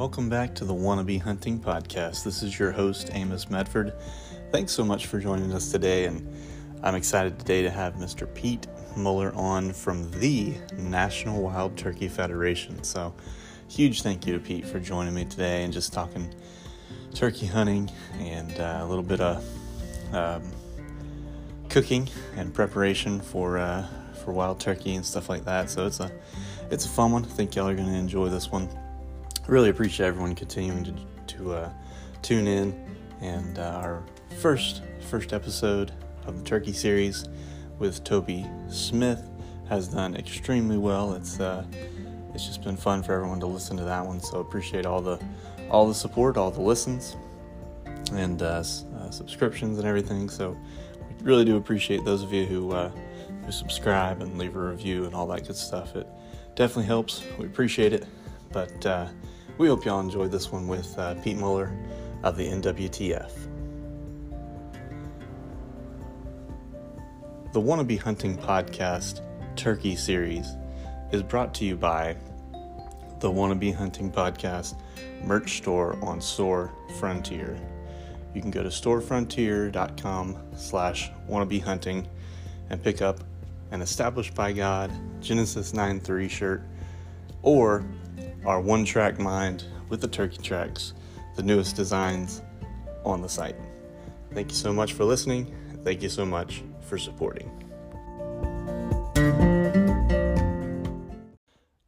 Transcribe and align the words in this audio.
Welcome 0.00 0.30
back 0.30 0.54
to 0.54 0.64
the 0.64 0.72
Wannabe 0.72 1.20
Hunting 1.20 1.60
Podcast. 1.60 2.24
This 2.24 2.42
is 2.42 2.58
your 2.58 2.72
host, 2.72 3.10
Amos 3.12 3.50
Medford. 3.50 3.92
Thanks 4.50 4.72
so 4.72 4.82
much 4.82 5.04
for 5.04 5.20
joining 5.20 5.52
us 5.52 5.70
today, 5.70 6.06
and 6.06 6.26
I'm 6.82 6.94
excited 6.94 7.38
today 7.38 7.60
to 7.60 7.70
have 7.70 7.96
Mr. 7.96 8.26
Pete 8.32 8.66
Muller 8.96 9.30
on 9.34 9.74
from 9.74 10.10
the 10.12 10.54
National 10.78 11.42
Wild 11.42 11.76
Turkey 11.76 12.08
Federation. 12.08 12.82
So, 12.82 13.12
huge 13.68 14.00
thank 14.00 14.26
you 14.26 14.32
to 14.32 14.38
Pete 14.38 14.64
for 14.64 14.80
joining 14.80 15.12
me 15.12 15.26
today 15.26 15.64
and 15.64 15.70
just 15.70 15.92
talking 15.92 16.34
turkey 17.12 17.44
hunting 17.44 17.90
and 18.20 18.58
uh, 18.58 18.78
a 18.80 18.86
little 18.86 19.04
bit 19.04 19.20
of 19.20 19.44
um, 20.14 20.50
cooking 21.68 22.08
and 22.36 22.54
preparation 22.54 23.20
for 23.20 23.58
uh, 23.58 23.86
for 24.24 24.32
wild 24.32 24.60
turkey 24.60 24.94
and 24.94 25.04
stuff 25.04 25.28
like 25.28 25.44
that. 25.44 25.68
So 25.68 25.84
it's 25.84 26.00
a 26.00 26.10
it's 26.70 26.86
a 26.86 26.88
fun 26.88 27.12
one. 27.12 27.26
I 27.26 27.28
think 27.28 27.54
y'all 27.54 27.68
are 27.68 27.74
going 27.74 27.92
to 27.92 27.98
enjoy 27.98 28.30
this 28.30 28.50
one. 28.50 28.66
Really 29.50 29.70
appreciate 29.70 30.06
everyone 30.06 30.36
continuing 30.36 30.84
to 30.84 30.94
to 31.34 31.52
uh, 31.54 31.70
tune 32.22 32.46
in 32.46 32.72
and 33.20 33.58
uh, 33.58 33.80
our 33.82 34.04
first 34.38 34.82
first 35.08 35.32
episode 35.32 35.90
of 36.24 36.38
the 36.38 36.44
turkey 36.44 36.72
series 36.72 37.24
with 37.80 38.04
Toby 38.04 38.46
Smith 38.68 39.28
has 39.68 39.88
done 39.88 40.14
extremely 40.14 40.78
well. 40.78 41.14
It's 41.14 41.40
uh, 41.40 41.64
it's 42.32 42.46
just 42.46 42.62
been 42.62 42.76
fun 42.76 43.02
for 43.02 43.12
everyone 43.12 43.40
to 43.40 43.46
listen 43.46 43.76
to 43.78 43.82
that 43.82 44.06
one. 44.06 44.20
So 44.20 44.38
appreciate 44.38 44.86
all 44.86 45.00
the 45.00 45.18
all 45.68 45.88
the 45.88 45.94
support, 45.94 46.36
all 46.36 46.52
the 46.52 46.62
listens, 46.62 47.16
and 48.12 48.40
uh, 48.42 48.62
uh, 48.62 49.10
subscriptions 49.10 49.78
and 49.78 49.88
everything. 49.88 50.28
So 50.28 50.56
we 50.96 51.24
really 51.24 51.44
do 51.44 51.56
appreciate 51.56 52.04
those 52.04 52.22
of 52.22 52.32
you 52.32 52.46
who 52.46 52.70
uh, 52.70 52.92
who 53.44 53.50
subscribe 53.50 54.22
and 54.22 54.38
leave 54.38 54.54
a 54.54 54.60
review 54.60 55.06
and 55.06 55.14
all 55.16 55.26
that 55.26 55.44
good 55.44 55.56
stuff. 55.56 55.96
It 55.96 56.06
definitely 56.54 56.86
helps. 56.86 57.24
We 57.36 57.46
appreciate 57.46 57.92
it. 57.92 58.06
But 58.52 58.86
we 59.58 59.68
hope 59.68 59.84
y'all 59.84 60.00
enjoyed 60.00 60.30
this 60.30 60.50
one 60.50 60.66
with 60.68 60.98
uh, 60.98 61.14
Pete 61.22 61.36
Muller 61.36 61.72
of 62.22 62.36
the 62.36 62.46
NWTF. 62.46 63.32
The 67.52 67.60
Wannabe 67.60 67.98
Hunting 67.98 68.36
Podcast 68.36 69.22
Turkey 69.56 69.96
Series 69.96 70.46
is 71.12 71.22
brought 71.22 71.52
to 71.54 71.64
you 71.64 71.76
by 71.76 72.16
the 73.20 73.30
Wannabe 73.30 73.74
Hunting 73.74 74.10
Podcast 74.10 74.76
merch 75.24 75.58
store 75.58 75.98
on 76.02 76.20
Store 76.20 76.72
Frontier. 76.98 77.58
You 78.34 78.40
can 78.40 78.50
go 78.50 78.62
to 78.62 78.68
storefrontier.com 78.68 80.38
slash 80.56 81.10
wannabehunting 81.28 82.06
and 82.70 82.82
pick 82.82 83.02
up 83.02 83.20
an 83.72 83.82
Established 83.82 84.34
by 84.34 84.52
God 84.52 84.92
Genesis 85.20 85.74
9 85.74 86.00
3 86.00 86.28
shirt 86.28 86.62
or 87.42 87.84
our 88.44 88.60
One 88.60 88.84
Track 88.84 89.18
Mind 89.18 89.64
with 89.88 90.00
the 90.00 90.08
turkey 90.08 90.38
tracks, 90.38 90.94
the 91.36 91.42
newest 91.42 91.76
designs 91.76 92.42
on 93.04 93.22
the 93.22 93.28
site. 93.28 93.56
Thank 94.32 94.50
you 94.50 94.56
so 94.56 94.72
much 94.72 94.92
for 94.94 95.04
listening. 95.04 95.54
Thank 95.84 96.02
you 96.02 96.08
so 96.08 96.24
much 96.24 96.62
for 96.80 96.98
supporting. 96.98 97.50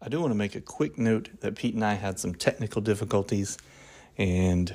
I 0.01 0.09
do 0.09 0.21
want 0.21 0.33
to 0.33 0.37
make 0.37 0.55
a 0.55 0.61
quick 0.61 0.99
note 0.99 1.31
that 1.41 1.55
Pete 1.55 1.75
and 1.75 1.85
I 1.85 1.95
had 1.95 2.19
some 2.19 2.35
technical 2.35 2.83
difficulties, 2.83 3.57
and 4.19 4.75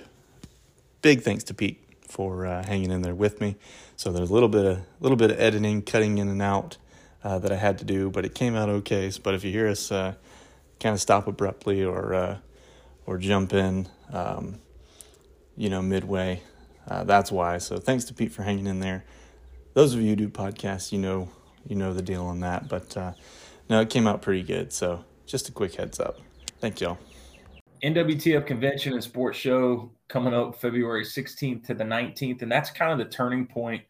big 1.01 1.21
thanks 1.21 1.43
to 1.45 1.53
Pete 1.53 1.83
for 2.01 2.45
uh, 2.45 2.65
hanging 2.65 2.91
in 2.91 3.01
there 3.01 3.13
with 3.13 3.41
me. 3.41 3.55
So 3.97 4.11
there's 4.11 4.29
a 4.29 4.33
little 4.33 4.49
bit 4.49 4.65
of 4.65 4.79
little 4.99 5.17
bit 5.17 5.31
of 5.31 5.39
editing, 5.39 5.81
cutting 5.81 6.17
in 6.17 6.29
and 6.29 6.41
out 6.41 6.77
uh, 7.23 7.37
that 7.39 7.51
I 7.51 7.57
had 7.57 7.77
to 7.79 7.85
do, 7.85 8.09
but 8.09 8.25
it 8.25 8.33
came 8.33 8.55
out 8.55 8.69
okay. 8.69 9.11
So 9.11 9.19
but 9.21 9.33
if 9.35 9.43
you 9.43 9.51
hear 9.51 9.67
us 9.67 9.91
uh, 9.91 10.13
kind 10.79 10.93
of 10.93 11.01
stop 11.01 11.27
abruptly 11.27 11.83
or 11.83 12.13
uh, 12.13 12.37
or 13.05 13.17
jump 13.17 13.53
in, 13.53 13.87
um, 14.11 14.59
you 15.55 15.69
know, 15.69 15.81
midway, 15.81 16.41
uh, 16.87 17.03
that's 17.03 17.31
why. 17.31 17.57
So 17.57 17.77
thanks 17.77 18.05
to 18.05 18.13
Pete 18.13 18.31
for 18.31 18.43
hanging 18.43 18.67
in 18.67 18.79
there 18.79 19.03
those 19.77 19.93
of 19.93 20.01
you 20.01 20.09
who 20.09 20.15
do 20.15 20.27
podcasts, 20.27 20.91
you 20.91 20.97
know, 20.97 21.29
you 21.67 21.75
know 21.75 21.93
the 21.93 22.01
deal 22.01 22.25
on 22.25 22.39
that. 22.39 22.67
But 22.67 22.97
uh, 22.97 23.13
no, 23.69 23.79
it 23.79 23.91
came 23.91 24.07
out 24.07 24.23
pretty 24.23 24.41
good. 24.41 24.73
So 24.73 25.05
just 25.27 25.49
a 25.49 25.51
quick 25.51 25.75
heads 25.75 25.99
up. 25.99 26.17
Thank 26.59 26.81
y'all. 26.81 26.97
NWTF 27.83 28.47
Convention 28.47 28.93
and 28.93 29.03
Sports 29.03 29.37
Show 29.37 29.91
coming 30.07 30.33
up 30.33 30.59
February 30.59 31.05
16th 31.05 31.67
to 31.67 31.75
the 31.75 31.83
19th, 31.83 32.41
and 32.41 32.51
that's 32.51 32.71
kind 32.71 32.91
of 32.91 32.97
the 32.97 33.13
turning 33.13 33.45
point 33.45 33.83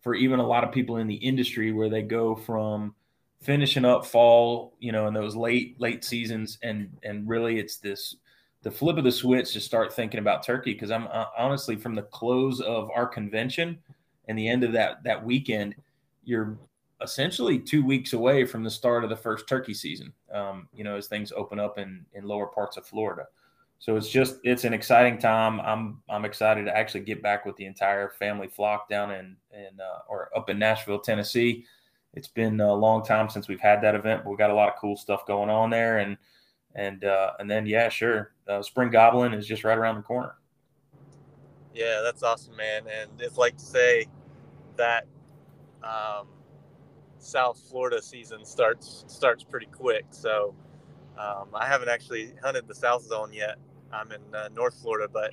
for 0.00 0.14
even 0.14 0.38
a 0.38 0.46
lot 0.46 0.62
of 0.62 0.70
people 0.70 0.98
in 0.98 1.08
the 1.08 1.16
industry 1.16 1.72
where 1.72 1.90
they 1.90 2.02
go 2.02 2.36
from 2.36 2.94
finishing 3.42 3.84
up 3.84 4.06
fall, 4.06 4.74
you 4.78 4.92
know, 4.92 5.08
in 5.08 5.14
those 5.14 5.36
late 5.36 5.78
late 5.80 6.04
seasons, 6.04 6.58
and 6.62 6.88
and 7.02 7.28
really 7.28 7.58
it's 7.58 7.76
this 7.76 8.16
the 8.62 8.70
flip 8.70 8.96
of 8.96 9.04
the 9.04 9.12
switch 9.12 9.52
to 9.52 9.60
start 9.60 9.92
thinking 9.92 10.20
about 10.20 10.44
turkey 10.44 10.72
because 10.72 10.90
I'm 10.90 11.08
uh, 11.08 11.26
honestly 11.36 11.76
from 11.76 11.94
the 11.94 12.02
close 12.02 12.60
of 12.60 12.90
our 12.94 13.06
convention 13.06 13.78
and 14.28 14.38
the 14.38 14.48
end 14.48 14.62
of 14.64 14.72
that 14.72 15.02
that 15.04 15.22
weekend, 15.22 15.74
you're 16.24 16.56
essentially 17.02 17.58
two 17.58 17.84
weeks 17.84 18.12
away 18.12 18.44
from 18.44 18.62
the 18.62 18.70
start 18.70 19.02
of 19.02 19.10
the 19.10 19.16
first 19.16 19.48
turkey 19.48 19.74
season. 19.74 20.12
Um, 20.32 20.68
you 20.72 20.84
know, 20.84 20.96
as 20.96 21.08
things 21.08 21.32
open 21.32 21.58
up 21.58 21.78
in 21.78 22.06
in 22.14 22.24
lower 22.24 22.46
parts 22.46 22.76
of 22.76 22.86
Florida. 22.86 23.26
So 23.80 23.96
it's 23.96 24.08
just 24.08 24.36
it's 24.44 24.62
an 24.62 24.72
exciting 24.72 25.18
time. 25.18 25.60
I'm 25.60 26.00
I'm 26.08 26.24
excited 26.24 26.64
to 26.66 26.76
actually 26.76 27.00
get 27.00 27.20
back 27.20 27.44
with 27.44 27.56
the 27.56 27.66
entire 27.66 28.10
family 28.10 28.46
flock 28.46 28.88
down 28.88 29.10
in 29.10 29.36
in 29.52 29.80
uh, 29.80 30.02
or 30.08 30.30
up 30.36 30.48
in 30.48 30.58
Nashville, 30.60 31.00
Tennessee. 31.00 31.66
It's 32.14 32.28
been 32.28 32.60
a 32.60 32.74
long 32.74 33.04
time 33.04 33.28
since 33.28 33.48
we've 33.48 33.60
had 33.60 33.82
that 33.82 33.94
event, 33.94 34.22
but 34.24 34.30
we 34.30 34.36
got 34.36 34.50
a 34.50 34.54
lot 34.54 34.68
of 34.68 34.74
cool 34.80 34.96
stuff 34.96 35.26
going 35.26 35.48
on 35.48 35.70
there, 35.70 35.98
and 35.98 36.16
and 36.74 37.04
uh, 37.04 37.32
and 37.38 37.50
then 37.50 37.66
yeah, 37.66 37.88
sure, 37.88 38.32
uh, 38.48 38.62
Spring 38.62 38.90
Goblin 38.90 39.32
is 39.32 39.46
just 39.46 39.64
right 39.64 39.78
around 39.78 39.96
the 39.96 40.02
corner. 40.02 40.34
Yeah, 41.74 42.00
that's 42.02 42.22
awesome, 42.22 42.56
man. 42.56 42.82
And 42.86 43.20
it's 43.20 43.38
like 43.38 43.56
to 43.56 43.64
say 43.64 44.06
that 44.76 45.06
um, 45.82 46.28
South 47.18 47.60
Florida 47.70 48.02
season 48.02 48.44
starts 48.44 49.04
starts 49.06 49.42
pretty 49.44 49.66
quick. 49.66 50.04
So 50.10 50.54
um, 51.18 51.48
I 51.54 51.66
haven't 51.66 51.88
actually 51.88 52.32
hunted 52.42 52.68
the 52.68 52.74
South 52.74 53.02
Zone 53.02 53.32
yet. 53.32 53.56
I'm 53.92 54.10
in 54.12 54.34
uh, 54.34 54.48
North 54.54 54.78
Florida, 54.80 55.08
but 55.12 55.32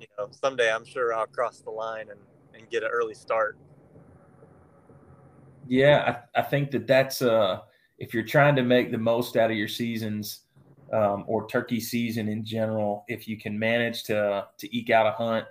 you 0.00 0.06
know 0.18 0.28
someday 0.30 0.72
I'm 0.72 0.84
sure 0.84 1.12
I'll 1.14 1.26
cross 1.26 1.60
the 1.60 1.70
line 1.70 2.06
and, 2.10 2.20
and 2.54 2.68
get 2.70 2.82
an 2.82 2.90
early 2.92 3.14
start. 3.14 3.58
Yeah, 5.66 6.22
I, 6.34 6.40
I 6.40 6.42
think 6.42 6.70
that 6.72 6.86
that's 6.86 7.22
uh, 7.22 7.60
if 7.98 8.14
you're 8.14 8.24
trying 8.24 8.56
to 8.56 8.62
make 8.62 8.90
the 8.90 8.98
most 8.98 9.36
out 9.36 9.50
of 9.50 9.56
your 9.56 9.68
seasons 9.68 10.40
um, 10.92 11.24
or 11.26 11.46
turkey 11.46 11.80
season 11.80 12.28
in 12.28 12.44
general, 12.44 13.04
if 13.08 13.28
you 13.28 13.38
can 13.38 13.58
manage 13.58 14.04
to 14.04 14.46
to 14.58 14.76
eke 14.76 14.90
out 14.90 15.06
a 15.06 15.12
hunt 15.12 15.46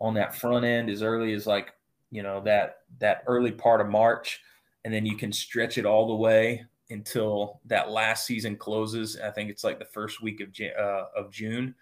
on 0.00 0.14
that 0.14 0.34
front 0.34 0.64
end 0.64 0.88
as 0.90 1.02
early 1.02 1.32
as 1.34 1.46
like 1.46 1.72
you 2.10 2.22
know 2.22 2.40
that 2.40 2.78
that 2.98 3.22
early 3.26 3.52
part 3.52 3.80
of 3.80 3.88
March, 3.88 4.40
and 4.84 4.92
then 4.92 5.06
you 5.06 5.16
can 5.16 5.32
stretch 5.32 5.78
it 5.78 5.86
all 5.86 6.08
the 6.08 6.14
way 6.14 6.64
until 6.90 7.60
that 7.66 7.90
last 7.90 8.26
season 8.26 8.56
closes. 8.56 9.18
I 9.20 9.30
think 9.30 9.50
it's 9.50 9.62
like 9.62 9.78
the 9.78 9.84
first 9.84 10.22
week 10.22 10.40
of 10.40 10.48
uh, 10.78 11.04
of 11.16 11.30
June. 11.30 11.74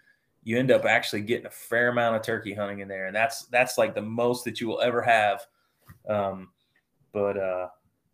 You 0.43 0.57
end 0.57 0.71
up 0.71 0.85
actually 0.85 1.21
getting 1.21 1.47
a 1.47 1.51
fair 1.51 1.89
amount 1.89 2.15
of 2.15 2.21
turkey 2.21 2.53
hunting 2.53 2.79
in 2.79 2.87
there, 2.87 3.07
and 3.07 3.15
that's 3.15 3.45
that's 3.47 3.77
like 3.77 3.95
the 3.95 4.01
most 4.01 4.45
that 4.45 4.61
you 4.61 4.67
will 4.67 4.81
ever 4.81 5.01
have. 5.01 5.45
Um, 6.07 6.49
but 7.13 7.37
uh, 7.37 7.67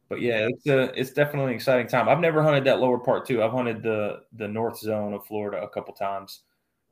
but 0.09 0.21
yeah, 0.21 0.47
it's 0.49 0.67
a 0.67 0.99
it's 0.99 1.11
definitely 1.11 1.51
an 1.51 1.55
exciting 1.55 1.87
time. 1.87 2.07
I've 2.07 2.19
never 2.19 2.43
hunted 2.43 2.63
that 2.65 2.79
lower 2.79 2.99
part 2.99 3.25
too. 3.25 3.43
I've 3.43 3.51
hunted 3.51 3.81
the 3.81 4.21
the 4.33 4.47
north 4.47 4.77
zone 4.77 5.13
of 5.13 5.25
Florida 5.25 5.61
a 5.61 5.69
couple 5.69 5.93
times. 5.93 6.41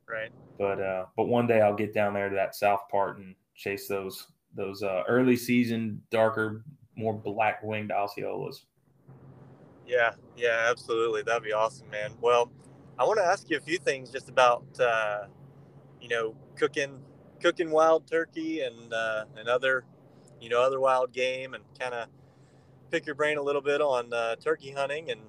Right. 0.08 0.30
But 0.58 0.80
uh, 0.80 1.06
but 1.16 1.24
one 1.24 1.46
day 1.46 1.60
I'll 1.60 1.74
get 1.74 1.94
down 1.94 2.14
there 2.14 2.28
to 2.28 2.34
that 2.34 2.54
south 2.54 2.88
part 2.90 3.18
and 3.18 3.34
chase 3.54 3.88
those 3.88 4.26
those 4.54 4.82
uh, 4.82 5.02
early 5.08 5.36
season 5.36 6.02
darker, 6.10 6.64
more 6.96 7.14
black 7.14 7.62
winged 7.62 7.90
Osceolas. 7.90 8.62
Yeah, 9.86 10.12
yeah, 10.36 10.66
absolutely. 10.70 11.22
That'd 11.22 11.42
be 11.42 11.52
awesome, 11.52 11.90
man. 11.90 12.14
Well, 12.20 12.50
I 12.98 13.04
want 13.04 13.18
to 13.18 13.24
ask 13.24 13.50
you 13.50 13.56
a 13.56 13.60
few 13.60 13.78
things 13.78 14.10
just 14.10 14.28
about 14.28 14.64
uh, 14.80 15.26
you 16.00 16.08
know 16.08 16.34
cooking 16.56 17.00
cooking 17.40 17.70
wild 17.70 18.06
turkey 18.06 18.60
and 18.60 18.92
uh, 18.92 19.24
and 19.36 19.48
other 19.48 19.84
you 20.40 20.48
know 20.48 20.60
other 20.60 20.80
wild 20.80 21.12
game 21.12 21.54
and 21.54 21.64
kind 21.78 21.94
of 21.94 22.08
pick 22.90 23.06
your 23.06 23.14
brain 23.14 23.38
a 23.38 23.42
little 23.42 23.62
bit 23.62 23.80
on 23.80 24.12
uh, 24.12 24.36
turkey 24.36 24.70
hunting 24.70 25.10
and 25.10 25.20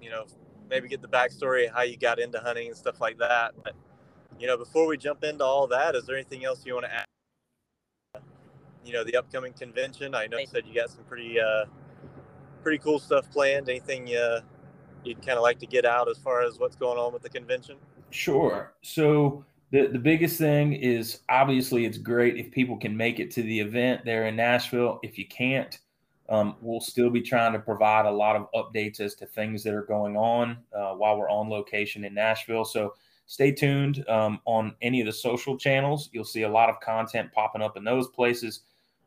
you 0.00 0.10
know 0.10 0.24
maybe 0.68 0.88
get 0.88 1.00
the 1.00 1.08
backstory 1.08 1.72
how 1.72 1.82
you 1.82 1.96
got 1.96 2.18
into 2.18 2.38
hunting 2.40 2.68
and 2.68 2.76
stuff 2.76 3.00
like 3.00 3.18
that. 3.18 3.52
But 3.62 3.74
you 4.38 4.46
know, 4.46 4.56
before 4.56 4.86
we 4.86 4.96
jump 4.96 5.24
into 5.24 5.44
all 5.44 5.66
that, 5.68 5.94
is 5.94 6.06
there 6.06 6.16
anything 6.16 6.44
else 6.44 6.64
you 6.64 6.74
want 6.74 6.86
to 6.86 6.94
add? 6.94 8.22
You 8.84 8.92
know, 8.92 9.04
the 9.04 9.16
upcoming 9.16 9.52
convention. 9.52 10.14
I 10.14 10.26
know 10.26 10.38
you 10.38 10.46
said 10.46 10.64
you 10.66 10.74
got 10.74 10.90
some 10.90 11.04
pretty, 11.04 11.40
uh, 11.40 11.64
pretty 12.62 12.78
cool 12.78 12.98
stuff 12.98 13.30
planned. 13.30 13.68
Anything 13.68 14.14
uh, 14.14 14.40
you'd 15.04 15.24
kind 15.24 15.38
of 15.38 15.42
like 15.42 15.58
to 15.60 15.66
get 15.66 15.84
out 15.84 16.08
as 16.08 16.18
far 16.18 16.42
as 16.42 16.58
what's 16.58 16.76
going 16.76 16.98
on 16.98 17.12
with 17.12 17.22
the 17.22 17.28
convention? 17.28 17.76
Sure. 18.10 18.72
So 18.82 19.44
the 19.70 19.88
the 19.88 19.98
biggest 19.98 20.38
thing 20.38 20.72
is 20.74 21.20
obviously 21.28 21.84
it's 21.84 21.98
great 21.98 22.36
if 22.36 22.50
people 22.50 22.76
can 22.76 22.96
make 22.96 23.18
it 23.18 23.30
to 23.32 23.42
the 23.42 23.60
event 23.60 24.04
there 24.04 24.26
in 24.26 24.36
Nashville. 24.36 25.00
If 25.02 25.18
you 25.18 25.26
can't, 25.26 25.78
um, 26.28 26.56
we'll 26.60 26.80
still 26.80 27.10
be 27.10 27.20
trying 27.20 27.52
to 27.52 27.58
provide 27.58 28.06
a 28.06 28.10
lot 28.10 28.36
of 28.36 28.48
updates 28.54 29.00
as 29.00 29.14
to 29.16 29.26
things 29.26 29.62
that 29.64 29.74
are 29.74 29.84
going 29.84 30.16
on 30.16 30.58
uh, 30.74 30.92
while 30.92 31.18
we're 31.18 31.30
on 31.30 31.48
location 31.48 32.04
in 32.04 32.14
Nashville. 32.14 32.64
So 32.64 32.94
stay 33.26 33.52
tuned 33.52 34.08
um, 34.08 34.40
on 34.44 34.74
any 34.82 35.00
of 35.00 35.06
the 35.06 35.12
social 35.12 35.56
channels. 35.56 36.10
You'll 36.12 36.24
see 36.24 36.42
a 36.42 36.48
lot 36.48 36.68
of 36.68 36.80
content 36.80 37.32
popping 37.32 37.62
up 37.62 37.76
in 37.76 37.84
those 37.84 38.08
places. 38.08 38.60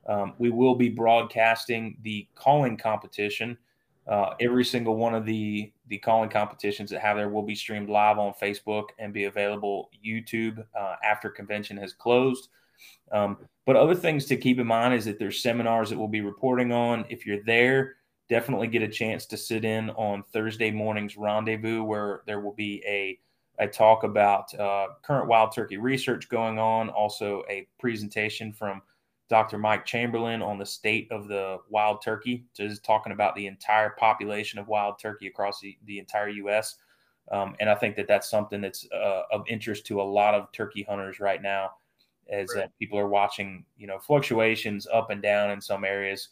Um, 0.08 0.34
we 0.40 0.50
will 0.50 0.76
be 0.76 0.90
broadcasting 0.90 1.98
the 2.04 2.28
calling 2.36 2.78
competition. 2.78 3.58
Uh, 4.08 4.34
every 4.40 4.66
single 4.66 4.96
one 4.96 5.14
of 5.14 5.26
the 5.26 5.72
the 5.90 5.98
calling 5.98 6.30
competitions 6.30 6.90
that 6.92 7.02
have 7.02 7.18
there 7.18 7.30
will 7.30 7.44
be 7.44 7.56
streamed 7.56 7.90
live 7.90 8.18
on 8.18 8.34
Facebook 8.42 8.86
and 9.00 9.14
be 9.14 9.26
available 9.26 9.90
YouTube 10.06 10.64
uh, 10.80 10.96
after 11.04 11.30
convention 11.30 11.78
has 11.78 11.94
closed. 11.94 12.50
Um, 13.12 13.38
but 13.66 13.76
other 13.76 13.96
things 13.96 14.26
to 14.26 14.38
keep 14.38 14.60
in 14.60 14.68
mind 14.68 14.94
is 14.94 15.06
that 15.06 15.20
there's 15.20 15.42
seminars 15.42 15.90
that 15.90 15.98
we'll 15.98 16.08
be 16.08 16.22
reporting 16.22 16.72
on. 16.72 17.06
If 17.10 17.26
you're 17.26 17.44
there, 17.44 17.96
definitely 18.30 18.68
get 18.68 18.84
a 18.84 18.88
chance 18.88 19.26
to 19.28 19.38
sit 19.38 19.66
in 19.66 19.90
on 19.92 20.24
Thursday 20.32 20.72
morning's 20.72 21.18
rendezvous, 21.18 21.84
where 21.84 22.22
there 22.26 22.40
will 22.40 22.54
be 22.54 22.84
a 22.88 23.20
a 23.62 23.68
talk 23.68 24.04
about 24.04 24.58
uh, 24.58 24.88
current 25.04 25.28
wild 25.28 25.54
turkey 25.54 25.78
research 25.78 26.30
going 26.30 26.58
on, 26.58 26.90
also 26.90 27.44
a 27.50 27.68
presentation 27.78 28.54
from 28.54 28.82
Dr. 29.30 29.60
Mike 29.60 29.86
Chamberlain 29.86 30.42
on 30.42 30.58
the 30.58 30.66
state 30.66 31.08
of 31.12 31.28
the 31.28 31.60
wild 31.70 32.02
turkey, 32.02 32.46
just 32.56 32.84
talking 32.84 33.14
about 33.14 33.36
the 33.36 33.46
entire 33.46 33.92
population 33.92 34.58
of 34.58 34.68
wild 34.68 35.00
turkey 35.00 35.28
across 35.28 35.62
the, 35.62 35.78
the 35.86 36.00
entire 36.00 36.30
U.S. 36.30 36.78
Um, 37.32 37.56
and 37.60 37.70
I 37.70 37.76
think 37.76 37.96
that 37.96 38.08
that's 38.08 38.30
something 38.30 38.60
that's 38.60 38.88
uh, 38.92 39.24
of 39.32 39.44
interest 39.48 39.86
to 39.88 40.02
a 40.02 40.04
lot 40.04 40.34
of 40.34 40.52
turkey 40.52 40.84
hunters 40.84 41.20
right 41.20 41.42
now, 41.42 41.72
as 42.28 42.50
right. 42.56 42.66
uh, 42.66 42.68
people 42.80 42.98
are 42.98 43.08
watching, 43.08 43.66
you 43.78 43.86
know, 43.86 44.00
fluctuations 44.00 44.88
up 44.92 45.12
and 45.12 45.22
down 45.22 45.52
in 45.52 45.62
some 45.62 45.86
areas. 45.86 46.30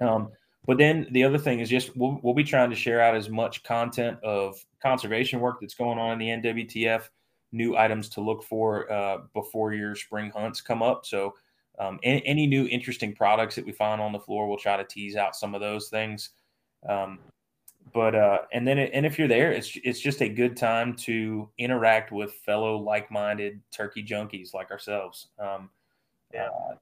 Um, 0.00 0.30
but 0.66 0.78
then 0.78 1.06
the 1.10 1.24
other 1.24 1.38
thing 1.38 1.60
is 1.60 1.68
just 1.68 1.94
we'll, 1.94 2.20
we'll 2.22 2.34
be 2.34 2.44
trying 2.44 2.70
to 2.70 2.76
share 2.76 3.02
out 3.02 3.16
as 3.16 3.28
much 3.28 3.62
content 3.64 4.18
of 4.22 4.64
conservation 4.82 5.40
work 5.40 5.58
that's 5.60 5.74
going 5.74 5.98
on 5.98 6.20
in 6.20 6.42
the 6.42 6.50
NWTF, 6.50 7.08
new 7.52 7.76
items 7.76 8.08
to 8.10 8.22
look 8.22 8.42
for 8.42 8.90
uh, 8.90 9.18
before 9.34 9.74
your 9.74 9.94
spring 9.94 10.30
hunts 10.30 10.62
come 10.62 10.82
up. 10.82 11.04
So 11.04 11.34
um, 11.78 11.98
any, 12.02 12.26
any, 12.26 12.46
new 12.46 12.66
interesting 12.66 13.14
products 13.14 13.54
that 13.54 13.64
we 13.64 13.72
find 13.72 14.00
on 14.00 14.12
the 14.12 14.18
floor, 14.18 14.48
we'll 14.48 14.58
try 14.58 14.76
to 14.76 14.84
tease 14.84 15.16
out 15.16 15.36
some 15.36 15.54
of 15.54 15.60
those 15.60 15.88
things. 15.88 16.30
Um, 16.88 17.18
but 17.92 18.14
uh, 18.14 18.38
and 18.52 18.66
then 18.66 18.78
it, 18.78 18.90
and 18.92 19.06
if 19.06 19.18
you're 19.18 19.28
there, 19.28 19.52
it's 19.52 19.76
it's 19.84 20.00
just 20.00 20.20
a 20.20 20.28
good 20.28 20.56
time 20.56 20.94
to 20.96 21.48
interact 21.58 22.12
with 22.12 22.32
fellow 22.34 22.76
like-minded 22.76 23.60
turkey 23.70 24.04
junkies 24.04 24.52
like 24.54 24.70
ourselves. 24.70 25.28
Um, 25.38 25.70
yeah. 26.32 26.48
Uh, 26.48 26.74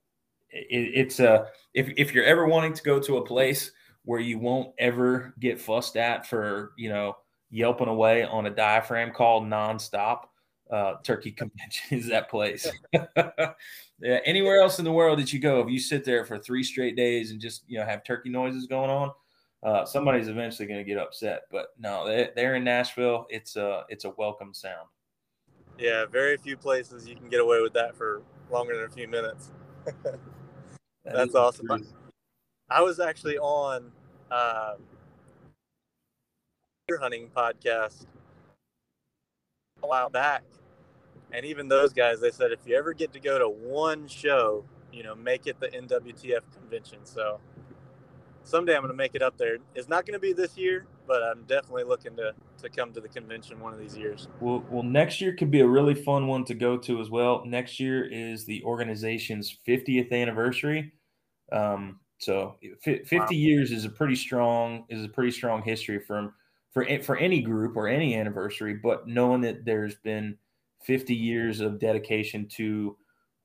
it, 0.50 0.92
it's 0.94 1.20
a 1.20 1.30
uh, 1.32 1.46
if 1.74 1.92
if 1.96 2.12
you're 2.12 2.24
ever 2.24 2.46
wanting 2.46 2.72
to 2.72 2.82
go 2.82 2.98
to 3.00 3.18
a 3.18 3.24
place 3.24 3.72
where 4.04 4.20
you 4.20 4.38
won't 4.38 4.72
ever 4.78 5.34
get 5.40 5.60
fussed 5.60 5.96
at 5.96 6.26
for 6.26 6.72
you 6.76 6.88
know 6.88 7.16
yelping 7.50 7.88
away 7.88 8.24
on 8.24 8.46
a 8.46 8.50
diaphragm 8.50 9.12
call 9.12 9.42
nonstop, 9.42 10.24
uh, 10.70 10.94
Turkey 11.02 11.30
Convention 11.32 11.98
is 11.98 12.08
that 12.08 12.30
place. 12.30 12.70
yeah, 13.16 14.18
anywhere 14.24 14.60
else 14.60 14.78
in 14.78 14.84
the 14.84 14.92
world 14.92 15.18
that 15.18 15.32
you 15.32 15.38
go, 15.38 15.60
if 15.60 15.68
you 15.68 15.78
sit 15.78 16.04
there 16.04 16.24
for 16.24 16.38
three 16.38 16.62
straight 16.62 16.96
days 16.96 17.30
and 17.30 17.40
just 17.40 17.64
you 17.66 17.78
know 17.78 17.84
have 17.84 18.04
turkey 18.04 18.30
noises 18.30 18.66
going 18.66 18.90
on, 18.90 19.10
uh, 19.62 19.84
somebody's 19.84 20.28
eventually 20.28 20.66
going 20.66 20.78
to 20.78 20.84
get 20.84 20.98
upset. 20.98 21.42
But 21.50 21.68
no, 21.78 22.06
they, 22.06 22.30
they're 22.34 22.56
in 22.56 22.64
Nashville. 22.64 23.26
It's 23.28 23.56
a 23.56 23.84
it's 23.88 24.04
a 24.04 24.10
welcome 24.10 24.52
sound. 24.54 24.88
Yeah, 25.78 26.06
very 26.06 26.36
few 26.38 26.56
places 26.56 27.06
you 27.06 27.16
can 27.16 27.28
get 27.28 27.40
away 27.40 27.60
with 27.60 27.74
that 27.74 27.94
for 27.94 28.22
longer 28.50 28.76
than 28.76 28.86
a 28.86 28.90
few 28.90 29.08
minutes. 29.08 29.50
That 29.84 30.18
That's 31.04 31.34
awesome. 31.34 31.86
I 32.68 32.82
was 32.82 32.98
actually 32.98 33.38
on 33.38 33.92
deer 36.88 36.98
hunting 36.98 37.28
podcast 37.36 38.06
while 39.86 40.10
back, 40.10 40.44
and 41.32 41.44
even 41.44 41.68
those 41.68 41.92
guys, 41.92 42.20
they 42.20 42.30
said 42.30 42.52
if 42.52 42.60
you 42.66 42.76
ever 42.76 42.92
get 42.92 43.12
to 43.12 43.20
go 43.20 43.38
to 43.38 43.48
one 43.48 44.06
show, 44.08 44.64
you 44.92 45.02
know, 45.02 45.14
make 45.14 45.46
it 45.46 45.60
the 45.60 45.68
NWTF 45.68 46.40
convention. 46.52 46.98
So 47.04 47.40
someday 48.42 48.74
I'm 48.74 48.80
going 48.80 48.92
to 48.92 48.96
make 48.96 49.14
it 49.14 49.22
up 49.22 49.36
there. 49.36 49.58
It's 49.74 49.88
not 49.88 50.06
going 50.06 50.14
to 50.14 50.20
be 50.20 50.32
this 50.32 50.56
year, 50.56 50.86
but 51.06 51.22
I'm 51.22 51.42
definitely 51.44 51.84
looking 51.84 52.16
to 52.16 52.32
to 52.62 52.68
come 52.70 52.92
to 52.94 53.00
the 53.00 53.08
convention 53.08 53.60
one 53.60 53.72
of 53.72 53.78
these 53.78 53.96
years. 53.96 54.28
Well, 54.40 54.64
well, 54.70 54.82
next 54.82 55.20
year 55.20 55.34
could 55.34 55.50
be 55.50 55.60
a 55.60 55.66
really 55.66 55.94
fun 55.94 56.26
one 56.26 56.44
to 56.46 56.54
go 56.54 56.78
to 56.78 57.00
as 57.00 57.10
well. 57.10 57.44
Next 57.44 57.78
year 57.78 58.04
is 58.10 58.46
the 58.46 58.62
organization's 58.64 59.58
50th 59.68 60.10
anniversary. 60.12 60.92
Um, 61.52 62.00
so 62.18 62.56
50 62.82 63.18
wow. 63.18 63.26
years 63.30 63.70
is 63.70 63.84
a 63.84 63.90
pretty 63.90 64.16
strong 64.16 64.84
is 64.88 65.04
a 65.04 65.08
pretty 65.08 65.30
strong 65.30 65.62
history 65.62 65.98
from 65.98 66.32
for 66.76 66.86
for 67.02 67.16
any 67.16 67.40
group 67.40 67.74
or 67.74 67.88
any 67.88 68.14
anniversary. 68.16 68.74
But 68.74 69.08
knowing 69.08 69.40
that 69.40 69.64
there's 69.64 69.94
been 69.94 70.36
50 70.84 71.14
years 71.14 71.60
of 71.60 71.78
dedication 71.78 72.46
to 72.48 72.98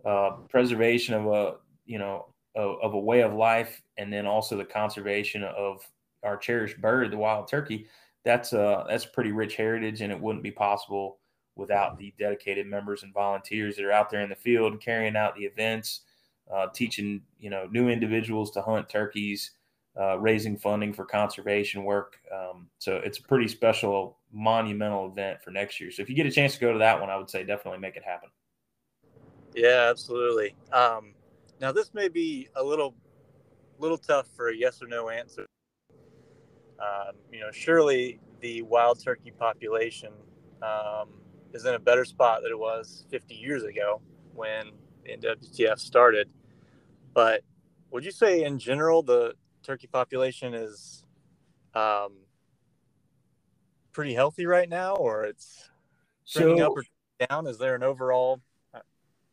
uh, 0.04 0.31
preservation 0.50 1.13
of 1.13 1.28
a 1.28 1.56
you 1.86 1.98
know 1.98 2.25
of, 2.57 2.75
of 2.83 2.94
a 2.94 3.00
way 3.00 3.22
of 3.22 3.33
life, 3.33 3.81
and 3.95 4.12
then 4.12 4.25
also 4.25 4.57
the 4.57 4.66
conservation 4.66 5.44
of 5.45 5.80
our 6.24 6.36
cherished 6.36 6.81
bird, 6.81 7.10
the 7.10 7.18
wild 7.18 7.48
turkey. 7.48 7.88
That's 8.25 8.51
a 8.51 8.83
that's 8.89 9.06
pretty 9.06 9.31
rich 9.31 9.56
heritage, 9.56 10.01
and 10.01 10.12
it 10.12 10.19
wouldn't 10.19 10.44
be 10.44 10.51
possible 10.51 11.19
without 11.56 11.98
the 11.98 12.13
dedicated 12.19 12.68
members 12.68 13.04
and 13.04 13.13
volunteers 13.13 13.77
that 13.77 13.86
are 13.86 13.94
out 13.94 14.10
there 14.10 14.22
in 14.22 14.30
the 14.30 14.36
field 14.36 14.81
carrying 14.81 15.16
out 15.16 15.38
the 15.38 15.45
events 15.45 16.01
uh, 16.54 16.68
teaching 16.74 17.22
you 17.39 17.50
know 17.50 17.66
new 17.72 17.88
individuals 17.88 18.51
to 18.51 18.62
hunt 18.62 18.89
turkeys, 18.89 19.51
uh, 20.00 20.18
raising 20.20 20.58
funding 20.58 20.94
for 20.94 21.06
conservation 21.06 21.84
work. 21.84 22.18
Um, 22.34 22.68
so 22.80 22.98
it's 22.98 23.20
a 23.20 23.24
pretty 23.24 23.48
special, 23.48 24.18
monumental 24.32 25.08
event 25.08 25.42
for 25.42 25.52
next 25.52 25.80
year. 25.80 25.92
So 25.92 26.02
if 26.02 26.10
you 26.10 26.16
get 26.16 26.26
a 26.26 26.32
chance 26.32 26.54
to 26.54 26.60
go 26.60 26.72
to 26.72 26.80
that 26.80 27.00
one, 27.00 27.10
I 27.10 27.18
would 27.18 27.30
say 27.30 27.44
definitely 27.44 27.80
make 27.80 27.98
it 27.98 28.04
happen. 28.04 28.30
Yeah, 29.54 29.88
absolutely. 29.90 30.56
Um, 30.72 31.14
now 31.60 31.72
this 31.72 31.94
may 31.94 32.08
be 32.08 32.48
a 32.56 32.64
little, 32.64 32.96
little 33.80 33.98
tough 33.98 34.28
for 34.36 34.50
a 34.50 34.56
yes 34.56 34.82
or 34.82 34.88
no 34.88 35.10
answer. 35.10 35.46
Um, 36.80 37.16
you 37.32 37.42
know, 37.42 37.52
surely 37.52 38.20
the 38.40 38.62
wild 38.64 39.04
turkey 39.04 39.32
population 39.32 40.12
um, 40.62 41.10
is 41.54 41.66
in 41.66 41.76
a 41.76 41.80
better 41.80 42.06
spot 42.06 42.42
than 42.44 42.52
it 42.52 42.58
was 42.58 43.06
50 43.12 43.36
years 43.36 43.64
ago 43.64 44.02
when 44.34 44.72
the 45.04 45.18
NWTF 45.18 45.80
started. 45.80 46.30
But 47.14 47.42
would 47.92 48.06
you 48.06 48.12
say 48.12 48.44
in 48.44 48.58
general 48.58 49.04
the 49.04 49.34
turkey 49.72 49.88
population 49.88 50.54
is 50.54 51.06
um, 51.76 52.12
pretty 53.94 54.14
healthy 54.14 54.46
right 54.46 54.68
now, 54.68 54.96
or 54.96 55.24
it's 55.24 55.70
trending 56.30 56.58
so, 56.58 56.66
up 56.66 56.74
or 56.75 56.84
down? 57.30 57.48
Is 57.48 57.58
there 57.58 57.74
an 57.75 57.84
overall? 57.84 58.42
Uh, 58.74 58.80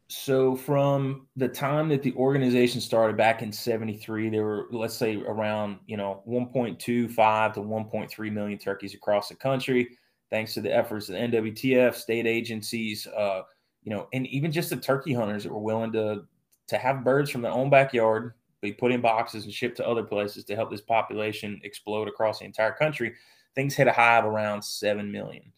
so 0.09 0.55
from 0.55 1.27
the 1.35 1.49
time 1.49 1.89
that 1.89 2.05
the 2.05 2.15
organization 2.15 2.81
started 2.81 3.17
back 3.17 3.43
in 3.43 3.51
73, 3.51 4.31
there 4.31 4.45
were, 4.45 4.67
let's 4.71 4.95
say 4.95 5.17
around, 5.17 5.79
you 5.89 5.97
know, 5.97 6.23
1.25 6.29 7.55
to 7.55 7.61
1.3 7.61 8.33
million 8.33 8.59
turkeys 8.59 8.95
across 8.95 9.29
the 9.29 9.35
country, 9.35 9.89
thanks 10.31 10.55
to 10.55 10.61
the 10.61 10.73
efforts 10.73 11.09
of 11.09 11.17
the 11.17 11.21
NWTF, 11.21 11.97
state 11.97 12.29
agencies, 12.29 13.09
uh, 13.09 13.43
you 13.83 13.91
know, 13.91 14.07
and 14.13 14.25
even 14.29 14.53
just 14.53 14.71
the 14.71 14.77
turkey 14.77 15.13
hunters 15.13 15.43
that 15.43 15.53
were 15.53 15.59
willing 15.59 15.91
to 15.93 16.27
to 16.69 16.77
have 16.77 17.03
birds 17.03 17.31
from 17.31 17.41
their 17.41 17.51
own 17.51 17.71
backyard 17.71 18.35
be 18.61 18.73
put 18.73 18.93
in 18.93 19.01
boxes 19.01 19.45
and 19.45 19.53
shipped 19.53 19.77
to 19.77 19.87
other 19.87 20.03
places 20.03 20.45
to 20.45 20.57
help 20.57 20.71
this 20.71 20.81
population 20.81 21.61
explode 21.63 22.09
across 22.09 22.41
the 22.41 22.45
entire 22.45 22.73
country, 22.73 23.15
things 23.55 23.75
hit 23.75 23.87
a 23.87 23.93
high 23.93 24.19
of 24.19 24.25
around 24.25 24.63
7 24.63 25.11
million. 25.11 25.53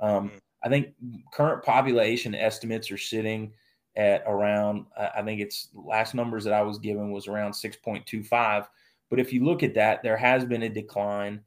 Um, 0.00 0.28
mm-hmm. 0.28 0.36
I 0.64 0.68
think 0.68 0.94
current 1.32 1.62
population 1.62 2.34
estimates 2.34 2.90
are 2.90 2.98
sitting 2.98 3.52
at 3.96 4.22
around, 4.26 4.84
I 4.96 5.22
think 5.22 5.40
it's 5.40 5.68
last 5.74 6.14
numbers 6.14 6.44
that 6.44 6.52
I 6.52 6.62
was 6.62 6.78
given 6.78 7.10
was 7.10 7.28
around 7.28 7.52
6.25. 7.52 8.66
But 9.08 9.20
if 9.20 9.32
you 9.32 9.44
look 9.44 9.62
at 9.62 9.74
that, 9.74 10.02
there 10.02 10.16
has 10.16 10.44
been 10.44 10.64
a 10.64 10.68
decline 10.68 11.40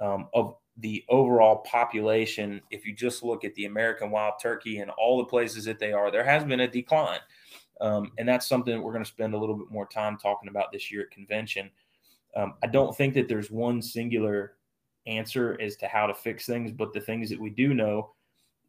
um, 0.00 0.28
of 0.34 0.56
the 0.78 1.04
overall 1.08 1.58
population. 1.58 2.60
If 2.70 2.86
you 2.86 2.94
just 2.94 3.22
look 3.22 3.44
at 3.44 3.54
the 3.54 3.66
American 3.66 4.10
wild 4.10 4.34
turkey 4.40 4.78
and 4.78 4.90
all 4.92 5.18
the 5.18 5.26
places 5.26 5.64
that 5.66 5.78
they 5.78 5.92
are, 5.92 6.10
there 6.10 6.24
has 6.24 6.44
been 6.44 6.60
a 6.60 6.68
decline. 6.68 7.20
Um, 7.80 8.12
and 8.18 8.28
that's 8.28 8.48
something 8.48 8.74
that 8.74 8.80
we're 8.80 8.92
going 8.92 9.04
to 9.04 9.10
spend 9.10 9.34
a 9.34 9.38
little 9.38 9.56
bit 9.56 9.70
more 9.70 9.86
time 9.86 10.16
talking 10.16 10.48
about 10.48 10.70
this 10.72 10.90
year 10.90 11.02
at 11.02 11.10
convention. 11.10 11.70
Um, 12.36 12.54
I 12.62 12.66
don't 12.66 12.96
think 12.96 13.14
that 13.14 13.28
there's 13.28 13.50
one 13.50 13.82
singular 13.82 14.54
answer 15.06 15.58
as 15.60 15.76
to 15.76 15.88
how 15.88 16.06
to 16.06 16.14
fix 16.14 16.46
things, 16.46 16.70
but 16.70 16.92
the 16.92 17.00
things 17.00 17.28
that 17.30 17.40
we 17.40 17.50
do 17.50 17.74
know 17.74 18.12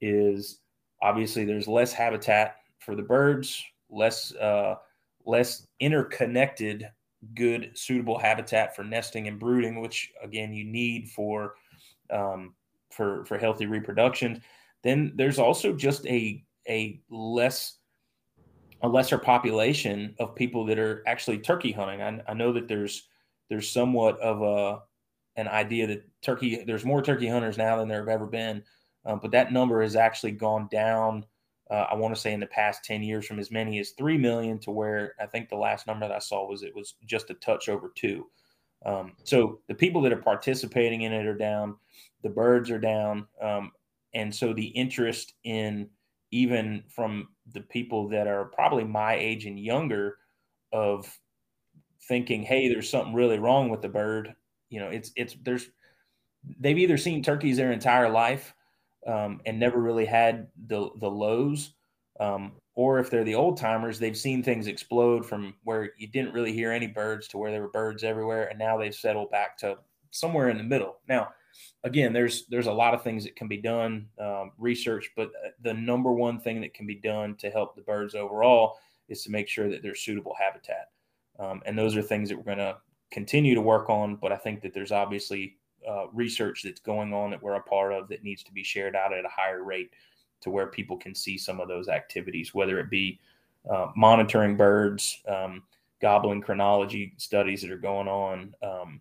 is 0.02 0.60
obviously 1.02 1.46
there's 1.46 1.68
less 1.68 1.94
habitat 1.94 2.58
for 2.80 2.96
the 2.96 3.04
birds, 3.04 3.64
less 3.90 4.34
uh, 4.36 4.76
less 5.26 5.68
interconnected, 5.80 6.90
good, 7.36 7.72
suitable 7.76 8.18
habitat 8.18 8.76
for 8.76 8.84
nesting 8.84 9.28
and 9.28 9.40
brooding, 9.40 9.80
which 9.80 10.12
again 10.22 10.54
you 10.54 10.66
need 10.66 11.10
for 11.10 11.56
um, 12.10 12.54
for 12.92 13.26
for 13.26 13.38
healthy 13.38 13.66
reproduction. 13.66 14.42
Then 14.84 15.14
there's 15.16 15.40
also 15.40 15.74
just 15.74 16.06
a 16.08 16.44
a 16.68 17.00
less 17.10 17.78
a 18.84 18.88
lesser 18.88 19.18
population 19.18 20.14
of 20.20 20.36
people 20.36 20.66
that 20.66 20.78
are 20.78 21.04
actually 21.08 21.40
turkey 21.40 21.72
hunting. 21.72 22.02
I, 22.02 22.22
I 22.28 22.34
know 22.34 22.52
that 22.54 22.68
there's 22.68 23.08
there's 23.50 23.70
somewhat 23.70 24.20
of 24.20 24.42
a 24.42 24.82
an 25.36 25.48
idea 25.48 25.88
that 25.88 26.04
turkey 26.22 26.64
there's 26.66 26.86
more 26.86 27.02
turkey 27.02 27.28
hunters 27.28 27.58
now 27.58 27.78
than 27.78 27.88
there 27.88 28.00
have 28.00 28.10
ever 28.10 28.28
been. 28.28 28.64
um, 29.06 29.20
but 29.22 29.32
that 29.32 29.52
number 29.52 29.82
has 29.82 29.96
actually 29.96 30.32
gone 30.32 30.68
down. 30.72 31.26
Uh, 31.72 31.88
I 31.92 31.96
want 31.96 32.14
to 32.14 32.20
say 32.20 32.34
in 32.34 32.40
the 32.40 32.46
past 32.46 32.84
10 32.84 33.02
years 33.02 33.26
from 33.26 33.40
as 33.40 33.50
many 33.50 33.80
as 33.80 33.92
3 33.92 34.18
million 34.18 34.60
to 34.60 34.72
where 34.72 35.16
I 35.20 35.26
think 35.26 35.50
the 35.50 35.56
last 35.56 35.88
number 35.88 36.08
that 36.08 36.16
I 36.16 36.20
saw 36.20 36.48
was 36.48 36.62
it 36.62 36.76
was 36.76 36.96
just 37.06 37.30
a 37.30 37.36
touch 37.36 37.70
over 37.70 37.92
two. 37.96 38.28
Um, 38.86 39.14
so 39.24 39.60
the 39.68 39.74
people 39.74 40.02
that 40.02 40.12
are 40.12 40.22
participating 40.22 41.04
in 41.04 41.14
it 41.14 41.26
are 41.26 41.38
down, 41.38 41.78
the 42.22 42.30
birds 42.30 42.70
are 42.70 42.80
down. 42.80 43.28
Um, 43.42 43.72
and 44.14 44.34
so 44.34 44.54
the 44.54 44.68
interest 44.68 45.34
in 45.46 45.90
even 46.32 46.84
from 46.90 47.30
the 47.52 47.62
people 47.62 48.10
that 48.10 48.28
are 48.28 48.46
probably 48.46 48.84
my 48.84 49.16
age 49.16 49.46
and 49.46 49.60
younger 49.60 50.18
of 50.72 51.06
thinking, 52.08 52.44
hey, 52.44 52.68
there's 52.68 52.90
something 52.90 53.14
really 53.14 53.40
wrong 53.40 53.70
with 53.70 53.82
the 53.82 53.90
bird. 53.90 54.36
You 54.70 54.80
know, 54.80 54.88
it's 54.88 55.12
it's 55.16 55.36
there's 55.44 55.68
they've 56.60 56.78
either 56.78 56.98
seen 56.98 57.24
turkeys 57.24 57.58
their 57.58 57.72
entire 57.72 58.10
life 58.10 58.54
um, 59.08 59.42
and 59.46 59.60
never 59.60 59.80
really 59.82 60.06
had 60.06 60.48
the 60.68 60.90
the 61.00 61.10
lows, 61.10 61.74
um, 62.20 62.54
or 62.76 63.00
if 63.00 63.10
they're 63.10 63.24
the 63.24 63.36
old 63.36 63.58
timers, 63.58 64.00
they've 64.00 64.18
seen 64.18 64.42
things 64.42 64.68
explode 64.68 65.26
from 65.26 65.54
where 65.64 65.92
you 65.98 66.08
didn't 66.08 66.34
really 66.34 66.54
hear 66.54 66.72
any 66.72 66.88
birds 66.88 67.28
to 67.30 67.38
where 67.38 67.52
there 67.52 67.62
were 67.62 67.70
birds 67.70 68.04
everywhere, 68.04 68.48
and 68.48 68.58
now 68.58 68.78
they've 68.78 68.96
settled 68.96 69.30
back 69.32 69.58
to 69.60 69.78
somewhere 70.12 70.50
in 70.50 70.58
the 70.58 70.64
middle. 70.64 70.98
Now, 71.08 71.30
again, 71.84 72.14
there's 72.14 72.46
there's 72.48 72.68
a 72.68 72.74
lot 72.74 72.94
of 72.94 73.04
things 73.04 73.24
that 73.24 73.36
can 73.36 73.48
be 73.48 73.58
done, 73.58 74.08
um, 74.20 74.52
research, 74.58 75.12
but 75.16 75.28
uh, 75.28 75.50
the 75.62 75.74
number 75.74 76.12
one 76.12 76.40
thing 76.40 76.62
that 76.62 76.74
can 76.74 76.86
be 76.86 76.96
done 76.96 77.36
to 77.36 77.50
help 77.50 77.76
the 77.76 77.82
birds 77.82 78.16
overall 78.16 78.78
is 79.10 79.24
to 79.24 79.32
make 79.32 79.48
sure 79.48 79.70
that 79.70 79.82
there's 79.82 80.02
suitable 80.02 80.36
habitat, 80.40 80.90
um, 81.40 81.62
and 81.66 81.78
those 81.78 81.96
are 81.96 82.02
things 82.02 82.30
that 82.30 82.38
we're 82.38 82.44
going 82.44 82.58
to 82.58 82.78
continue 83.12 83.56
to 83.56 83.62
work 83.62 83.90
on. 83.90 84.16
But 84.16 84.32
I 84.32 84.38
think 84.38 84.62
that 84.62 84.74
there's 84.74 84.92
obviously 84.92 85.58
uh, 85.88 86.08
research 86.14 86.62
that's 86.64 86.80
going 86.80 87.14
on 87.14 87.32
that 87.32 87.42
we're 87.42 87.56
a 87.56 87.64
part 87.64 87.94
of 87.94 88.08
that 88.10 88.24
needs 88.24 88.44
to 88.44 88.52
be 88.52 88.64
shared 88.64 88.96
out 88.96 89.14
at 89.14 89.26
a 89.26 89.30
higher 89.30 89.64
rate 89.64 89.92
to 90.42 90.50
where 90.50 90.68
people 90.68 90.98
can 90.98 91.16
see 91.16 91.38
some 91.38 91.60
of 91.60 91.68
those 91.68 91.88
activities, 91.88 92.54
whether 92.54 92.80
it 92.80 92.90
be 92.90 93.20
uh, 93.70 93.88
monitoring 93.96 94.58
birds, 94.58 95.22
um, 95.28 95.64
gobbling 96.02 96.42
chronology 96.42 97.14
studies 97.18 97.62
that 97.62 97.72
are 97.72 97.78
going 97.78 98.10
on, 98.10 98.54
um, 98.62 99.00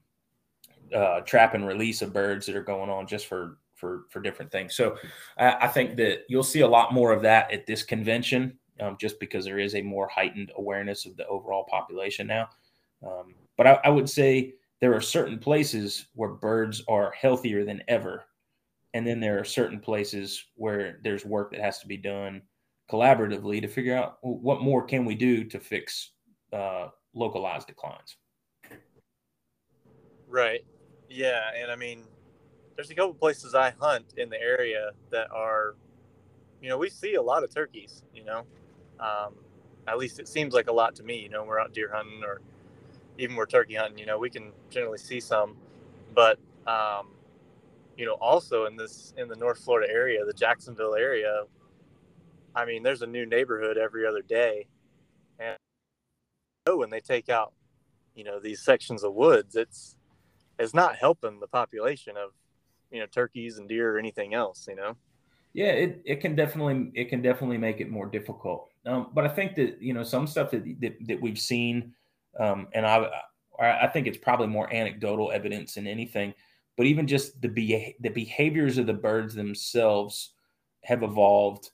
uh, 0.94 1.20
trap 1.20 1.54
and 1.54 1.66
release 1.66 2.02
of 2.02 2.12
birds 2.12 2.46
that 2.46 2.56
are 2.56 2.62
going 2.62 2.90
on 2.90 3.06
just 3.06 3.26
for 3.26 3.58
for 3.74 4.04
for 4.10 4.20
different 4.20 4.52
things. 4.52 4.74
So 4.76 4.96
I, 5.36 5.66
think 5.66 5.96
that 5.96 6.20
you'll 6.28 6.42
see 6.44 6.60
a 6.60 6.68
lot 6.68 6.94
more 6.94 7.12
of 7.12 7.22
that 7.22 7.50
at 7.52 7.66
this 7.66 7.82
convention, 7.82 8.56
um, 8.80 8.96
just 9.00 9.18
because 9.18 9.44
there 9.44 9.58
is 9.58 9.74
a 9.74 9.82
more 9.82 10.08
heightened 10.08 10.52
awareness 10.56 11.04
of 11.04 11.16
the 11.16 11.26
overall 11.26 11.64
population 11.64 12.26
now. 12.26 12.48
Um, 13.04 13.34
but 13.56 13.66
I, 13.66 13.80
I 13.84 13.88
would 13.88 14.08
say 14.08 14.54
there 14.80 14.94
are 14.94 15.00
certain 15.00 15.38
places 15.38 16.06
where 16.14 16.30
birds 16.30 16.82
are 16.88 17.12
healthier 17.12 17.64
than 17.64 17.82
ever. 17.88 18.24
And 18.94 19.06
then 19.06 19.20
there 19.20 19.38
are 19.38 19.44
certain 19.44 19.80
places 19.80 20.44
where 20.54 21.00
there's 21.02 21.24
work 21.24 21.52
that 21.52 21.60
has 21.60 21.78
to 21.78 21.86
be 21.86 21.96
done 21.96 22.42
collaboratively 22.90 23.60
to 23.62 23.68
figure 23.68 23.96
out 23.96 24.18
what 24.22 24.60
more 24.60 24.84
can 24.84 25.04
we 25.04 25.14
do 25.14 25.44
to 25.44 25.58
fix 25.58 26.10
uh, 26.52 26.88
localized 27.14 27.68
declines. 27.68 28.16
Right. 30.28 30.64
Yeah. 31.12 31.42
And 31.60 31.70
I 31.70 31.76
mean, 31.76 32.04
there's 32.74 32.90
a 32.90 32.94
couple 32.94 33.14
places 33.14 33.54
I 33.54 33.70
hunt 33.78 34.14
in 34.16 34.30
the 34.30 34.40
area 34.40 34.92
that 35.10 35.30
are, 35.30 35.74
you 36.62 36.70
know, 36.70 36.78
we 36.78 36.88
see 36.88 37.14
a 37.14 37.22
lot 37.22 37.44
of 37.44 37.54
turkeys, 37.54 38.02
you 38.14 38.24
know, 38.24 38.44
um, 38.98 39.34
at 39.86 39.98
least 39.98 40.18
it 40.18 40.26
seems 40.26 40.54
like 40.54 40.68
a 40.68 40.72
lot 40.72 40.94
to 40.96 41.02
me, 41.02 41.20
you 41.20 41.28
know, 41.28 41.44
we're 41.44 41.60
out 41.60 41.74
deer 41.74 41.90
hunting 41.92 42.22
or 42.24 42.40
even 43.18 43.36
we're 43.36 43.46
turkey 43.46 43.74
hunting, 43.74 43.98
you 43.98 44.06
know, 44.06 44.18
we 44.18 44.30
can 44.30 44.52
generally 44.70 44.96
see 44.96 45.20
some, 45.20 45.56
but, 46.14 46.38
um, 46.66 47.08
you 47.98 48.06
know, 48.06 48.14
also 48.14 48.64
in 48.64 48.76
this, 48.76 49.12
in 49.18 49.28
the 49.28 49.36
North 49.36 49.58
Florida 49.58 49.92
area, 49.92 50.24
the 50.24 50.32
Jacksonville 50.32 50.94
area, 50.94 51.44
I 52.54 52.64
mean, 52.64 52.82
there's 52.82 53.02
a 53.02 53.06
new 53.06 53.26
neighborhood 53.26 53.76
every 53.76 54.06
other 54.06 54.22
day. 54.22 54.66
And 55.38 55.56
oh, 56.66 56.78
when 56.78 56.90
they 56.90 57.00
take 57.00 57.28
out, 57.28 57.52
you 58.14 58.24
know, 58.24 58.40
these 58.40 58.62
sections 58.64 59.04
of 59.04 59.14
woods, 59.14 59.56
it's, 59.56 59.96
it's 60.58 60.74
not 60.74 60.96
helping 60.96 61.40
the 61.40 61.46
population 61.46 62.16
of, 62.16 62.30
you 62.90 63.00
know, 63.00 63.06
turkeys 63.06 63.58
and 63.58 63.68
deer 63.68 63.94
or 63.94 63.98
anything 63.98 64.34
else, 64.34 64.66
you 64.68 64.76
know? 64.76 64.96
Yeah, 65.54 65.72
it, 65.72 66.02
it 66.04 66.20
can 66.20 66.34
definitely 66.34 66.90
it 66.94 67.10
can 67.10 67.20
definitely 67.20 67.58
make 67.58 67.80
it 67.80 67.90
more 67.90 68.06
difficult. 68.06 68.70
Um, 68.86 69.08
but 69.12 69.24
I 69.24 69.28
think 69.28 69.54
that 69.56 69.82
you 69.82 69.92
know 69.92 70.02
some 70.02 70.26
stuff 70.26 70.50
that 70.52 70.64
that, 70.80 70.96
that 71.06 71.20
we've 71.20 71.38
seen 71.38 71.92
um, 72.38 72.68
and 72.72 72.86
I, 72.86 73.08
I 73.60 73.86
think 73.88 74.06
it's 74.06 74.18
probably 74.18 74.46
more 74.46 74.72
anecdotal 74.72 75.30
evidence 75.30 75.74
than 75.74 75.86
anything. 75.86 76.34
But 76.76 76.86
even 76.86 77.06
just 77.06 77.40
the 77.42 77.48
be- 77.48 77.96
the 78.00 78.08
behaviors 78.08 78.78
of 78.78 78.86
the 78.86 78.94
birds 78.94 79.34
themselves 79.34 80.34
have 80.84 81.02
evolved. 81.02 81.70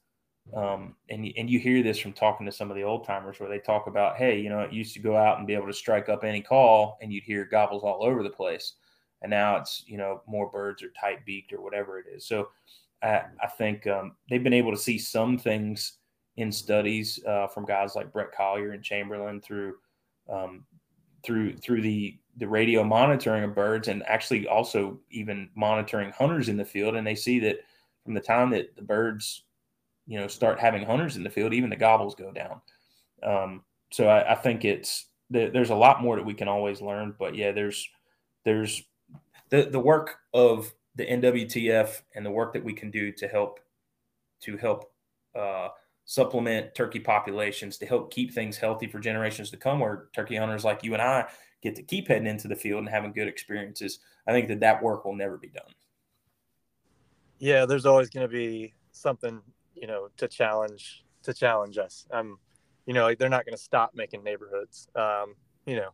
Um, 0.55 0.95
and 1.11 1.31
and 1.37 1.50
you 1.50 1.59
hear 1.59 1.83
this 1.83 1.99
from 1.99 2.12
talking 2.12 2.47
to 2.47 2.52
some 2.52 2.71
of 2.71 2.76
the 2.76 2.83
old 2.83 3.05
timers 3.05 3.38
where 3.38 3.49
they 3.49 3.59
talk 3.59 3.87
about, 3.87 4.17
hey, 4.17 4.40
you 4.40 4.49
know, 4.49 4.61
it 4.61 4.73
used 4.73 4.95
to 4.95 5.00
go 5.00 5.17
out 5.17 5.38
and 5.38 5.47
be 5.47 5.55
able 5.55 5.67
to 5.67 5.75
strike 5.75 6.09
up 6.09 6.25
any 6.25 6.40
call, 6.40 6.99
and 7.02 7.12
you'd 7.12 7.25
hear 7.25 7.45
gobbles 7.45 7.83
all 7.83 8.02
over 8.02 8.23
the 8.23 8.31
place. 8.31 8.75
And 9.21 9.31
now 9.31 9.57
it's 9.57 9.85
you 9.87 9.99
know 9.99 10.23
more 10.26 10.50
birds 10.50 10.83
are 10.83 10.93
tight 10.99 11.25
beaked 11.26 11.52
or 11.52 11.61
whatever 11.61 11.99
it 11.99 12.07
is. 12.14 12.26
So 12.26 12.49
I, 13.02 13.23
I 13.43 13.47
think 13.59 13.87
um, 13.87 14.17
they've 14.28 14.43
been 14.43 14.52
able 14.52 14.73
to 14.73 14.78
see 14.78 14.99
some 14.99 15.38
things 15.38 15.99
in 16.37 16.52
studies 16.52 17.21
uh, 17.26 17.49
from 17.49 17.67
guys 17.67 17.95
like 17.95 18.12
Bret 18.12 18.33
Collier 18.33 18.73
and 18.73 18.83
Chamberlain 18.83 19.40
through 19.40 19.75
um, 20.28 20.64
through 21.25 21.57
through 21.57 21.83
the 21.83 22.19
the 22.37 22.49
radio 22.49 22.85
monitoring 22.85 23.45
of 23.45 23.55
birds 23.55 23.88
and 23.88 24.02
actually 24.07 24.47
also 24.47 24.99
even 25.11 25.50
monitoring 25.57 26.12
hunters 26.12 26.49
in 26.49 26.57
the 26.57 26.64
field 26.64 26.95
and 26.95 27.05
they 27.05 27.17
see 27.17 27.40
that 27.40 27.57
from 28.05 28.14
the 28.14 28.21
time 28.21 28.50
that 28.50 28.75
the 28.76 28.83
birds 28.83 29.43
you 30.08 30.18
know 30.18 30.26
start 30.26 30.58
having 30.58 30.84
hunters 30.84 31.16
in 31.16 31.22
the 31.22 31.30
field 31.30 31.52
even 31.52 31.70
the 31.70 31.76
gobbles 31.76 32.14
go 32.14 32.32
down 32.32 32.60
um, 33.22 33.62
so 33.92 34.08
I, 34.08 34.32
I, 34.32 34.34
think 34.34 34.64
it's 34.64 35.06
there's 35.30 35.70
a 35.70 35.74
lot 35.74 36.02
more 36.02 36.16
that 36.16 36.24
we 36.24 36.34
can 36.34 36.48
always 36.48 36.80
learn 36.80 37.14
but 37.18 37.36
yeah 37.36 37.52
there's 37.52 37.88
there's 38.44 38.82
the 39.50 39.68
the 39.70 39.78
work 39.78 40.16
of 40.34 40.72
the 40.96 41.06
nwtf 41.06 42.02
and 42.14 42.24
the 42.24 42.30
work 42.30 42.52
that 42.54 42.64
we 42.64 42.72
can 42.72 42.90
do 42.90 43.12
to 43.12 43.28
help 43.28 43.60
to 44.40 44.56
help 44.56 44.90
uh, 45.38 45.68
supplement 46.04 46.74
turkey 46.74 47.00
populations 47.00 47.76
to 47.76 47.86
help 47.86 48.12
keep 48.12 48.32
things 48.32 48.56
healthy 48.56 48.86
for 48.86 48.98
generations 48.98 49.50
to 49.50 49.56
come 49.56 49.80
where 49.80 50.08
turkey 50.14 50.36
hunters 50.36 50.64
like 50.64 50.82
you 50.82 50.94
and 50.94 51.02
I 51.02 51.26
get 51.62 51.76
to 51.76 51.82
keep 51.82 52.08
heading 52.08 52.26
into 52.26 52.48
the 52.48 52.56
field 52.56 52.80
and 52.80 52.88
having 52.88 53.12
good 53.12 53.28
experiences. 53.28 54.00
I 54.26 54.32
think 54.32 54.48
that 54.48 54.60
that 54.60 54.82
work 54.82 55.04
will 55.04 55.14
never 55.14 55.36
be 55.36 55.48
done. 55.48 55.72
Yeah, 57.38 57.66
there's 57.66 57.86
always 57.86 58.10
going 58.10 58.28
to 58.28 58.32
be 58.32 58.74
something, 58.92 59.40
you 59.80 59.87
know, 59.87 60.08
to 60.16 60.28
challenge 60.28 61.04
to 61.23 61.35
challenge 61.35 61.78
us. 61.78 62.06
Um, 62.11 62.38
you 62.87 62.94
know, 62.94 63.14
they're 63.14 63.28
not 63.28 63.44
going 63.44 63.56
to 63.56 63.62
stop 63.62 63.92
making 63.94 64.25
neighborhoods. 64.25 64.88
Um, 64.94 65.35
you 65.66 65.76
know, 65.76 65.90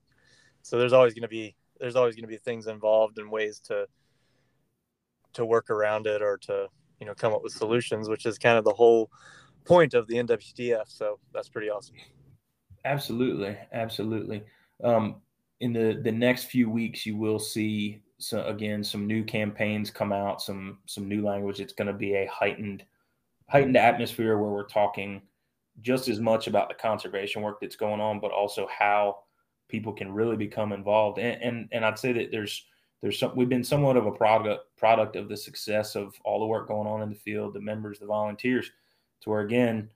so 0.63 0.79
there's 0.79 0.93
always 0.93 1.15
going 1.15 1.23
to 1.23 1.29
be 1.29 1.57
there's 1.81 1.97
always 1.97 2.15
going 2.15 2.23
to 2.23 2.29
be 2.29 2.37
things 2.37 2.67
involved 2.67 3.19
and 3.19 3.31
ways 3.31 3.61
to 3.61 3.87
to 5.35 5.45
work 5.45 5.71
around 5.71 6.07
it 6.07 6.23
or 6.23 6.39
to 6.39 6.69
you 7.01 7.07
know 7.07 7.15
come 7.15 7.33
up 7.33 7.43
with 7.43 7.53
solutions, 7.53 8.09
which 8.09 8.27
is 8.27 8.39
kind 8.39 8.59
of 8.59 8.65
the 8.65 8.73
whole 8.73 9.11
point 9.65 9.95
of 9.95 10.07
the 10.07 10.15
NWTF. 10.15 10.85
So 10.87 11.19
that's 11.33 11.49
pretty 11.49 11.69
awesome. 11.69 11.97
Absolutely, 12.85 13.57
absolutely. 13.73 14.45
Um, 14.83 15.17
in 15.61 15.73
the 15.73 16.01
the 16.03 16.13
next 16.13 16.45
few 16.45 16.71
weeks, 16.71 17.05
you 17.07 17.17
will 17.17 17.39
see 17.39 18.03
so 18.19 18.45
again 18.45 18.85
some 18.85 19.07
new 19.07 19.25
campaigns 19.25 19.91
come 19.91 20.13
out, 20.13 20.41
some 20.41 20.79
some 20.87 21.09
new 21.09 21.25
language. 21.25 21.61
It's 21.61 21.73
going 21.73 21.89
to 21.89 21.95
be 21.95 22.15
a 22.15 22.27
heightened 22.27 22.85
heightened 23.49 23.77
atmosphere 23.77 24.39
where 24.39 24.51
we're 24.51 24.67
talking 24.67 25.23
just 25.81 26.09
as 26.09 26.21
much 26.21 26.47
about 26.47 26.69
the 26.69 26.75
conservation 26.75 27.43
work 27.43 27.61
that's 27.61 27.77
going 27.77 28.01
on, 28.01 28.21
but 28.21 28.33
also 28.33 28.67
how 28.69 29.19
people 29.69 29.93
can 29.93 30.13
really 30.13 30.37
become 30.37 30.73
involved. 30.73 31.19
And 31.19 31.43
and, 31.43 31.69
and 31.73 31.85
I'd 31.85 31.99
say 31.99 32.13
that 32.13 32.31
there's 32.31 32.65
there's 33.03 33.19
some 33.19 33.33
we've 33.35 33.49
been 33.49 33.65
somewhat 33.65 33.97
of 33.97 34.07
a 34.07 34.13
product 34.13 34.77
product 34.77 35.17
of 35.17 35.29
the 35.29 35.37
success 35.37 35.95
of 35.95 36.15
all 36.25 36.41
the 36.41 36.47
work 36.47 36.69
going 36.69 36.89
on 36.89 37.03
in 37.03 37.11
the 37.11 37.15
field, 37.15 37.55
the 37.55 37.61
members, 37.61 37.99
the 37.99 38.07
volunteers 38.07 38.71
to 39.23 39.31
where 39.31 39.41
again, 39.41 39.89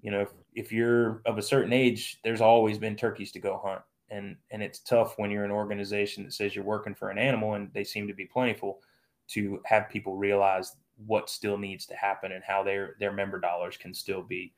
you 0.00 0.10
know, 0.10 0.20
if, 0.20 0.28
if 0.54 0.72
you're 0.72 1.22
of 1.26 1.38
a 1.38 1.42
certain 1.42 1.72
age, 1.72 2.18
there's 2.22 2.40
always 2.40 2.78
been 2.78 2.96
turkeys 2.96 3.32
to 3.32 3.40
go 3.40 3.60
hunt. 3.62 3.82
And 4.08 4.36
and 4.50 4.62
it's 4.62 4.78
tough 4.78 5.18
when 5.18 5.30
you're 5.30 5.44
an 5.44 5.50
organization 5.50 6.24
that 6.24 6.32
says 6.32 6.54
you're 6.54 6.64
working 6.64 6.94
for 6.94 7.10
an 7.10 7.18
animal 7.18 7.54
and 7.54 7.70
they 7.74 7.84
seem 7.84 8.06
to 8.06 8.14
be 8.14 8.24
plentiful 8.24 8.80
to 9.28 9.60
have 9.64 9.90
people 9.90 10.16
realize 10.16 10.76
what 11.04 11.28
still 11.28 11.58
needs 11.58 11.86
to 11.86 11.94
happen 11.94 12.32
and 12.32 12.42
how 12.42 12.62
their 12.62 12.96
their 12.98 13.12
member 13.12 13.38
dollars 13.38 13.76
can 13.76 13.92
still 13.92 14.22
be 14.22 14.52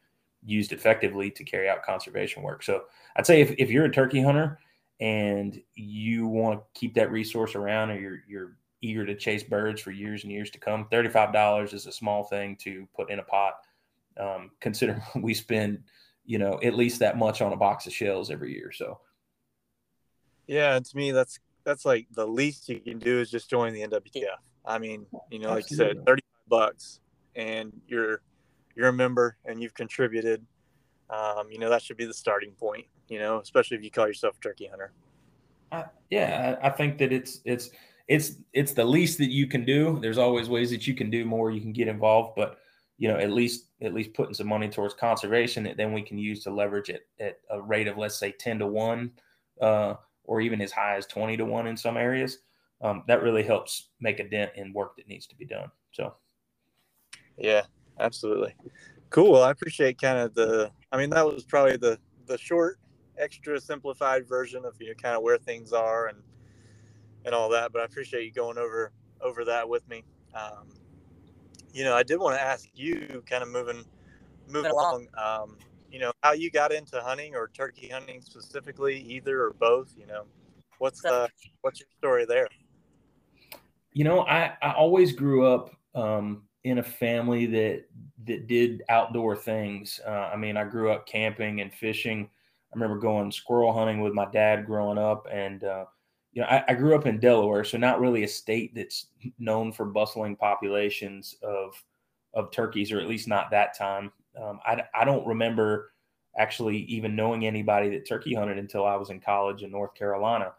used 0.44 0.72
effectively 0.72 1.30
to 1.32 1.44
carry 1.44 1.68
out 1.68 1.82
conservation 1.82 2.42
work. 2.42 2.62
So 2.62 2.84
I'd 3.16 3.26
say 3.26 3.40
if, 3.40 3.54
if 3.58 3.70
you're 3.70 3.86
a 3.86 3.92
turkey 3.92 4.22
hunter 4.22 4.58
and 5.00 5.60
you 5.74 6.26
want 6.26 6.60
to 6.60 6.80
keep 6.80 6.94
that 6.94 7.10
resource 7.10 7.54
around 7.54 7.90
or 7.90 7.98
you're 7.98 8.20
you're 8.28 8.56
eager 8.80 9.04
to 9.04 9.16
chase 9.16 9.42
birds 9.42 9.80
for 9.80 9.90
years 9.90 10.22
and 10.22 10.32
years 10.32 10.50
to 10.50 10.58
come, 10.58 10.86
$35 10.92 11.74
is 11.74 11.86
a 11.86 11.92
small 11.92 12.22
thing 12.22 12.54
to 12.60 12.86
put 12.94 13.10
in 13.10 13.18
a 13.18 13.24
pot 13.24 13.54
um, 14.18 14.50
considering 14.60 15.02
we 15.16 15.34
spend 15.34 15.82
you 16.24 16.38
know 16.38 16.60
at 16.62 16.74
least 16.74 17.00
that 17.00 17.16
much 17.16 17.40
on 17.40 17.52
a 17.52 17.56
box 17.56 17.86
of 17.86 17.92
shells 17.92 18.30
every 18.30 18.52
year 18.52 18.70
so 18.70 19.00
yeah 20.46 20.78
to 20.78 20.96
me 20.96 21.10
that's 21.10 21.40
that's 21.64 21.86
like 21.86 22.06
the 22.14 22.26
least 22.26 22.68
you 22.68 22.78
can 22.80 22.98
do 22.98 23.18
is 23.18 23.30
just 23.30 23.48
join 23.48 23.72
the 23.72 23.80
nwtf 23.80 24.24
i 24.66 24.78
mean 24.78 25.06
you 25.30 25.38
know 25.38 25.48
like 25.48 25.64
Absolutely. 25.64 25.86
you 25.86 25.94
said 25.94 26.06
35 26.06 26.27
bucks 26.48 27.00
and 27.36 27.72
you're 27.86 28.22
you're 28.74 28.88
a 28.88 28.92
member 28.92 29.36
and 29.44 29.60
you've 29.60 29.74
contributed, 29.74 30.44
um, 31.10 31.50
you 31.50 31.58
know 31.58 31.70
that 31.70 31.82
should 31.82 31.96
be 31.96 32.06
the 32.06 32.14
starting 32.14 32.52
point. 32.52 32.86
You 33.08 33.18
know, 33.18 33.40
especially 33.40 33.76
if 33.76 33.82
you 33.82 33.90
call 33.90 34.06
yourself 34.06 34.36
a 34.38 34.40
turkey 34.40 34.66
hunter. 34.66 34.92
Uh, 35.72 35.84
yeah, 36.10 36.56
I, 36.62 36.68
I 36.68 36.70
think 36.70 36.98
that 36.98 37.12
it's 37.12 37.40
it's 37.44 37.70
it's 38.06 38.36
it's 38.52 38.72
the 38.72 38.84
least 38.84 39.18
that 39.18 39.30
you 39.30 39.46
can 39.46 39.64
do. 39.64 39.98
There's 40.00 40.18
always 40.18 40.48
ways 40.48 40.70
that 40.70 40.86
you 40.86 40.94
can 40.94 41.10
do 41.10 41.24
more. 41.24 41.50
You 41.50 41.60
can 41.60 41.72
get 41.72 41.88
involved, 41.88 42.34
but 42.36 42.58
you 42.98 43.08
know 43.08 43.16
at 43.16 43.30
least 43.30 43.66
at 43.80 43.94
least 43.94 44.12
putting 44.12 44.34
some 44.34 44.48
money 44.48 44.68
towards 44.68 44.92
conservation 44.92 45.62
that 45.62 45.76
then 45.76 45.92
we 45.92 46.02
can 46.02 46.18
use 46.18 46.42
to 46.42 46.50
leverage 46.50 46.90
it 46.90 47.06
at 47.20 47.38
a 47.50 47.62
rate 47.62 47.88
of 47.88 47.96
let's 47.96 48.18
say 48.18 48.32
10 48.32 48.58
to 48.58 48.66
1 48.66 49.10
uh, 49.62 49.94
or 50.24 50.40
even 50.40 50.60
as 50.60 50.72
high 50.72 50.96
as 50.96 51.06
20 51.06 51.36
to 51.36 51.44
1 51.44 51.66
in 51.68 51.76
some 51.76 51.96
areas 51.96 52.38
um, 52.82 53.04
that 53.06 53.22
really 53.22 53.42
helps 53.42 53.90
make 54.00 54.18
a 54.18 54.28
dent 54.28 54.50
in 54.56 54.72
work 54.72 54.96
that 54.96 55.08
needs 55.08 55.26
to 55.28 55.36
be 55.36 55.46
done 55.46 55.70
so 55.92 56.12
yeah 57.38 57.62
absolutely 58.00 58.54
cool 59.10 59.42
i 59.42 59.50
appreciate 59.50 60.00
kind 60.00 60.18
of 60.18 60.34
the 60.34 60.70
i 60.92 60.96
mean 60.96 61.10
that 61.10 61.24
was 61.24 61.44
probably 61.44 61.76
the 61.76 61.98
the 62.26 62.38
short 62.38 62.78
extra 63.18 63.60
simplified 63.60 64.28
version 64.28 64.64
of 64.64 64.74
you 64.80 64.88
know 64.88 64.94
kind 64.94 65.16
of 65.16 65.22
where 65.22 65.38
things 65.38 65.72
are 65.72 66.06
and 66.06 66.18
and 67.24 67.34
all 67.34 67.48
that 67.48 67.72
but 67.72 67.80
i 67.80 67.84
appreciate 67.84 68.24
you 68.24 68.32
going 68.32 68.58
over 68.58 68.92
over 69.20 69.44
that 69.44 69.68
with 69.68 69.86
me 69.88 70.04
um, 70.34 70.68
you 71.72 71.84
know, 71.84 71.94
I 71.94 72.02
did 72.02 72.18
want 72.18 72.36
to 72.36 72.42
ask 72.42 72.68
you, 72.74 73.22
kind 73.28 73.42
of 73.42 73.48
moving 73.50 73.84
moving 74.48 74.70
along, 74.70 75.06
um, 75.16 75.56
you 75.90 75.98
know, 75.98 76.10
how 76.22 76.32
you 76.32 76.50
got 76.50 76.72
into 76.72 77.00
hunting 77.00 77.34
or 77.34 77.48
turkey 77.48 77.88
hunting 77.88 78.20
specifically, 78.20 78.98
either 79.00 79.42
or 79.44 79.52
both. 79.52 79.94
You 79.96 80.06
know, 80.06 80.24
what's 80.78 81.02
the 81.02 81.28
what's 81.60 81.80
your 81.80 81.88
story 81.98 82.24
there? 82.26 82.48
You 83.92 84.04
know, 84.04 84.20
I 84.22 84.54
I 84.62 84.72
always 84.72 85.12
grew 85.12 85.46
up 85.46 85.70
um, 85.94 86.47
in 86.64 86.78
a 86.78 86.82
family 86.82 87.46
that 87.46 87.84
that 88.26 88.46
did 88.46 88.82
outdoor 88.88 89.36
things. 89.36 90.00
Uh, 90.06 90.30
I 90.32 90.36
mean, 90.36 90.56
I 90.56 90.64
grew 90.64 90.90
up 90.90 91.06
camping 91.06 91.60
and 91.60 91.72
fishing. 91.72 92.28
I 92.72 92.76
remember 92.76 92.98
going 92.98 93.32
squirrel 93.32 93.72
hunting 93.72 94.00
with 94.00 94.12
my 94.12 94.26
dad 94.30 94.66
growing 94.66 94.98
up, 94.98 95.26
and 95.30 95.64
uh, 95.64 95.84
you 96.32 96.42
know, 96.42 96.48
I, 96.48 96.64
I, 96.68 96.74
grew 96.74 96.94
up 96.94 97.06
in 97.06 97.18
Delaware, 97.18 97.64
so 97.64 97.78
not 97.78 98.00
really 98.00 98.24
a 98.24 98.28
state 98.28 98.74
that's 98.74 99.06
known 99.38 99.72
for 99.72 99.86
bustling 99.86 100.36
populations 100.36 101.34
of 101.42 101.82
of 102.34 102.50
turkeys, 102.50 102.92
or 102.92 103.00
at 103.00 103.08
least 103.08 103.28
not 103.28 103.50
that 103.50 103.76
time. 103.76 104.12
Um, 104.40 104.60
I, 104.66 104.82
I 104.94 105.04
don't 105.04 105.26
remember 105.26 105.92
actually 106.36 106.78
even 106.82 107.16
knowing 107.16 107.46
anybody 107.46 107.88
that 107.90 108.06
turkey 108.06 108.34
hunted 108.34 108.58
until 108.58 108.84
I 108.84 108.96
was 108.96 109.10
in 109.10 109.20
college 109.20 109.62
in 109.62 109.70
North 109.70 109.94
Carolina, 109.94 110.52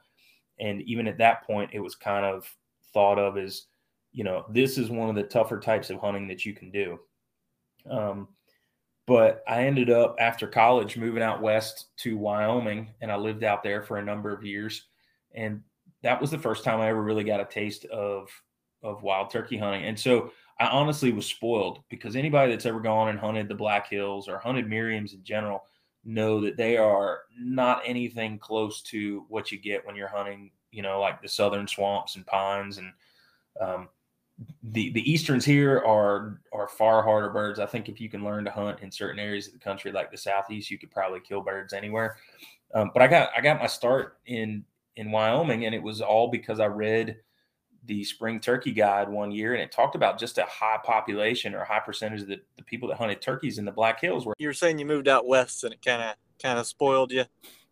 and 0.60 0.82
even 0.84 1.08
at 1.08 1.20
that 1.20 1.46
point, 1.46 1.70
it 1.74 1.80
was 1.80 1.96
kind 1.96 2.26
of 2.26 2.50
thought 2.94 3.20
of 3.20 3.38
as, 3.38 3.66
you 4.12 4.24
know, 4.24 4.46
this 4.50 4.78
is 4.78 4.90
one 4.90 5.10
of 5.10 5.16
the 5.16 5.24
tougher 5.24 5.60
types 5.60 5.90
of 5.90 6.00
hunting 6.00 6.28
that 6.28 6.46
you 6.46 6.54
can 6.54 6.72
do. 6.72 7.00
Um, 7.90 8.28
but 9.08 9.44
I 9.48 9.64
ended 9.64 9.90
up 9.90 10.16
after 10.20 10.48
college 10.48 10.98
moving 10.98 11.24
out 11.24 11.42
west 11.42 11.88
to 11.98 12.18
Wyoming, 12.18 12.90
and 13.02 13.12
I 13.12 13.16
lived 13.16 13.44
out 13.44 13.64
there 13.64 13.82
for 13.82 13.98
a 13.98 14.06
number 14.06 14.34
of 14.34 14.44
years 14.44 14.84
and 15.34 15.62
that 16.02 16.20
was 16.20 16.32
the 16.32 16.40
first 16.40 16.64
time 16.64 16.80
I 16.80 16.90
ever 16.90 17.02
really 17.02 17.24
got 17.24 17.42
a 17.42 17.46
taste 17.46 17.86
of 17.86 18.30
of 18.82 19.04
wild 19.04 19.30
turkey 19.30 19.58
hunting. 19.58 19.84
And 19.84 20.00
so 20.00 20.32
I 20.60 20.68
honestly 20.68 21.12
was 21.12 21.26
spoiled 21.26 21.80
because 21.90 22.16
anybody 22.16 22.52
that's 22.52 22.66
ever 22.66 22.80
gone 22.80 23.10
and 23.10 23.20
hunted 23.20 23.50
the 23.50 23.56
Black 23.56 23.90
Hills 23.90 24.30
or 24.30 24.38
hunted 24.38 24.70
Merriam's 24.70 25.14
in 25.14 25.24
general 25.24 25.64
know 26.06 26.40
that 26.40 26.56
they 26.56 26.78
are 26.78 27.22
not 27.38 27.82
anything 27.86 28.40
close 28.40 28.82
to 28.84 29.26
what 29.28 29.52
you 29.52 29.58
get 29.58 29.86
when 29.86 29.98
you're 29.98 30.08
hunting, 30.08 30.52
you 30.72 30.82
know, 30.82 31.02
like 31.02 31.22
the 31.22 31.28
southern 31.28 31.68
swamps 31.68 32.16
and 32.16 32.26
pines 32.26 32.78
and 32.78 32.94
um, 33.60 33.90
the 34.64 34.92
the 34.92 35.12
easterns 35.12 35.46
here 35.46 35.80
are 35.86 36.42
are 36.54 36.68
far 36.68 37.04
harder 37.04 37.30
birds. 37.30 37.60
I 37.60 37.66
think 37.66 37.90
if 37.90 38.00
you 38.00 38.10
can 38.10 38.24
learn 38.24 38.46
to 38.46 38.52
hunt 38.52 38.80
in 38.82 38.92
certain 38.92 39.20
areas 39.20 39.48
of 39.48 39.54
the 39.54 39.60
country 39.60 39.92
like 39.92 40.12
the 40.12 40.18
southeast, 40.18 40.72
you 40.72 40.78
could 40.78 40.92
probably 40.92 41.20
kill 41.20 41.42
birds 41.42 41.74
anywhere. 41.74 42.18
Um, 42.74 42.92
but 42.94 43.02
I 43.02 43.08
got 43.08 43.30
I 43.36 43.42
got 43.42 43.60
my 43.60 43.68
start 43.68 44.20
in 44.26 44.64
in 44.96 45.12
Wyoming, 45.12 45.66
and 45.66 45.74
it 45.74 45.82
was 45.82 46.02
all 46.02 46.30
because 46.30 46.60
I 46.60 46.66
read 46.66 47.18
the 47.86 48.04
spring 48.04 48.40
turkey 48.40 48.72
guide 48.72 49.10
one 49.10 49.32
year, 49.32 49.54
and 49.54 49.62
it 49.62 49.72
talked 49.72 49.96
about 49.96 50.20
just 50.20 50.38
a 50.38 50.46
high 50.46 50.78
population 50.84 51.56
or 51.56 51.64
high 51.64 51.80
percentage 51.80 52.22
of 52.22 52.28
the, 52.28 52.40
the 52.58 52.64
people 52.64 52.90
that 52.90 52.98
hunted 52.98 53.22
turkeys 53.22 53.58
in 53.58 53.66
the 53.66 53.72
Black 53.72 54.02
Hills. 54.02 54.26
Were 54.26 54.36
you 54.38 54.48
were 54.48 54.54
saying 54.54 54.80
you 54.80 54.86
moved 54.86 55.08
out 55.08 55.28
west, 55.28 55.64
and 55.64 55.74
it 55.74 55.82
kind 55.84 56.02
of 56.02 56.16
kind 56.42 56.60
of 56.60 56.68
spoiled 56.68 57.12
you. 57.12 57.26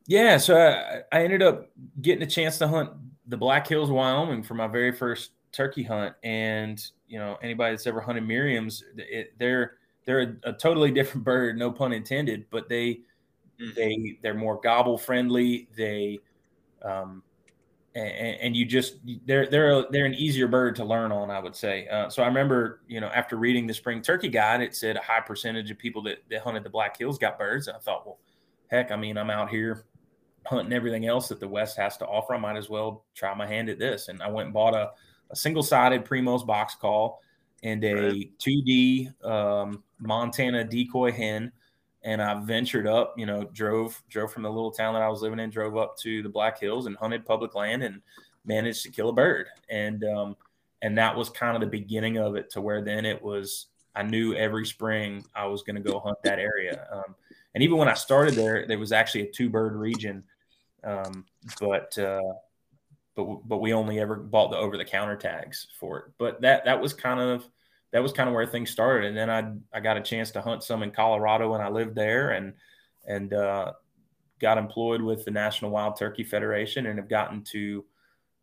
Yeah, 0.08 0.38
so 0.38 0.58
I, 0.58 1.02
I 1.12 1.24
ended 1.24 1.44
up 1.44 1.70
getting 2.02 2.24
a 2.24 2.28
chance 2.28 2.58
to 2.60 2.68
hunt 2.68 2.92
the 3.28 3.38
Black 3.38 3.68
Hills, 3.68 3.90
Wyoming, 3.90 4.42
for 4.42 4.54
my 4.54 4.68
very 4.68 4.94
first 4.94 5.32
turkey 5.52 5.84
hunt. 5.84 6.16
And 6.24 6.84
you 7.08 7.20
know, 7.20 7.38
anybody 7.42 7.74
that's 7.74 7.88
ever 7.88 8.02
hunted 8.02 8.28
Merriam's, 8.28 8.84
it, 8.98 9.34
they're 9.38 9.74
they're 10.06 10.22
a, 10.22 10.50
a, 10.50 10.54
totally 10.54 10.92
different 11.00 11.24
bird, 11.24 11.58
no 11.58 11.72
pun 11.72 11.94
intended. 11.94 12.46
But 12.50 12.70
they 12.70 13.02
mm-hmm. 13.60 13.70
they 13.76 14.20
they're 14.22 14.34
more 14.34 14.60
gobble 14.60 14.98
friendly. 14.98 15.68
They 15.76 16.20
um, 16.84 17.24
and, 17.96 18.38
and, 18.42 18.56
you 18.56 18.66
just 18.66 18.98
they're 19.26 19.48
they're 19.48 19.86
they're 19.90 20.06
an 20.06 20.14
easier 20.14 20.48
bird 20.48 20.76
to 20.76 20.86
learn 20.86 21.12
on, 21.12 21.32
I 21.32 21.40
would 21.40 21.56
say. 21.56 21.88
Uh, 21.88 22.10
so 22.10 22.22
I 22.22 22.28
remember, 22.28 22.82
you 22.88 23.02
know, 23.02 23.08
after 23.08 23.38
reading 23.38 23.66
the 23.66 23.74
spring 23.74 24.02
turkey 24.02 24.30
guide, 24.30 24.62
it 24.62 24.76
said 24.76 24.98
a 24.98 25.02
high 25.02 25.22
percentage 25.22 25.72
of 25.72 25.80
people 25.80 26.04
that, 26.04 26.20
that 26.30 26.42
hunted 26.42 26.64
the 26.64 26.70
Black 26.70 26.98
Hills 26.98 27.18
got 27.18 27.40
birds. 27.40 27.68
And 27.68 27.76
I 27.76 27.80
thought, 27.80 28.06
well, 28.06 28.20
heck, 28.68 28.92
I 28.92 28.96
mean, 28.96 29.18
I'm 29.18 29.32
out 29.32 29.50
here 29.50 29.86
hunting 30.46 30.74
everything 30.74 31.08
else 31.08 31.28
that 31.30 31.40
the 31.40 31.48
West 31.48 31.76
has 31.78 31.98
to 31.98 32.06
offer. 32.06 32.36
I 32.36 32.38
might 32.38 32.56
as 32.56 32.70
well 32.70 33.04
try 33.16 33.34
my 33.34 33.48
hand 33.48 33.70
at 33.70 33.80
this. 33.80 34.10
And 34.10 34.22
I 34.22 34.28
went 34.28 34.48
and 34.48 34.54
bought 34.54 34.76
a, 34.76 34.92
a 35.30 35.36
single 35.36 35.64
sided 35.64 36.06
Primos 36.06 36.46
box 36.46 36.76
call 36.76 37.22
and 37.64 37.84
a 37.84 38.30
2D 38.40 39.24
um, 39.26 39.84
Montana 40.00 40.64
decoy 40.64 41.12
hen 41.12 41.52
and 42.04 42.22
I 42.22 42.40
ventured 42.40 42.88
up, 42.88 43.16
you 43.18 43.26
know, 43.26 43.44
drove 43.54 44.02
drove 44.10 44.32
from 44.32 44.44
the 44.44 44.52
little 44.52 44.72
town 44.72 44.94
that 44.94 45.02
I 45.02 45.10
was 45.10 45.22
living 45.22 45.40
in, 45.40 45.50
drove 45.50 45.76
up 45.76 45.98
to 46.00 46.24
the 46.24 46.30
Black 46.30 46.60
Hills 46.60 46.86
and 46.86 46.96
hunted 46.96 47.26
public 47.26 47.56
land 47.56 47.84
and 47.84 48.02
managed 48.46 48.84
to 48.84 48.90
kill 48.90 49.10
a 49.10 49.14
bird. 49.14 49.48
And 49.70 50.04
um, 50.04 50.38
and 50.82 50.98
that 50.98 51.16
was 51.16 51.30
kind 51.30 51.56
of 51.56 51.62
the 51.62 51.68
beginning 51.68 52.18
of 52.18 52.36
it 52.36 52.50
to 52.52 52.62
where 52.62 52.82
then 52.82 53.06
it 53.06 53.22
was 53.22 53.68
I 53.96 54.04
knew 54.04 54.36
every 54.36 54.66
spring 54.66 55.26
I 55.36 55.48
was 55.48 55.64
going 55.64 55.76
to 55.76 55.82
go 55.82 56.00
hunt 56.00 56.18
that 56.24 56.40
area. 56.40 56.88
Um, 56.92 57.16
and 57.56 57.64
even 57.64 57.78
when 57.78 57.90
I 57.90 57.96
started 57.96 58.36
there, 58.36 58.68
there 58.68 58.78
was 58.78 58.92
actually 58.92 59.22
a 59.22 59.32
two 59.32 59.50
bird 59.50 59.76
region, 59.76 60.24
um, 60.84 61.26
but 61.60 61.98
uh, 61.98 62.22
but 63.18 63.26
but 63.48 63.58
we 63.58 63.74
only 63.74 64.00
ever 64.00 64.16
bought 64.16 64.52
the 64.52 64.58
over 64.58 64.78
the 64.78 64.86
counter 64.86 65.18
tags 65.18 65.68
for 65.78 65.98
it. 66.00 66.06
But 66.18 66.40
that 66.42 66.64
that 66.66 66.80
was 66.80 66.94
kind 66.94 67.20
of 67.20 67.44
that 67.92 68.04
was 68.04 68.14
kind 68.14 68.30
of 68.30 68.36
where 68.36 68.46
things 68.46 68.70
started. 68.70 69.08
And 69.08 69.18
then 69.18 69.30
I 69.30 69.78
I 69.78 69.82
got 69.82 69.98
a 69.98 70.02
chance 70.02 70.32
to 70.32 70.42
hunt 70.42 70.64
some 70.64 70.84
in 70.84 70.92
Colorado 70.92 71.52
when 71.52 71.60
I 71.60 71.68
lived 71.68 71.96
there, 71.96 72.32
and 72.32 72.54
and 73.08 73.34
uh, 73.34 73.74
got 74.40 74.60
employed 74.60 75.02
with 75.02 75.26
the 75.26 75.32
National 75.32 75.72
Wild 75.72 75.98
Turkey 75.98 76.24
Federation, 76.24 76.86
and 76.86 77.00
have 77.00 77.10
gotten 77.10 77.44
to 77.46 77.84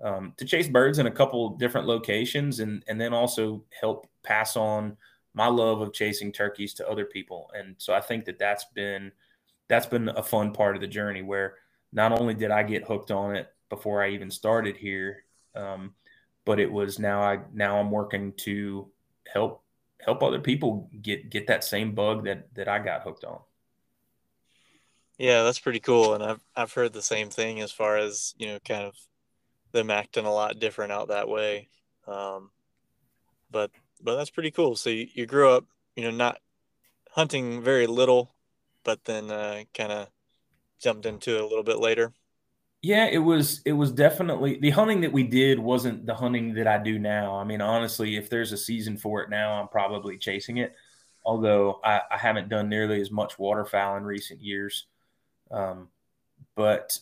um, 0.03 0.35
to 0.39 0.45
chase 0.45 0.69
birds 0.69 0.99
in 0.99 1.07
a 1.07 1.11
couple 1.11 1.57
different 1.57 1.87
locations, 1.87 2.59
and 2.59 2.85
and 2.89 3.01
then 3.01 3.15
also 3.15 3.65
help 3.81 4.09
pass 4.25 4.57
on 4.57 4.97
my 5.35 5.47
love 5.47 5.81
of 5.81 5.93
chasing 5.93 6.33
turkeys 6.33 6.75
to 6.75 6.89
other 6.89 7.05
people. 7.05 7.51
And 7.57 7.77
so 7.79 7.95
I 7.95 8.01
think 8.01 8.25
that 8.25 8.41
that's 8.41 8.65
been 8.75 9.13
that's 9.69 9.87
been 9.87 10.09
a 10.09 10.23
fun 10.23 10.53
part 10.53 10.75
of 10.75 10.81
the 10.81 10.89
journey 10.89 11.23
where 11.23 11.55
not 11.93 12.19
only 12.21 12.35
did 12.35 12.51
I 12.51 12.65
get 12.65 12.85
hooked 12.85 13.13
on 13.13 13.37
it 13.37 13.54
before 13.75 14.03
I 14.03 14.11
even 14.11 14.31
started 14.31 14.77
here, 14.77 15.25
um, 15.55 15.95
but 16.45 16.61
it 16.61 16.71
was 16.71 16.99
now 16.99 17.23
I 17.23 17.41
now 17.53 17.79
I'm 17.81 17.91
working 17.91 18.33
to 18.39 18.91
help 19.33 19.63
help 20.01 20.23
other 20.23 20.41
people 20.41 20.91
get 21.03 21.31
get 21.31 21.47
that 21.49 21.65
same 21.65 21.95
bug 21.95 22.25
that 22.25 22.55
that 22.55 22.69
I 22.69 22.79
got 22.79 23.03
hooked 23.03 23.25
on. 23.25 23.41
Yeah, 25.19 25.43
that's 25.45 25.59
pretty 25.61 25.81
cool, 25.81 26.15
and 26.15 26.23
I've 26.25 26.41
I've 26.57 26.73
heard 26.73 26.93
the 26.93 27.03
same 27.03 27.31
thing 27.31 27.61
as 27.61 27.71
far 27.73 27.97
as 27.99 28.35
you 28.39 28.47
know, 28.49 28.59
kind 28.61 28.83
of 28.85 28.97
them 29.73 29.91
acting 29.91 30.27
a 30.27 30.33
lot 30.33 30.59
different 30.59 30.93
out 30.93 31.09
that 31.09 31.29
way. 31.29 31.69
Um, 32.07 32.51
but 33.51 33.71
but 34.03 34.17
that's 34.17 34.31
pretty 34.31 34.51
cool. 34.51 34.77
So 34.77 34.91
you, 34.91 35.09
you 35.15 35.27
grew 35.27 35.51
up, 35.51 35.65
you 35.97 36.05
know, 36.05 36.11
not 36.11 36.41
hunting 37.11 37.63
very 37.63 37.87
little, 37.87 38.35
but 38.85 39.05
then 39.05 39.31
uh, 39.31 39.65
kind 39.75 39.93
of 39.93 40.09
jumped 40.81 41.07
into 41.07 41.37
it 41.37 41.43
a 41.43 41.47
little 41.47 41.65
bit 41.65 41.79
later. 41.79 42.13
Yeah, 42.85 43.07
it 43.07 43.17
was 43.19 43.63
it 43.65 43.73
was 43.73 43.91
definitely 43.93 44.59
the 44.61 44.69
hunting 44.69 45.01
that 45.01 45.13
we 45.13 45.23
did 45.23 45.59
wasn't 45.59 46.05
the 46.05 46.15
hunting 46.15 46.53
that 46.53 46.67
I 46.67 46.77
do 46.77 46.99
now. 46.99 47.35
I 47.35 47.43
mean, 47.43 47.63
honestly, 47.63 48.17
if 48.17 48.29
there's 48.29 48.53
a 48.53 48.59
season 48.59 48.99
for 48.99 49.23
it 49.23 49.31
now, 49.31 49.59
I'm 49.59 49.69
probably 49.69 50.19
chasing 50.19 50.59
it. 50.59 50.75
Although 51.25 51.81
I, 51.83 52.03
I 52.11 52.19
haven't 52.19 52.51
done 52.51 52.69
nearly 52.69 53.01
as 53.01 53.11
much 53.11 53.39
waterfowl 53.39 53.97
in 53.97 54.05
recent 54.05 54.43
years. 54.43 54.85
Um, 55.51 55.89
but 56.57 56.99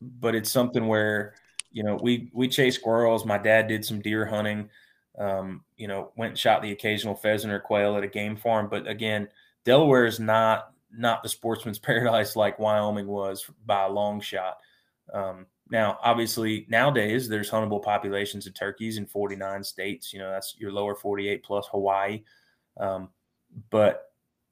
but 0.00 0.34
it's 0.34 0.50
something 0.50 0.86
where 0.86 1.34
you 1.72 1.82
know 1.82 1.98
we 2.02 2.30
we 2.32 2.48
chase 2.48 2.76
squirrels. 2.76 3.26
My 3.26 3.36
dad 3.36 3.68
did 3.68 3.84
some 3.84 4.00
deer 4.00 4.24
hunting. 4.24 4.70
Um, 5.18 5.62
you 5.76 5.88
know, 5.88 6.10
went 6.16 6.30
and 6.30 6.38
shot 6.38 6.62
the 6.62 6.72
occasional 6.72 7.14
pheasant 7.14 7.52
or 7.52 7.60
quail 7.60 7.98
at 7.98 8.02
a 8.04 8.08
game 8.08 8.36
farm. 8.36 8.68
But 8.70 8.88
again, 8.88 9.28
Delaware 9.66 10.06
is 10.06 10.20
not 10.20 10.72
not 10.90 11.22
the 11.22 11.28
sportsman's 11.28 11.78
paradise 11.80 12.34
like 12.34 12.58
Wyoming 12.58 13.06
was 13.08 13.44
by 13.66 13.84
a 13.84 13.90
long 13.90 14.22
shot. 14.22 14.56
Um, 15.12 15.46
now, 15.70 15.98
obviously, 16.02 16.66
nowadays 16.68 17.28
there's 17.28 17.50
huntable 17.50 17.82
populations 17.82 18.46
of 18.46 18.54
turkeys 18.54 18.96
in 18.96 19.06
49 19.06 19.62
states. 19.62 20.12
You 20.12 20.18
know, 20.20 20.30
that's 20.30 20.54
your 20.58 20.72
lower 20.72 20.94
48 20.94 21.44
plus 21.44 21.66
Hawaii. 21.70 22.22
Um, 22.78 23.10
but 23.70 24.04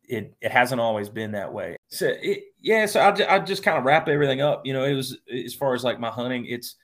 it 0.09 0.35
it 0.41 0.53
hasn't 0.53 0.81
always 0.81 1.09
been 1.09 1.33
that 1.33 1.53
way. 1.53 1.77
So 1.89 2.13
it, 2.21 2.45
yeah, 2.61 2.87
so 2.87 3.01
I 3.01 3.13
just, 3.13 3.31
I 3.31 3.39
just 3.39 3.63
kind 3.63 3.79
of 3.79 3.85
wrap 3.85 4.09
everything 4.09 4.41
up. 4.41 4.65
You 4.65 4.73
know, 4.73 4.85
it 4.85 4.95
was 4.95 5.17
as 5.33 5.55
far 5.55 5.75
as 5.75 5.85
like 5.85 6.01
my 6.01 6.11
hunting, 6.11 6.47
it's 6.47 6.77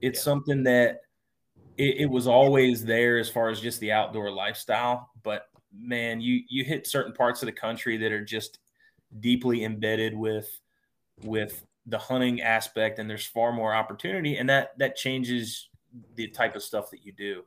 it's 0.00 0.18
yeah. 0.18 0.24
something 0.24 0.62
that 0.64 1.00
it, 1.76 1.96
it, 2.00 2.10
was 2.10 2.26
always 2.26 2.84
there 2.84 3.18
as 3.18 3.28
far 3.28 3.48
as 3.48 3.60
just 3.60 3.80
the 3.80 3.92
outdoor 3.92 4.30
lifestyle. 4.30 5.10
But 5.22 5.46
man, 5.74 6.20
you 6.20 6.42
you 6.48 6.64
hit 6.64 6.86
certain 6.86 7.12
parts 7.12 7.42
of 7.42 7.46
the 7.46 7.52
country 7.52 7.96
that 7.98 8.12
are 8.12 8.24
just 8.24 8.58
deeply 9.20 9.64
embedded 9.64 10.16
with 10.16 10.48
with 11.22 11.64
the 11.86 11.98
hunting 11.98 12.42
aspect, 12.42 12.98
and 12.98 13.08
there's 13.08 13.26
far 13.26 13.52
more 13.52 13.74
opportunity, 13.74 14.36
and 14.36 14.48
that 14.48 14.78
that 14.78 14.96
changes 14.96 15.68
the 16.14 16.28
type 16.28 16.56
of 16.56 16.62
stuff 16.62 16.90
that 16.90 17.04
you 17.04 17.12
do. 17.12 17.42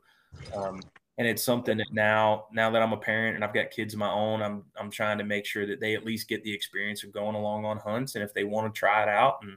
Um, 0.54 0.80
and 1.18 1.28
it's 1.28 1.42
something 1.42 1.76
that 1.76 1.92
now 1.92 2.46
now 2.52 2.70
that 2.70 2.80
I'm 2.80 2.92
a 2.92 2.96
parent 2.96 3.34
and 3.34 3.44
I've 3.44 3.52
got 3.52 3.70
kids 3.70 3.92
of 3.94 4.00
my 4.00 4.10
own, 4.10 4.42
I'm 4.42 4.64
I'm 4.78 4.90
trying 4.90 5.18
to 5.18 5.24
make 5.24 5.44
sure 5.44 5.66
that 5.66 5.80
they 5.80 5.94
at 5.94 6.04
least 6.04 6.28
get 6.28 6.42
the 6.44 6.52
experience 6.52 7.04
of 7.04 7.12
going 7.12 7.36
along 7.36 7.64
on 7.64 7.76
hunts, 7.78 8.14
and 8.14 8.24
if 8.24 8.32
they 8.32 8.44
want 8.44 8.72
to 8.72 8.78
try 8.78 9.02
it 9.02 9.08
out 9.08 9.38
and 9.42 9.56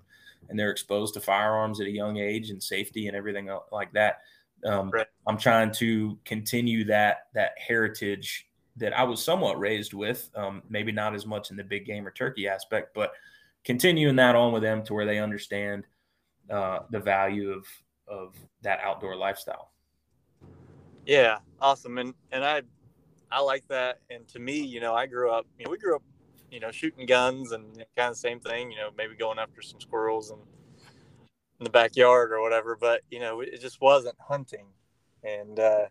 and 0.50 0.60
they're 0.60 0.72
exposed 0.72 1.14
to 1.14 1.22
firearms 1.22 1.80
at 1.80 1.88
a 1.88 1.92
young 1.92 2.18
age 2.18 2.50
and 2.50 2.62
safety 2.62 3.08
and 3.08 3.16
everything 3.16 3.50
like 3.72 3.94
that, 3.94 4.20
um, 4.66 4.90
right. 4.90 5.08
I'm 5.26 5.38
trying 5.38 5.72
to 5.76 6.18
continue 6.26 6.84
that 6.86 7.28
that 7.34 7.54
heritage 7.58 8.50
that 8.76 8.98
I 8.98 9.04
was 9.04 9.24
somewhat 9.24 9.60
raised 9.60 9.94
with, 9.94 10.30
um, 10.36 10.64
maybe 10.68 10.92
not 10.92 11.14
as 11.14 11.26
much 11.26 11.52
in 11.52 11.58
the 11.58 11.64
big 11.64 11.86
game 11.86 12.08
or 12.08 12.12
turkey 12.12 12.48
aspect, 12.48 12.94
but 12.94 13.14
continuing 13.64 14.16
that 14.18 14.36
on 14.36 14.54
with 14.54 14.64
them 14.64 14.84
to 14.84 14.94
where 14.94 15.06
they 15.06 15.20
understand 15.20 15.86
uh, 16.50 16.80
the 16.90 17.00
value 17.00 17.52
of 17.52 17.66
of 18.08 18.36
that 18.62 18.80
outdoor 18.82 19.16
lifestyle. 19.16 19.72
Yeah, 21.06 21.40
awesome. 21.62 21.98
And 21.98 22.14
and 22.32 22.44
I 22.44 22.62
I 23.32 23.42
like 23.42 23.68
that. 23.68 24.00
And 24.10 24.28
to 24.30 24.40
me, 24.40 24.60
you 24.60 24.80
know, 24.80 24.94
I 24.94 25.06
grew 25.06 25.32
up, 25.32 25.48
you 25.58 25.66
know, 25.66 25.72
we 25.72 25.78
grew 25.78 25.96
up, 25.96 26.04
you 26.52 26.60
know, 26.60 26.72
shooting 26.72 27.06
guns 27.06 27.52
and 27.52 27.84
kind 27.98 28.12
of 28.12 28.18
same 28.18 28.40
thing, 28.40 28.72
you 28.72 28.78
know, 28.78 28.90
maybe 28.98 29.16
going 29.16 29.40
after 29.40 29.62
some 29.62 29.80
squirrels 29.80 30.32
and 30.32 30.42
in 31.60 31.64
the 31.64 31.70
backyard 31.70 32.32
or 32.32 32.42
whatever, 32.42 32.78
but 32.80 33.02
you 33.10 33.20
know, 33.20 33.42
it 33.42 33.60
just 33.62 33.82
wasn't 33.82 34.16
hunting. 34.20 34.66
And 35.24 35.60
uh, 35.60 35.86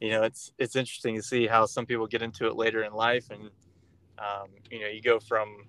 you 0.00 0.10
know, 0.10 0.22
it's 0.22 0.52
it's 0.58 0.76
interesting 0.76 1.16
to 1.16 1.22
see 1.22 1.46
how 1.46 1.66
some 1.66 1.86
people 1.86 2.06
get 2.06 2.22
into 2.22 2.46
it 2.46 2.56
later 2.56 2.84
in 2.84 2.92
life 2.92 3.30
and 3.30 3.50
um, 4.18 4.48
you 4.70 4.80
know, 4.80 4.86
you 4.86 5.02
go 5.02 5.18
from 5.18 5.66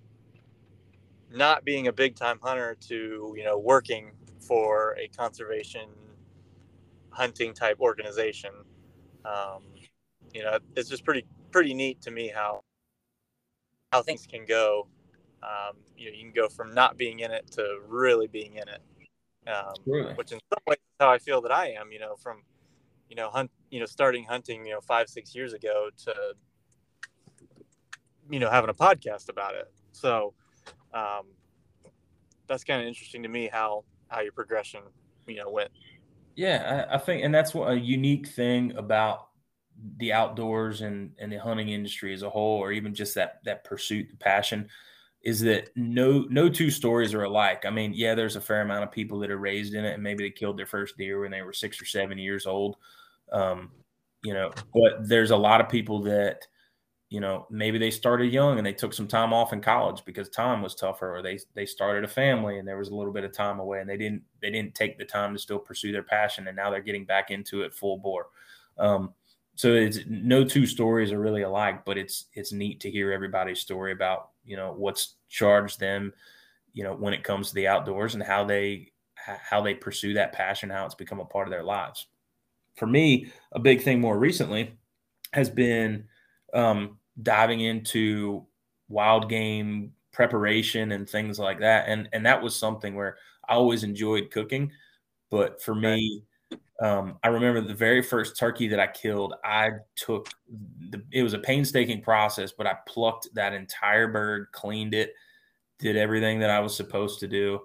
not 1.32 1.66
being 1.66 1.88
a 1.88 1.94
big 1.94 2.16
time 2.16 2.40
hunter 2.42 2.76
to, 2.88 3.34
you 3.38 3.44
know, 3.44 3.58
working 3.58 4.12
for 4.40 4.96
a 5.00 5.08
conservation 5.10 5.90
hunting 7.10 7.54
type 7.54 7.80
organization 7.80 8.52
um, 9.26 9.64
you 10.34 10.44
know, 10.44 10.60
it's 10.76 10.90
just 10.90 11.04
pretty 11.04 11.26
pretty 11.52 11.74
neat 11.74 12.02
to 12.02 12.12
me 12.12 12.28
how 12.34 12.62
how 13.92 14.02
things 14.02 14.28
can 14.28 14.46
go. 14.46 14.88
Um, 15.42 15.78
you 15.98 16.10
know, 16.10 16.16
you 16.16 16.24
can 16.24 16.34
go 16.34 16.48
from 16.48 16.74
not 16.74 16.98
being 16.98 17.20
in 17.20 17.32
it 17.32 17.50
to 17.52 17.80
really 17.88 18.28
being 18.28 18.56
in 18.56 18.68
it, 18.68 18.82
um, 19.50 19.74
really? 19.86 20.14
which 20.14 20.32
in 20.32 20.40
some 20.54 20.64
ways 20.68 20.78
is 20.78 20.96
how 21.00 21.10
I 21.10 21.18
feel 21.18 21.42
that 21.42 21.52
I 21.52 21.70
am. 21.72 21.92
You 21.92 22.00
know, 22.00 22.16
from 22.16 22.44
you 23.10 23.16
know 23.16 23.30
hunt, 23.30 23.52
you 23.72 23.80
know, 23.80 23.86
starting 23.86 24.24
hunting, 24.26 24.66
you 24.66 24.74
know, 24.74 24.82
five 24.82 25.10
six 25.10 25.34
years 25.36 25.54
ago 25.54 25.90
to 26.06 26.14
you 28.30 28.40
know 28.40 28.50
having 28.50 28.70
a 28.70 28.74
podcast 28.74 29.30
about 29.30 29.56
it. 29.56 29.72
So 29.92 30.34
um, 30.96 31.26
that's 32.48 32.64
kind 32.64 32.82
of 32.82 32.88
interesting 32.88 33.22
to 33.24 33.30
me 33.30 33.50
how 33.52 33.84
how 34.08 34.22
your 34.22 34.32
progression 34.32 34.82
you 35.28 35.36
know 35.36 35.50
went. 35.50 35.72
Yeah, 36.36 36.88
I, 36.90 36.96
I 36.96 36.98
think, 36.98 37.24
and 37.24 37.34
that's 37.34 37.54
what 37.54 37.72
a 37.72 37.80
unique 37.80 38.28
thing 38.28 38.76
about 38.76 39.28
the 39.98 40.14
outdoors 40.14 40.82
and, 40.82 41.12
and 41.20 41.32
the 41.32 41.38
hunting 41.38 41.70
industry 41.70 42.14
as 42.14 42.24
a 42.24 42.30
whole, 42.30 42.60
or 42.60 42.72
even 42.72 42.94
just 42.94 43.16
that 43.16 43.40
that 43.46 43.64
pursuit, 43.64 44.08
the 44.10 44.18
passion, 44.18 44.70
is 45.24 45.42
that 45.42 45.70
no 45.76 46.26
no 46.30 46.50
two 46.50 46.70
stories 46.70 47.14
are 47.14 47.24
alike. 47.24 47.66
I 47.66 47.70
mean, 47.70 47.94
yeah, 47.94 48.16
there's 48.16 48.36
a 48.36 48.42
fair 48.42 48.62
amount 48.62 48.84
of 48.84 48.92
people 48.92 49.20
that 49.20 49.32
are 49.32 49.38
raised 49.38 49.74
in 49.74 49.86
it, 49.86 49.94
and 49.94 50.04
maybe 50.04 50.24
they 50.24 50.32
killed 50.32 50.58
their 50.58 50.66
first 50.66 50.98
deer 50.98 51.22
when 51.22 51.32
they 51.32 51.42
were 51.42 51.54
six 51.54 51.82
or 51.82 51.86
seven 51.86 52.18
years 52.18 52.46
old. 52.46 52.78
Um, 53.32 53.72
you 54.24 54.34
know, 54.34 54.52
but 54.74 55.08
there's 55.08 55.32
a 55.32 55.38
lot 55.38 55.62
of 55.62 55.70
people 55.70 56.02
that 56.04 56.48
you 57.10 57.20
know 57.20 57.46
maybe 57.50 57.78
they 57.78 57.92
started 57.92 58.34
young 58.34 58.58
and 58.58 58.66
they 58.66 58.74
took 58.74 58.94
some 58.94 59.08
time 59.08 59.32
off 59.32 59.54
in 59.54 59.62
college 59.62 60.04
because 60.06 60.28
time 60.30 60.62
was 60.62 60.76
tougher 60.76 61.16
or 61.16 61.22
they 61.22 61.38
they 61.54 61.66
started 61.66 62.04
a 62.04 62.08
family 62.08 62.58
and 62.58 62.68
there 62.68 62.78
was 62.78 62.90
a 62.90 62.96
little 62.96 63.14
bit 63.14 63.24
of 63.24 63.32
time 63.32 63.60
away 63.60 63.80
and 63.80 63.90
they 63.90 63.98
didn't 63.98 64.24
they 64.42 64.50
didn't 64.50 64.74
take 64.74 64.98
the 64.98 65.06
time 65.06 65.34
to 65.34 65.40
still 65.40 65.60
pursue 65.60 65.92
their 65.92 66.04
passion 66.04 66.48
and 66.48 66.56
now 66.56 66.70
they're 66.70 66.82
getting 66.82 67.06
back 67.06 67.32
into 67.32 67.62
it 67.62 67.74
full 67.74 67.98
bore. 67.98 68.28
Um, 68.78 69.14
so 69.56 69.74
it's 69.74 70.00
no 70.08 70.44
two 70.44 70.66
stories 70.66 71.12
are 71.12 71.20
really 71.20 71.44
alike 71.44 71.86
but 71.86 71.98
it's 71.98 72.26
it's 72.34 72.52
neat 72.52 72.82
to 72.82 72.92
hear 72.92 73.12
everybody's 73.12 73.62
story 73.62 73.94
about 73.94 74.32
you 74.44 74.58
know 74.58 74.74
what's 74.76 75.16
charged 75.30 75.80
them 75.80 76.12
you 76.74 76.84
know 76.84 76.94
when 76.94 77.14
it 77.14 77.24
comes 77.24 77.50
to 77.50 77.56
the 77.56 77.68
outdoors 77.68 78.16
and 78.16 78.24
how 78.24 78.44
they 78.44 78.92
how 79.16 79.62
they 79.62 79.74
pursue 79.74 80.14
that 80.14 80.34
passion 80.34 80.70
how 80.70 80.86
it's 80.86 80.96
become 80.96 81.20
a 81.20 81.26
part 81.26 81.48
of 81.48 81.52
their 81.52 81.64
lives. 81.64 82.08
For 82.76 82.88
me 82.88 83.32
a 83.54 83.60
big 83.60 83.82
thing 83.82 84.02
more 84.02 84.20
recently 84.20 84.78
has 85.32 85.50
been 85.50 86.06
um, 86.56 86.98
diving 87.22 87.60
into 87.62 88.46
wild 88.90 89.30
game 89.30 89.92
preparation 90.12 90.94
and 90.94 91.08
things 91.08 91.38
like 91.38 91.60
that. 91.60 91.88
And 91.88 92.10
and 92.14 92.26
that 92.26 92.42
was 92.42 92.56
something 92.56 92.96
where 92.96 93.18
I 93.48 93.54
always 93.54 93.84
enjoyed 93.84 94.32
cooking, 94.32 94.72
but 95.30 95.62
for 95.62 95.76
me, 95.76 96.24
um, 96.82 97.20
I 97.24 97.28
remember 97.28 97.62
the 97.62 97.74
very 97.74 98.02
first 98.02 98.38
turkey 98.38 98.68
that 98.70 98.80
I 98.80 98.88
killed. 98.88 99.36
I 99.44 99.72
took 99.96 100.30
the, 100.90 101.02
it 101.12 101.24
was 101.24 101.34
a 101.34 101.40
painstaking 101.40 102.02
process, 102.02 102.52
but 102.52 102.68
I 102.68 102.76
plucked 102.88 103.30
that 103.34 103.54
entire 103.54 104.08
bird, 104.08 104.48
cleaned 104.52 104.94
it, 104.94 105.14
did 105.80 105.96
everything 105.96 106.40
that 106.40 106.50
I 106.50 106.60
was 106.60 106.76
supposed 106.76 107.20
to 107.20 107.28
do. 107.28 107.62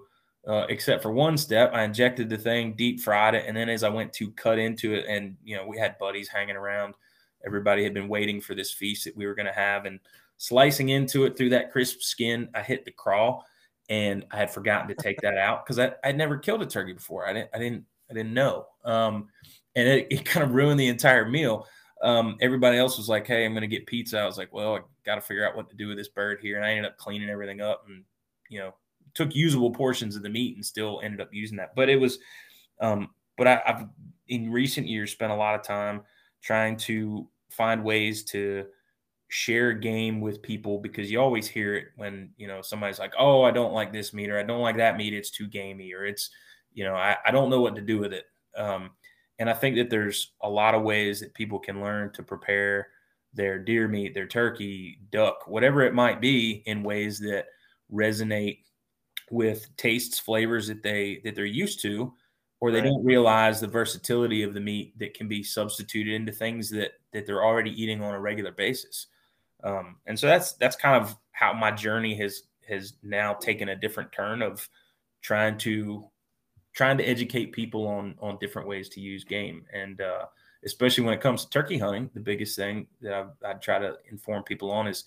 Uh, 0.47 0.65
except 0.69 1.03
for 1.03 1.11
one 1.11 1.37
step, 1.37 1.71
I 1.73 1.83
injected 1.83 2.27
the 2.27 2.37
thing, 2.37 2.73
deep 2.75 2.99
fried 2.99 3.35
it, 3.35 3.45
and 3.47 3.55
then 3.55 3.69
as 3.69 3.83
I 3.83 3.89
went 3.89 4.11
to 4.13 4.31
cut 4.31 4.57
into 4.57 4.93
it, 4.93 5.05
and 5.07 5.35
you 5.43 5.55
know 5.55 5.67
we 5.67 5.77
had 5.77 5.99
buddies 5.99 6.27
hanging 6.29 6.55
around 6.55 6.95
Everybody 7.45 7.83
had 7.83 7.93
been 7.93 8.07
waiting 8.07 8.41
for 8.41 8.55
this 8.55 8.71
feast 8.71 9.05
that 9.05 9.15
we 9.15 9.25
were 9.25 9.35
going 9.35 9.47
to 9.47 9.53
have, 9.53 9.85
and 9.85 9.99
slicing 10.37 10.89
into 10.89 11.25
it 11.25 11.37
through 11.37 11.49
that 11.49 11.71
crisp 11.71 12.01
skin, 12.01 12.49
I 12.55 12.61
hit 12.61 12.85
the 12.85 12.91
crawl, 12.91 13.45
and 13.89 14.25
I 14.31 14.37
had 14.37 14.51
forgotten 14.51 14.87
to 14.87 14.95
take 14.95 15.21
that 15.21 15.37
out 15.37 15.65
because 15.65 15.77
I 15.79 15.93
would 16.05 16.17
never 16.17 16.37
killed 16.37 16.61
a 16.61 16.65
turkey 16.65 16.93
before. 16.93 17.27
I 17.27 17.33
didn't 17.33 17.49
I 17.53 17.59
didn't 17.59 17.85
I 18.09 18.13
didn't 18.13 18.33
know, 18.33 18.65
um, 18.85 19.27
and 19.75 19.87
it, 19.87 20.07
it, 20.09 20.25
kind 20.25 20.43
of 20.43 20.53
ruined 20.53 20.79
the 20.79 20.87
entire 20.87 21.27
meal. 21.27 21.67
Um, 22.01 22.37
everybody 22.41 22.77
else 22.77 22.97
was 22.97 23.07
like, 23.07 23.27
"Hey, 23.27 23.45
I'm 23.45 23.53
going 23.53 23.61
to 23.61 23.67
get 23.67 23.85
pizza." 23.85 24.19
I 24.19 24.25
was 24.25 24.37
like, 24.37 24.51
"Well, 24.51 24.75
I 24.75 24.79
got 25.05 25.15
to 25.15 25.21
figure 25.21 25.47
out 25.47 25.55
what 25.55 25.69
to 25.69 25.75
do 25.75 25.87
with 25.87 25.97
this 25.97 26.09
bird 26.09 26.39
here," 26.41 26.57
and 26.57 26.65
I 26.65 26.71
ended 26.71 26.85
up 26.85 26.97
cleaning 26.97 27.29
everything 27.29 27.61
up 27.61 27.85
and 27.87 28.03
you 28.49 28.59
know 28.59 28.73
took 29.13 29.35
usable 29.35 29.71
portions 29.71 30.15
of 30.15 30.23
the 30.23 30.29
meat 30.29 30.55
and 30.55 30.65
still 30.65 31.01
ended 31.03 31.21
up 31.21 31.33
using 31.33 31.57
that. 31.57 31.75
But 31.75 31.89
it 31.89 31.99
was, 31.99 32.19
um, 32.79 33.09
but 33.37 33.47
I, 33.47 33.61
I've 33.65 33.85
in 34.27 34.51
recent 34.51 34.87
years 34.87 35.11
spent 35.11 35.31
a 35.31 35.35
lot 35.35 35.55
of 35.55 35.63
time 35.63 36.01
trying 36.41 36.77
to 36.77 37.27
find 37.51 37.83
ways 37.83 38.23
to 38.23 38.65
share 39.29 39.71
game 39.71 40.19
with 40.19 40.41
people 40.41 40.77
because 40.77 41.09
you 41.09 41.19
always 41.19 41.47
hear 41.47 41.73
it 41.73 41.85
when 41.95 42.29
you 42.35 42.47
know 42.47 42.61
somebody's 42.61 42.99
like 42.99 43.13
oh 43.17 43.43
i 43.43 43.51
don't 43.51 43.73
like 43.73 43.93
this 43.93 44.13
meat 44.13 44.29
or 44.29 44.37
i 44.37 44.43
don't 44.43 44.59
like 44.59 44.75
that 44.75 44.97
meat 44.97 45.13
it's 45.13 45.31
too 45.31 45.47
gamey 45.47 45.93
or 45.93 46.03
it's 46.03 46.29
you 46.73 46.83
know 46.83 46.95
i, 46.95 47.15
I 47.25 47.31
don't 47.31 47.49
know 47.49 47.61
what 47.61 47.75
to 47.75 47.81
do 47.81 47.97
with 47.97 48.11
it. 48.11 48.25
Um, 48.57 48.89
and 49.39 49.49
i 49.49 49.53
think 49.53 49.77
that 49.77 49.89
there's 49.89 50.33
a 50.41 50.49
lot 50.49 50.75
of 50.75 50.83
ways 50.83 51.21
that 51.21 51.33
people 51.33 51.59
can 51.59 51.81
learn 51.81 52.11
to 52.11 52.23
prepare 52.23 52.87
their 53.33 53.57
deer 53.57 53.87
meat 53.87 54.13
their 54.13 54.27
turkey 54.27 54.99
duck 55.11 55.47
whatever 55.47 55.81
it 55.81 55.93
might 55.93 56.19
be 56.19 56.61
in 56.65 56.83
ways 56.83 57.17
that 57.19 57.45
resonate 57.89 58.59
with 59.29 59.65
tastes 59.77 60.19
flavors 60.19 60.67
that 60.67 60.83
they 60.83 61.21
that 61.23 61.35
they're 61.35 61.45
used 61.45 61.81
to 61.83 62.13
or 62.59 62.71
they 62.71 62.81
right. 62.81 62.87
don't 62.87 63.05
realize 63.05 63.61
the 63.61 63.67
versatility 63.67 64.43
of 64.43 64.53
the 64.53 64.59
meat 64.59 64.97
that 64.99 65.13
can 65.13 65.29
be 65.29 65.41
substituted 65.41 66.13
into 66.13 66.33
things 66.33 66.69
that 66.69 66.91
that 67.13 67.25
they're 67.25 67.43
already 67.43 67.71
eating 67.81 68.01
on 68.01 68.13
a 68.13 68.19
regular 68.19 68.51
basis. 68.51 69.07
Um, 69.63 69.97
and 70.07 70.17
so 70.17 70.27
that's 70.27 70.53
that's 70.53 70.75
kind 70.75 71.01
of 71.01 71.15
how 71.31 71.53
my 71.53 71.71
journey 71.71 72.15
has 72.15 72.43
has 72.67 72.93
now 73.03 73.33
taken 73.33 73.69
a 73.69 73.75
different 73.75 74.11
turn 74.11 74.41
of 74.41 74.67
trying 75.21 75.57
to 75.59 76.07
trying 76.73 76.97
to 76.97 77.03
educate 77.03 77.51
people 77.51 77.87
on 77.87 78.15
on 78.19 78.37
different 78.39 78.67
ways 78.67 78.89
to 78.89 79.01
use 79.01 79.23
game 79.23 79.65
and 79.73 80.01
uh, 80.01 80.25
especially 80.63 81.03
when 81.03 81.13
it 81.13 81.21
comes 81.21 81.43
to 81.43 81.49
turkey 81.49 81.77
hunting 81.77 82.09
the 82.13 82.19
biggest 82.19 82.55
thing 82.55 82.87
that 83.01 83.13
I, 83.13 83.49
I 83.49 83.53
try 83.53 83.77
to 83.77 83.97
inform 84.09 84.43
people 84.43 84.71
on 84.71 84.87
is 84.87 85.03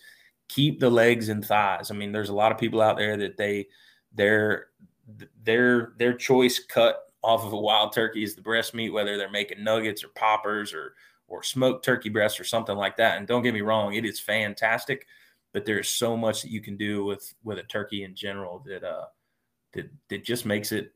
keep 0.48 0.78
the 0.78 0.90
legs 0.90 1.30
and 1.30 1.44
thighs 1.44 1.90
i 1.90 1.94
mean 1.94 2.12
there's 2.12 2.28
a 2.28 2.34
lot 2.34 2.52
of 2.52 2.58
people 2.58 2.82
out 2.82 2.96
there 2.96 3.16
that 3.16 3.36
they 3.36 3.66
their 4.12 4.66
their 5.42 5.94
their 5.98 6.14
choice 6.14 6.58
cut 6.58 7.04
off 7.24 7.44
of 7.44 7.54
a 7.54 7.58
wild 7.58 7.92
turkey 7.92 8.22
is 8.22 8.34
the 8.34 8.42
breast 8.42 8.74
meat, 8.74 8.90
whether 8.90 9.16
they're 9.16 9.30
making 9.30 9.64
nuggets 9.64 10.04
or 10.04 10.08
poppers 10.08 10.74
or 10.74 10.94
or 11.34 11.42
smoked 11.42 11.84
turkey 11.84 12.08
breast 12.08 12.40
or 12.40 12.44
something 12.44 12.76
like 12.76 12.96
that. 12.96 13.18
And 13.18 13.26
don't 13.26 13.42
get 13.42 13.54
me 13.54 13.60
wrong, 13.60 13.94
it 13.94 14.04
is 14.04 14.20
fantastic, 14.20 15.06
but 15.52 15.64
there's 15.64 15.88
so 15.88 16.16
much 16.16 16.42
that 16.42 16.50
you 16.50 16.60
can 16.60 16.76
do 16.76 17.04
with 17.04 17.34
with 17.42 17.58
a 17.58 17.64
turkey 17.64 18.04
in 18.04 18.14
general 18.14 18.62
that 18.66 18.84
uh 18.84 19.06
that 19.72 19.90
that 20.08 20.24
just 20.24 20.46
makes 20.46 20.72
it 20.72 20.92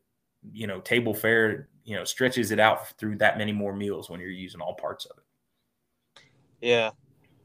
you 0.53 0.67
know 0.67 0.81
table 0.81 1.15
fare 1.15 1.69
you 1.85 1.97
know 1.97 2.05
stretches 2.05 2.53
it 2.53 2.61
out 2.61 2.89
through 2.99 3.17
that 3.17 3.39
many 3.39 3.53
more 3.53 3.75
meals 3.75 4.09
when 4.09 4.21
you're 4.21 4.31
using 4.31 4.61
all 4.61 4.75
parts 4.75 5.05
of 5.07 5.19
it 5.19 6.23
yeah 6.61 6.91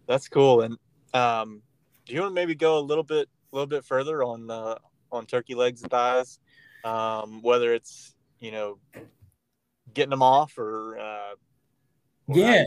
That's 0.08 0.28
cool. 0.28 0.62
And 0.62 0.78
um, 1.14 1.62
do 2.06 2.14
you 2.14 2.22
want 2.22 2.32
to 2.32 2.36
maybe 2.36 2.56
go 2.56 2.78
a 2.78 2.82
little 2.82 3.04
bit, 3.04 3.30
a 3.52 3.56
little 3.56 3.68
bit 3.68 3.86
further 3.86 4.24
on 4.24 4.50
uh, 4.50 4.76
on 5.12 5.26
turkey 5.26 5.56
legs 5.56 5.82
and 5.82 5.92
thighs, 5.92 6.40
um, 6.84 7.42
whether 7.42 7.74
it's 7.74 8.16
you 8.40 8.52
know 8.52 8.80
getting 9.94 10.10
them 10.10 10.24
off 10.24 10.58
or, 10.58 10.98
uh, 10.98 11.36
yeah, 12.28 12.64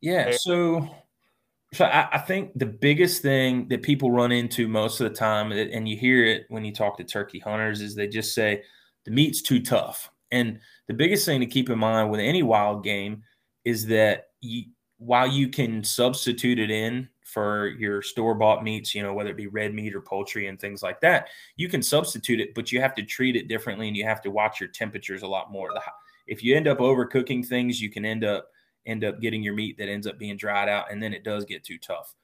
yeah. 0.00 0.32
So, 0.32 0.88
so 1.72 1.84
I, 1.84 2.08
I, 2.12 2.18
think 2.18 2.52
the 2.56 2.66
biggest 2.66 3.22
thing 3.22 3.68
that 3.68 3.82
people 3.82 4.10
run 4.10 4.32
into 4.32 4.68
most 4.68 5.00
of 5.00 5.08
the 5.08 5.16
time, 5.16 5.52
and 5.52 5.88
you 5.88 5.96
hear 5.96 6.24
it 6.24 6.46
when 6.48 6.64
you 6.64 6.72
talk 6.72 6.96
to 6.98 7.04
turkey 7.04 7.38
hunters, 7.38 7.80
is 7.80 7.94
they 7.94 8.08
just 8.08 8.34
say 8.34 8.62
the 9.04 9.10
meat's 9.10 9.42
too 9.42 9.60
tough. 9.60 10.10
And 10.30 10.60
the 10.86 10.94
biggest 10.94 11.26
thing 11.26 11.40
to 11.40 11.46
keep 11.46 11.70
in 11.70 11.78
mind 11.78 12.10
with 12.10 12.20
any 12.20 12.42
wild 12.42 12.84
game 12.84 13.22
is 13.64 13.86
that 13.86 14.28
you, 14.40 14.64
while 14.98 15.26
you 15.26 15.48
can 15.48 15.82
substitute 15.82 16.58
it 16.58 16.70
in 16.70 17.08
for 17.24 17.68
your 17.78 18.02
store 18.02 18.34
bought 18.34 18.62
meats, 18.62 18.94
you 18.94 19.02
know, 19.02 19.14
whether 19.14 19.30
it 19.30 19.36
be 19.36 19.46
red 19.46 19.72
meat 19.72 19.94
or 19.94 20.00
poultry 20.00 20.46
and 20.46 20.60
things 20.60 20.82
like 20.82 21.00
that, 21.00 21.28
you 21.56 21.68
can 21.68 21.82
substitute 21.82 22.40
it, 22.40 22.54
but 22.54 22.70
you 22.70 22.80
have 22.80 22.94
to 22.94 23.02
treat 23.02 23.36
it 23.36 23.48
differently 23.48 23.88
and 23.88 23.96
you 23.96 24.04
have 24.04 24.20
to 24.20 24.30
watch 24.30 24.60
your 24.60 24.68
temperatures 24.68 25.22
a 25.22 25.26
lot 25.26 25.50
more. 25.50 25.70
If 26.26 26.44
you 26.44 26.56
end 26.56 26.68
up 26.68 26.78
overcooking 26.78 27.46
things, 27.46 27.80
you 27.80 27.90
can 27.90 28.04
end 28.04 28.24
up 28.24 28.48
end 28.86 29.04
up 29.04 29.20
getting 29.20 29.42
your 29.42 29.54
meat 29.54 29.76
that 29.78 29.88
ends 29.88 30.06
up 30.06 30.18
being 30.18 30.36
dried 30.36 30.68
out 30.68 30.90
and 30.90 31.02
then 31.02 31.12
it 31.12 31.24
does 31.24 31.44
get 31.44 31.64
too 31.64 31.78
tough. 31.78 32.14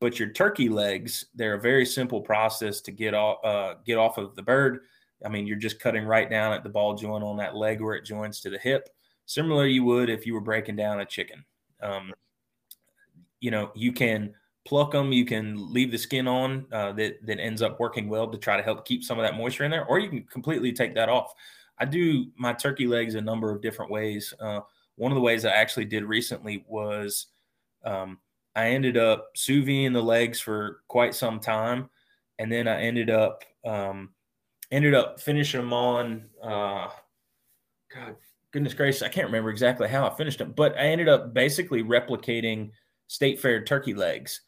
But 0.00 0.18
your 0.18 0.30
turkey 0.30 0.68
legs, 0.68 1.26
they're 1.34 1.54
a 1.54 1.60
very 1.60 1.86
simple 1.86 2.20
process 2.20 2.80
to 2.82 2.92
get 2.92 3.14
off 3.14 3.44
uh, 3.44 3.74
get 3.86 3.96
off 3.96 4.18
of 4.18 4.34
the 4.36 4.42
bird. 4.42 4.80
I 5.24 5.28
mean, 5.28 5.46
you're 5.46 5.56
just 5.56 5.80
cutting 5.80 6.04
right 6.04 6.28
down 6.28 6.52
at 6.52 6.62
the 6.62 6.68
ball 6.68 6.94
joint 6.94 7.24
on 7.24 7.36
that 7.38 7.56
leg 7.56 7.80
where 7.80 7.94
it 7.94 8.04
joins 8.04 8.40
to 8.40 8.50
the 8.50 8.58
hip, 8.58 8.88
similar 9.26 9.66
you 9.66 9.84
would 9.84 10.10
if 10.10 10.26
you 10.26 10.34
were 10.34 10.40
breaking 10.40 10.76
down 10.76 11.00
a 11.00 11.06
chicken. 11.06 11.44
Um, 11.80 12.12
you 13.40 13.50
know, 13.50 13.70
you 13.74 13.92
can 13.92 14.34
pluck 14.66 14.92
them. 14.92 15.12
You 15.12 15.24
can 15.24 15.72
leave 15.72 15.90
the 15.90 15.98
skin 15.98 16.26
on 16.26 16.66
uh, 16.72 16.92
that 16.92 17.24
that 17.26 17.40
ends 17.40 17.62
up 17.62 17.80
working 17.80 18.08
well 18.08 18.28
to 18.28 18.38
try 18.38 18.56
to 18.56 18.62
help 18.62 18.84
keep 18.84 19.04
some 19.04 19.18
of 19.18 19.24
that 19.24 19.36
moisture 19.36 19.64
in 19.64 19.70
there, 19.70 19.86
or 19.86 19.98
you 19.98 20.08
can 20.08 20.24
completely 20.24 20.72
take 20.72 20.94
that 20.94 21.08
off. 21.08 21.32
I 21.78 21.84
do 21.84 22.26
my 22.36 22.52
turkey 22.52 22.86
legs 22.86 23.14
a 23.14 23.20
number 23.20 23.50
of 23.50 23.60
different 23.62 23.90
ways. 23.90 24.32
Uh, 24.38 24.60
one 24.96 25.12
of 25.12 25.16
the 25.16 25.22
ways 25.22 25.44
I 25.44 25.50
actually 25.50 25.86
did 25.86 26.04
recently 26.04 26.64
was 26.68 27.26
um, 27.84 28.18
I 28.54 28.68
ended 28.68 28.96
up 28.96 29.30
sous 29.34 29.64
vide 29.64 29.92
the 29.92 30.02
legs 30.02 30.40
for 30.40 30.80
quite 30.88 31.14
some 31.14 31.40
time, 31.40 31.90
and 32.38 32.50
then 32.50 32.68
I 32.68 32.82
ended 32.82 33.10
up 33.10 33.44
um, 33.64 34.10
ended 34.70 34.94
up 34.94 35.20
finishing 35.20 35.60
them 35.60 35.72
on. 35.72 36.24
Uh, 36.42 36.88
God, 37.94 38.16
goodness 38.52 38.74
gracious, 38.74 39.02
I 39.02 39.08
can't 39.08 39.26
remember 39.26 39.50
exactly 39.50 39.88
how 39.88 40.06
I 40.06 40.14
finished 40.14 40.38
them, 40.38 40.52
but 40.56 40.76
I 40.76 40.86
ended 40.86 41.08
up 41.08 41.34
basically 41.34 41.82
replicating 41.82 42.70
state 43.08 43.40
fair 43.40 43.62
turkey 43.62 43.94
legs 43.94 44.40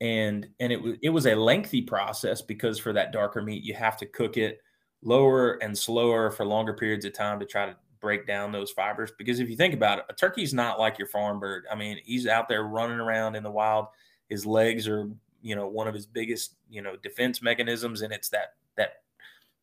and 0.00 0.48
and 0.60 0.72
it 0.72 0.80
was 0.80 0.96
it 1.02 1.10
was 1.10 1.26
a 1.26 1.34
lengthy 1.34 1.80
process 1.80 2.42
because 2.42 2.78
for 2.78 2.92
that 2.92 3.12
darker 3.12 3.42
meat 3.42 3.64
you 3.64 3.74
have 3.74 3.96
to 3.96 4.06
cook 4.06 4.36
it 4.36 4.60
lower 5.02 5.54
and 5.62 5.76
slower 5.76 6.30
for 6.30 6.44
longer 6.44 6.74
periods 6.74 7.04
of 7.04 7.12
time 7.12 7.38
to 7.38 7.46
try 7.46 7.66
to 7.66 7.76
break 8.04 8.26
down 8.26 8.52
those 8.52 8.70
fibers 8.70 9.10
because 9.16 9.40
if 9.40 9.48
you 9.48 9.56
think 9.56 9.72
about 9.72 10.00
it 10.00 10.04
a 10.10 10.12
turkey's 10.12 10.52
not 10.52 10.78
like 10.78 10.98
your 10.98 11.08
farm 11.08 11.40
bird. 11.40 11.64
I 11.72 11.74
mean 11.74 11.98
he's 12.04 12.26
out 12.26 12.50
there 12.50 12.64
running 12.64 13.00
around 13.00 13.34
in 13.34 13.42
the 13.42 13.50
wild. 13.50 13.86
His 14.28 14.44
legs 14.44 14.86
are 14.86 15.08
you 15.40 15.56
know 15.56 15.66
one 15.66 15.88
of 15.88 15.94
his 15.94 16.04
biggest 16.04 16.56
you 16.68 16.82
know 16.82 16.96
defense 16.96 17.40
mechanisms 17.40 18.02
and 18.02 18.12
it's 18.12 18.28
that 18.28 18.56
that 18.76 18.96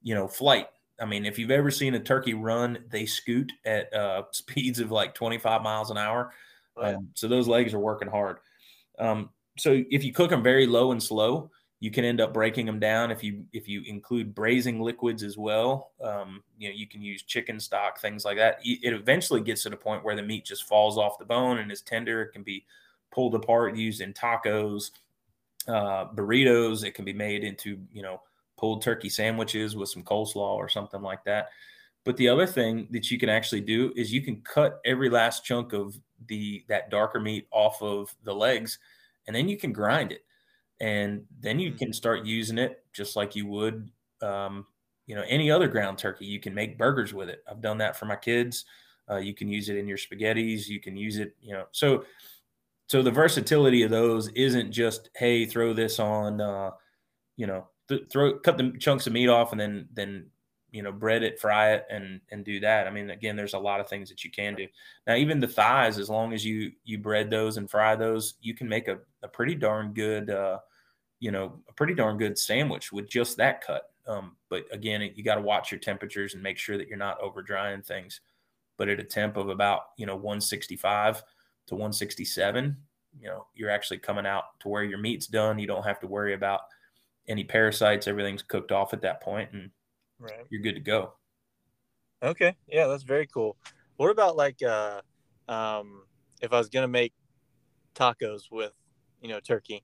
you 0.01 0.15
know 0.15 0.27
flight. 0.27 0.69
I 0.99 1.05
mean 1.05 1.23
if 1.23 1.37
you've 1.37 1.51
ever 1.51 1.69
seen 1.69 1.93
a 1.93 1.99
turkey 1.99 2.33
run 2.33 2.79
they 2.89 3.05
scoot 3.05 3.51
at 3.63 3.93
uh, 3.93 4.23
speeds 4.31 4.79
of 4.79 4.89
like 4.89 5.13
25 5.13 5.61
miles 5.61 5.91
an 5.91 5.99
hour. 5.99 6.33
Um, 6.81 7.09
so 7.13 7.27
those 7.27 7.47
legs 7.47 7.75
are 7.75 7.79
working 7.79 8.07
hard. 8.07 8.37
Um, 8.97 9.29
so 9.59 9.83
if 9.91 10.03
you 10.03 10.13
cook 10.13 10.31
them 10.31 10.41
very 10.41 10.65
low 10.65 10.93
and 10.93 11.03
slow, 11.03 11.51
you 11.81 11.89
can 11.89 12.05
end 12.05 12.21
up 12.21 12.31
breaking 12.31 12.67
them 12.67 12.79
down. 12.79 13.09
If 13.09 13.23
you 13.23 13.43
if 13.53 13.67
you 13.67 13.81
include 13.87 14.35
braising 14.35 14.79
liquids 14.79 15.23
as 15.23 15.35
well, 15.35 15.91
um, 16.01 16.43
you 16.57 16.69
know 16.69 16.75
you 16.75 16.87
can 16.87 17.01
use 17.01 17.23
chicken 17.23 17.59
stock, 17.59 17.99
things 17.99 18.23
like 18.23 18.37
that. 18.37 18.59
It 18.63 18.93
eventually 18.93 19.41
gets 19.41 19.63
to 19.63 19.71
the 19.71 19.75
point 19.75 20.05
where 20.05 20.15
the 20.15 20.21
meat 20.21 20.45
just 20.45 20.67
falls 20.67 20.99
off 20.99 21.17
the 21.17 21.25
bone 21.25 21.57
and 21.57 21.71
is 21.71 21.81
tender. 21.81 22.21
It 22.21 22.33
can 22.33 22.43
be 22.43 22.65
pulled 23.11 23.33
apart, 23.33 23.75
used 23.75 23.99
in 23.99 24.13
tacos, 24.13 24.91
uh, 25.67 26.05
burritos. 26.13 26.85
It 26.85 26.93
can 26.93 27.03
be 27.03 27.13
made 27.13 27.43
into 27.43 27.79
you 27.91 28.03
know 28.03 28.21
pulled 28.57 28.83
turkey 28.83 29.09
sandwiches 29.09 29.75
with 29.75 29.89
some 29.89 30.03
coleslaw 30.03 30.53
or 30.55 30.69
something 30.69 31.01
like 31.01 31.23
that. 31.23 31.49
But 32.03 32.15
the 32.17 32.29
other 32.29 32.45
thing 32.45 32.89
that 32.91 33.09
you 33.09 33.17
can 33.17 33.29
actually 33.29 33.61
do 33.61 33.91
is 33.95 34.13
you 34.13 34.21
can 34.21 34.41
cut 34.41 34.81
every 34.85 35.09
last 35.09 35.43
chunk 35.43 35.73
of 35.73 35.99
the 36.27 36.63
that 36.69 36.91
darker 36.91 37.19
meat 37.19 37.47
off 37.49 37.81
of 37.81 38.15
the 38.23 38.35
legs 38.35 38.77
and 39.25 39.35
then 39.35 39.49
you 39.49 39.57
can 39.57 39.73
grind 39.73 40.11
it 40.11 40.23
and 40.81 41.23
then 41.39 41.59
you 41.59 41.71
mm. 41.71 41.77
can 41.77 41.93
start 41.93 42.25
using 42.25 42.57
it 42.57 42.83
just 42.91 43.15
like 43.15 43.35
you 43.35 43.45
would 43.45 43.89
um, 44.21 44.65
you 45.05 45.15
know 45.15 45.23
any 45.27 45.49
other 45.49 45.67
ground 45.67 45.97
turkey. 45.97 46.25
You 46.25 46.39
can 46.39 46.53
make 46.53 46.77
burgers 46.77 47.13
with 47.13 47.29
it. 47.29 47.43
I've 47.49 47.61
done 47.61 47.77
that 47.77 47.95
for 47.95 48.05
my 48.05 48.15
kids. 48.17 48.65
Uh, 49.09 49.17
you 49.17 49.33
can 49.33 49.47
use 49.47 49.69
it 49.69 49.77
in 49.77 49.87
your 49.87 49.97
spaghettis. 49.97 50.67
You 50.67 50.81
can 50.81 50.97
use 50.97 51.17
it 51.17 51.35
you 51.39 51.53
know 51.53 51.65
so 51.71 52.03
so 52.87 53.01
the 53.01 53.11
versatility 53.11 53.83
of 53.83 53.91
those 53.91 54.27
isn't 54.29 54.71
just 54.71 55.09
hey 55.15 55.45
throw 55.45 55.73
this 55.73 55.99
on 55.99 56.41
uh, 56.41 56.71
you 57.37 57.45
know 57.47 57.67
th- 57.87 58.07
throw 58.11 58.39
cut 58.39 58.57
the 58.57 58.73
chunks 58.79 59.07
of 59.07 59.13
meat 59.13 59.29
off 59.29 59.51
and 59.51 59.61
then 59.61 59.87
then 59.93 60.25
you 60.71 60.81
know 60.81 60.91
bread 60.91 61.21
it 61.21 61.39
fry 61.39 61.73
it 61.73 61.85
and 61.91 62.21
and 62.31 62.43
do 62.43 62.59
that. 62.59 62.87
I 62.87 62.89
mean 62.89 63.11
again 63.11 63.35
there's 63.35 63.53
a 63.53 63.59
lot 63.59 63.79
of 63.81 63.87
things 63.87 64.09
that 64.09 64.23
you 64.23 64.31
can 64.31 64.55
do. 64.55 64.67
Now 65.05 65.15
even 65.15 65.39
the 65.39 65.47
thighs 65.47 65.99
as 65.99 66.09
long 66.09 66.33
as 66.33 66.43
you 66.43 66.71
you 66.83 66.97
bread 66.97 67.29
those 67.29 67.57
and 67.57 67.69
fry 67.69 67.95
those 67.95 68.33
you 68.41 68.55
can 68.55 68.67
make 68.67 68.87
a, 68.87 68.97
a 69.21 69.27
pretty 69.27 69.53
darn 69.53 69.93
good 69.93 70.31
uh 70.31 70.57
you 71.21 71.31
know 71.31 71.57
a 71.69 71.73
pretty 71.73 71.93
darn 71.93 72.17
good 72.17 72.37
sandwich 72.37 72.91
with 72.91 73.09
just 73.09 73.37
that 73.37 73.65
cut 73.65 73.83
um 74.07 74.35
but 74.49 74.65
again 74.71 75.01
you 75.15 75.23
got 75.23 75.35
to 75.35 75.41
watch 75.41 75.71
your 75.71 75.79
temperatures 75.79 76.33
and 76.33 76.43
make 76.43 76.57
sure 76.57 76.77
that 76.77 76.89
you're 76.89 76.97
not 76.97 77.19
over 77.21 77.41
drying 77.41 77.81
things 77.81 78.19
but 78.77 78.89
at 78.89 78.99
a 78.99 79.03
temp 79.03 79.37
of 79.37 79.47
about 79.47 79.81
you 79.97 80.05
know 80.05 80.15
165 80.15 81.23
to 81.67 81.75
167 81.75 82.75
you 83.21 83.29
know 83.29 83.45
you're 83.53 83.69
actually 83.69 83.99
coming 83.99 84.25
out 84.25 84.59
to 84.59 84.67
where 84.67 84.83
your 84.83 84.97
meat's 84.97 85.27
done 85.27 85.57
you 85.57 85.67
don't 85.67 85.85
have 85.85 85.99
to 85.99 86.07
worry 86.07 86.33
about 86.33 86.61
any 87.27 87.43
parasites 87.43 88.07
everything's 88.07 88.41
cooked 88.41 88.71
off 88.71 88.93
at 88.93 89.01
that 89.01 89.21
point 89.21 89.49
and 89.53 89.69
right. 90.21 90.45
you're 90.49 90.61
good 90.61 90.75
to 90.75 90.81
go. 90.81 91.13
Okay. 92.23 92.55
Yeah, 92.67 92.87
that's 92.87 93.03
very 93.03 93.27
cool. 93.27 93.57
What 93.97 94.09
about 94.09 94.35
like 94.35 94.61
uh 94.63 95.01
um 95.47 96.03
if 96.41 96.53
I 96.53 96.57
was 96.57 96.69
gonna 96.69 96.87
make 96.87 97.13
tacos 97.95 98.43
with, 98.51 98.73
you 99.21 99.29
know, 99.29 99.39
turkey, 99.39 99.83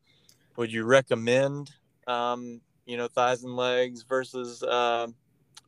would 0.57 0.71
you 0.71 0.83
recommend 0.83 1.71
um, 2.07 2.61
you 2.85 2.97
know, 2.97 3.07
thighs 3.07 3.43
and 3.43 3.55
legs 3.55 4.03
versus 4.03 4.63
uh, 4.63 5.07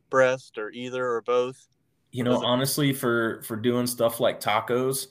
breast 0.08 0.58
or 0.58 0.70
either 0.70 1.06
or 1.06 1.20
both? 1.22 1.66
You 2.10 2.24
know, 2.24 2.44
honestly, 2.44 2.92
for 2.92 3.42
for 3.42 3.56
doing 3.56 3.86
stuff 3.86 4.18
like 4.18 4.40
tacos, 4.40 5.08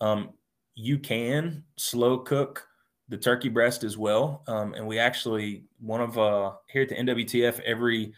um, 0.00 0.30
you 0.74 0.98
can 0.98 1.64
slow 1.76 2.18
cook 2.18 2.66
the 3.08 3.18
turkey 3.18 3.50
breast 3.50 3.84
as 3.84 3.98
well. 3.98 4.44
Um, 4.46 4.72
and 4.74 4.86
we 4.86 4.98
actually 4.98 5.64
one 5.80 6.00
of 6.00 6.18
uh 6.18 6.52
here 6.68 6.82
at 6.82 6.88
the 6.88 6.94
NWTF 6.94 7.60
every 7.60 8.14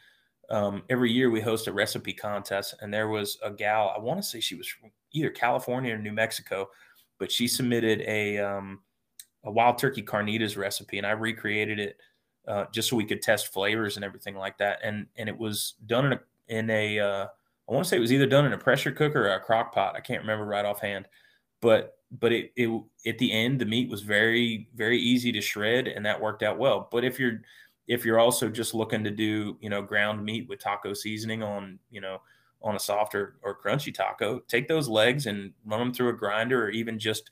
um, 0.50 0.82
every 0.90 1.10
year 1.10 1.30
we 1.30 1.40
host 1.40 1.66
a 1.66 1.72
recipe 1.72 2.12
contest, 2.12 2.74
and 2.80 2.92
there 2.92 3.08
was 3.08 3.38
a 3.42 3.50
gal. 3.50 3.92
I 3.96 4.00
want 4.00 4.20
to 4.20 4.22
say 4.22 4.38
she 4.38 4.54
was 4.54 4.68
from 4.68 4.90
either 5.12 5.30
California 5.30 5.94
or 5.94 5.98
New 5.98 6.12
Mexico, 6.12 6.68
but 7.18 7.32
she 7.32 7.48
submitted 7.48 8.02
a 8.02 8.38
um, 8.38 8.80
a 9.44 9.50
wild 9.50 9.78
turkey 9.78 10.02
carnitas 10.02 10.56
recipe, 10.56 10.98
and 10.98 11.06
I 11.06 11.12
recreated 11.12 11.78
it 11.78 11.96
uh, 12.46 12.64
just 12.72 12.88
so 12.88 12.96
we 12.96 13.04
could 13.04 13.22
test 13.22 13.52
flavors 13.52 13.96
and 13.96 14.04
everything 14.04 14.34
like 14.36 14.58
that. 14.58 14.80
And 14.82 15.06
and 15.16 15.28
it 15.28 15.38
was 15.38 15.74
done 15.86 16.06
in 16.06 16.12
a 16.12 16.20
in 16.48 16.70
a 16.70 16.98
uh, 16.98 17.26
I 17.68 17.72
want 17.72 17.84
to 17.84 17.88
say 17.88 17.96
it 17.96 18.00
was 18.00 18.12
either 18.12 18.26
done 18.26 18.46
in 18.46 18.52
a 18.52 18.58
pressure 18.58 18.92
cooker 18.92 19.26
or 19.26 19.34
a 19.34 19.40
crock 19.40 19.74
pot. 19.74 19.96
I 19.96 20.00
can't 20.00 20.22
remember 20.22 20.44
right 20.44 20.64
offhand, 20.64 21.08
but 21.60 21.98
but 22.18 22.32
it, 22.32 22.52
it 22.56 22.82
at 23.06 23.18
the 23.18 23.32
end 23.32 23.60
the 23.60 23.66
meat 23.66 23.88
was 23.88 24.02
very 24.02 24.68
very 24.74 24.98
easy 24.98 25.32
to 25.32 25.40
shred, 25.40 25.88
and 25.88 26.04
that 26.04 26.20
worked 26.20 26.42
out 26.42 26.58
well. 26.58 26.88
But 26.90 27.04
if 27.04 27.18
you're 27.18 27.40
if 27.86 28.04
you're 28.04 28.20
also 28.20 28.48
just 28.48 28.74
looking 28.74 29.04
to 29.04 29.10
do 29.10 29.56
you 29.60 29.70
know 29.70 29.82
ground 29.82 30.24
meat 30.24 30.48
with 30.48 30.60
taco 30.60 30.94
seasoning 30.94 31.42
on 31.42 31.78
you 31.90 32.00
know 32.00 32.20
on 32.62 32.76
a 32.76 32.78
softer 32.78 33.36
or 33.42 33.58
crunchy 33.58 33.92
taco 33.92 34.38
take 34.40 34.68
those 34.68 34.86
legs 34.86 35.26
and 35.26 35.52
run 35.64 35.80
them 35.80 35.94
through 35.94 36.10
a 36.10 36.12
grinder 36.12 36.66
or 36.66 36.68
even 36.68 36.98
just 36.98 37.30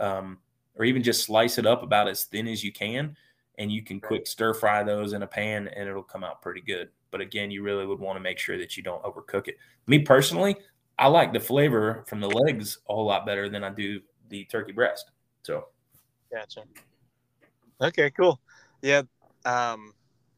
um, 0.00 0.38
or 0.76 0.84
even 0.84 1.02
just 1.02 1.24
slice 1.24 1.58
it 1.58 1.66
up 1.66 1.82
about 1.82 2.08
as 2.08 2.24
thin 2.24 2.48
as 2.48 2.62
you 2.62 2.72
can 2.72 3.16
and 3.58 3.70
you 3.70 3.82
can 3.82 4.00
quick 4.00 4.26
stir 4.26 4.54
fry 4.54 4.82
those 4.82 5.12
in 5.12 5.22
a 5.22 5.26
pan 5.26 5.68
and 5.68 5.88
it'll 5.88 6.02
come 6.02 6.24
out 6.24 6.40
pretty 6.42 6.60
good 6.60 6.88
but 7.10 7.20
again 7.20 7.50
you 7.50 7.62
really 7.62 7.86
would 7.86 8.00
want 8.00 8.16
to 8.16 8.20
make 8.20 8.38
sure 8.38 8.58
that 8.58 8.76
you 8.76 8.82
don't 8.82 9.02
overcook 9.02 9.48
it 9.48 9.56
me 9.86 9.98
personally 9.98 10.56
i 10.98 11.06
like 11.06 11.32
the 11.32 11.40
flavor 11.40 12.04
from 12.06 12.20
the 12.20 12.30
legs 12.30 12.78
a 12.88 12.94
whole 12.94 13.06
lot 13.06 13.26
better 13.26 13.48
than 13.48 13.62
i 13.62 13.70
do 13.70 14.00
the 14.30 14.44
turkey 14.46 14.72
breast 14.72 15.10
so 15.42 15.66
gotcha 16.32 16.62
okay 17.82 18.10
cool 18.10 18.40
yeah 18.80 19.02
um, 19.44 19.94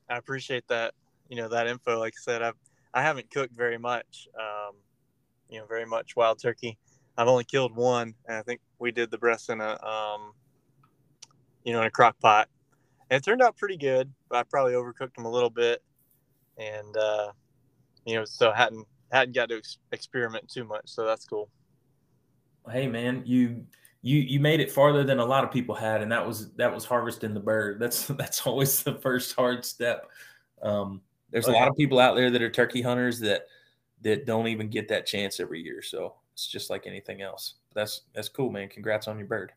I 0.09 0.16
appreciate 0.16 0.66
that. 0.68 0.94
You 1.29 1.37
know 1.37 1.49
that 1.49 1.66
info. 1.66 1.99
Like 1.99 2.14
I 2.16 2.23
said, 2.23 2.42
I've 2.42 2.57
I 2.92 3.03
haven't 3.03 3.31
cooked 3.31 3.55
very 3.55 3.79
much. 3.79 4.29
Um, 4.38 4.77
you 5.49 5.59
know, 5.59 5.66
very 5.66 5.87
much 5.87 6.16
wild 6.16 6.40
turkey. 6.40 6.79
I've 7.16 7.29
only 7.29 7.44
killed 7.44 7.77
one, 7.77 8.14
and 8.27 8.37
I 8.37 8.42
think 8.42 8.61
we 8.79 8.90
did 8.90 9.11
the 9.11 9.18
breast 9.18 9.50
in 9.50 9.61
a 9.61 9.83
um, 9.85 10.33
you 11.64 11.72
know, 11.72 11.81
in 11.81 11.87
a 11.87 11.90
crock 11.90 12.18
pot. 12.20 12.48
And 13.11 13.18
it 13.18 13.24
turned 13.24 13.42
out 13.42 13.57
pretty 13.57 13.77
good, 13.77 14.12
but 14.29 14.38
I 14.38 14.42
probably 14.44 14.74
overcooked 14.74 15.14
them 15.14 15.24
a 15.24 15.31
little 15.31 15.50
bit. 15.50 15.83
And, 16.59 16.96
uh, 16.96 17.33
you 18.05 18.14
know, 18.14 18.24
so 18.24 18.53
hadn't, 18.53 18.87
hadn't 19.11 19.35
got 19.35 19.48
to 19.48 19.57
ex- 19.57 19.79
experiment 19.92 20.48
too 20.48 20.64
much. 20.64 20.85
So 20.87 21.05
that's 21.05 21.24
cool. 21.24 21.48
Hey 22.70 22.87
man, 22.87 23.22
you, 23.27 23.66
you, 24.00 24.18
you 24.18 24.40
made 24.40 24.61
it 24.61 24.70
farther 24.70 25.05
than 25.05 25.18
a 25.18 25.24
lot 25.24 25.44
of 25.44 25.50
people 25.50 25.74
had. 25.74 26.00
And 26.00 26.12
that 26.12 26.27
was, 26.27 26.53
that 26.55 26.72
was 26.72 26.85
harvesting 26.85 27.35
the 27.35 27.40
bird. 27.40 27.79
That's, 27.81 28.07
that's 28.09 28.46
always 28.46 28.83
the 28.83 28.94
first 28.94 29.35
hard 29.35 29.64
step. 29.64 30.11
Um, 30.62 31.03
there's 31.31 31.48
a 31.48 31.53
lot 31.53 31.68
of 31.68 31.77
people 31.77 31.98
out 31.98 32.14
there 32.14 32.31
that 32.31 32.40
are 32.42 32.50
turkey 32.50 32.81
hunters 32.81 33.18
that, 33.20 33.46
that 34.03 34.24
don't 34.24 34.46
even 34.46 34.68
get 34.68 34.88
that 34.88 35.05
chance 35.05 35.40
every 35.40 35.61
year. 35.61 35.83
So 35.83 36.14
it's 36.35 36.47
just 36.47 36.68
like 36.68 36.87
anything 36.87 37.23
else. 37.23 37.55
That's, 37.75 38.03
that's 38.14 38.29
cool, 38.29 38.51
man. 38.51 38.68
Congrats 38.68 39.09
on 39.09 39.18
your 39.18 39.27
bird. 39.27 39.53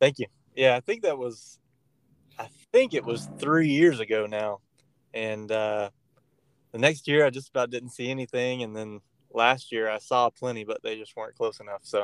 Thank 0.00 0.18
you. 0.18 0.26
Yeah, 0.54 0.76
I 0.76 0.80
think 0.80 1.02
that 1.02 1.16
was, 1.16 1.58
I 2.38 2.48
think 2.72 2.92
it 2.92 3.04
was 3.04 3.28
three 3.38 3.68
years 3.68 4.00
ago 4.00 4.26
now, 4.26 4.60
and 5.14 5.50
uh, 5.50 5.90
the 6.72 6.78
next 6.78 7.08
year 7.08 7.24
I 7.24 7.30
just 7.30 7.48
about 7.48 7.70
didn't 7.70 7.90
see 7.90 8.10
anything, 8.10 8.62
and 8.62 8.76
then 8.76 9.00
last 9.32 9.72
year 9.72 9.88
I 9.88 9.98
saw 9.98 10.28
plenty, 10.30 10.64
but 10.64 10.82
they 10.82 10.98
just 10.98 11.16
weren't 11.16 11.36
close 11.36 11.60
enough, 11.60 11.82
so 11.82 12.02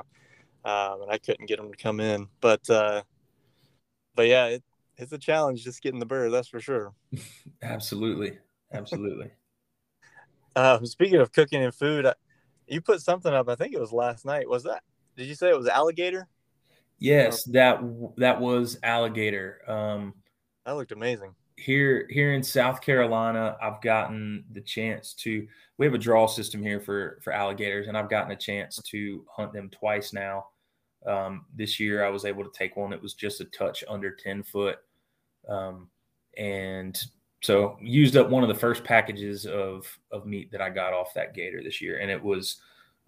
um, 0.64 1.02
and 1.02 1.10
I 1.10 1.18
couldn't 1.18 1.46
get 1.46 1.58
them 1.58 1.70
to 1.70 1.76
come 1.76 2.00
in. 2.00 2.28
But 2.40 2.68
uh, 2.70 3.02
but 4.14 4.26
yeah, 4.26 4.46
it, 4.46 4.64
it's 4.96 5.12
a 5.12 5.18
challenge 5.18 5.64
just 5.64 5.82
getting 5.82 6.00
the 6.00 6.06
bird, 6.06 6.32
that's 6.32 6.48
for 6.48 6.60
sure. 6.60 6.92
absolutely, 7.62 8.38
absolutely. 8.72 9.30
uh, 10.56 10.78
speaking 10.84 11.20
of 11.20 11.32
cooking 11.32 11.62
and 11.62 11.74
food, 11.74 12.06
you 12.68 12.80
put 12.80 13.00
something 13.00 13.32
up. 13.32 13.48
I 13.48 13.54
think 13.54 13.74
it 13.74 13.80
was 13.80 13.92
last 13.92 14.24
night. 14.24 14.48
Was 14.48 14.64
that? 14.64 14.82
Did 15.16 15.26
you 15.26 15.34
say 15.34 15.48
it 15.48 15.56
was 15.56 15.68
alligator? 15.68 16.28
Yes, 16.98 17.44
that 17.44 17.80
that 18.16 18.40
was 18.40 18.78
alligator. 18.82 19.60
Um, 19.68 20.14
that 20.64 20.72
looked 20.72 20.92
amazing. 20.92 21.34
Here, 21.56 22.06
here 22.08 22.34
in 22.34 22.42
South 22.42 22.80
Carolina, 22.80 23.56
I've 23.60 23.80
gotten 23.82 24.44
the 24.52 24.60
chance 24.60 25.14
to. 25.14 25.46
We 25.76 25.86
have 25.86 25.94
a 25.94 25.98
draw 25.98 26.26
system 26.26 26.62
here 26.62 26.80
for 26.80 27.18
for 27.22 27.32
alligators, 27.32 27.88
and 27.88 27.96
I've 27.96 28.10
gotten 28.10 28.32
a 28.32 28.36
chance 28.36 28.80
to 28.90 29.24
hunt 29.30 29.52
them 29.52 29.70
twice 29.70 30.12
now. 30.12 30.46
Um, 31.06 31.46
this 31.54 31.78
year, 31.78 32.04
I 32.04 32.10
was 32.10 32.24
able 32.24 32.44
to 32.44 32.50
take 32.52 32.76
one 32.76 32.90
that 32.90 33.02
was 33.02 33.14
just 33.14 33.40
a 33.40 33.44
touch 33.46 33.84
under 33.88 34.14
ten 34.14 34.42
foot, 34.42 34.78
um, 35.48 35.88
and 36.36 37.00
so 37.40 37.76
used 37.80 38.16
up 38.16 38.30
one 38.30 38.42
of 38.42 38.48
the 38.48 38.54
first 38.54 38.84
packages 38.84 39.46
of 39.46 39.86
of 40.10 40.26
meat 40.26 40.50
that 40.52 40.60
I 40.60 40.70
got 40.70 40.92
off 40.92 41.14
that 41.14 41.34
gator 41.34 41.62
this 41.62 41.80
year, 41.80 41.98
and 41.98 42.10
it 42.10 42.22
was 42.22 42.60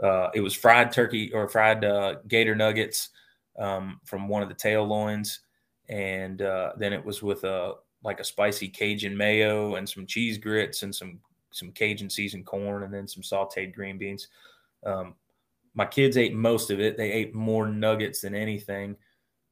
uh, 0.02 0.28
it 0.34 0.40
was 0.40 0.54
fried 0.54 0.92
turkey 0.92 1.32
or 1.32 1.48
fried 1.48 1.84
uh, 1.84 2.16
gator 2.28 2.54
nuggets 2.54 3.10
um, 3.58 4.00
from 4.04 4.28
one 4.28 4.42
of 4.42 4.48
the 4.48 4.54
tail 4.54 4.86
loins, 4.86 5.40
and 5.88 6.42
uh, 6.42 6.72
then 6.76 6.92
it 6.92 7.04
was 7.04 7.22
with 7.22 7.44
a 7.44 7.74
like 8.02 8.20
a 8.20 8.24
spicy 8.24 8.68
Cajun 8.68 9.16
mayo 9.16 9.74
and 9.74 9.88
some 9.88 10.06
cheese 10.06 10.38
grits 10.38 10.82
and 10.82 10.94
some 10.94 11.18
some 11.50 11.72
Cajun 11.72 12.08
seasoned 12.08 12.46
corn 12.46 12.84
and 12.84 12.94
then 12.94 13.08
some 13.08 13.22
sautéed 13.22 13.74
green 13.74 13.98
beans. 13.98 14.28
Um, 14.86 15.14
my 15.74 15.84
kids 15.84 16.16
ate 16.16 16.34
most 16.34 16.70
of 16.70 16.80
it. 16.80 16.96
They 16.96 17.12
ate 17.12 17.34
more 17.34 17.66
nuggets 17.68 18.20
than 18.20 18.34
anything. 18.34 18.96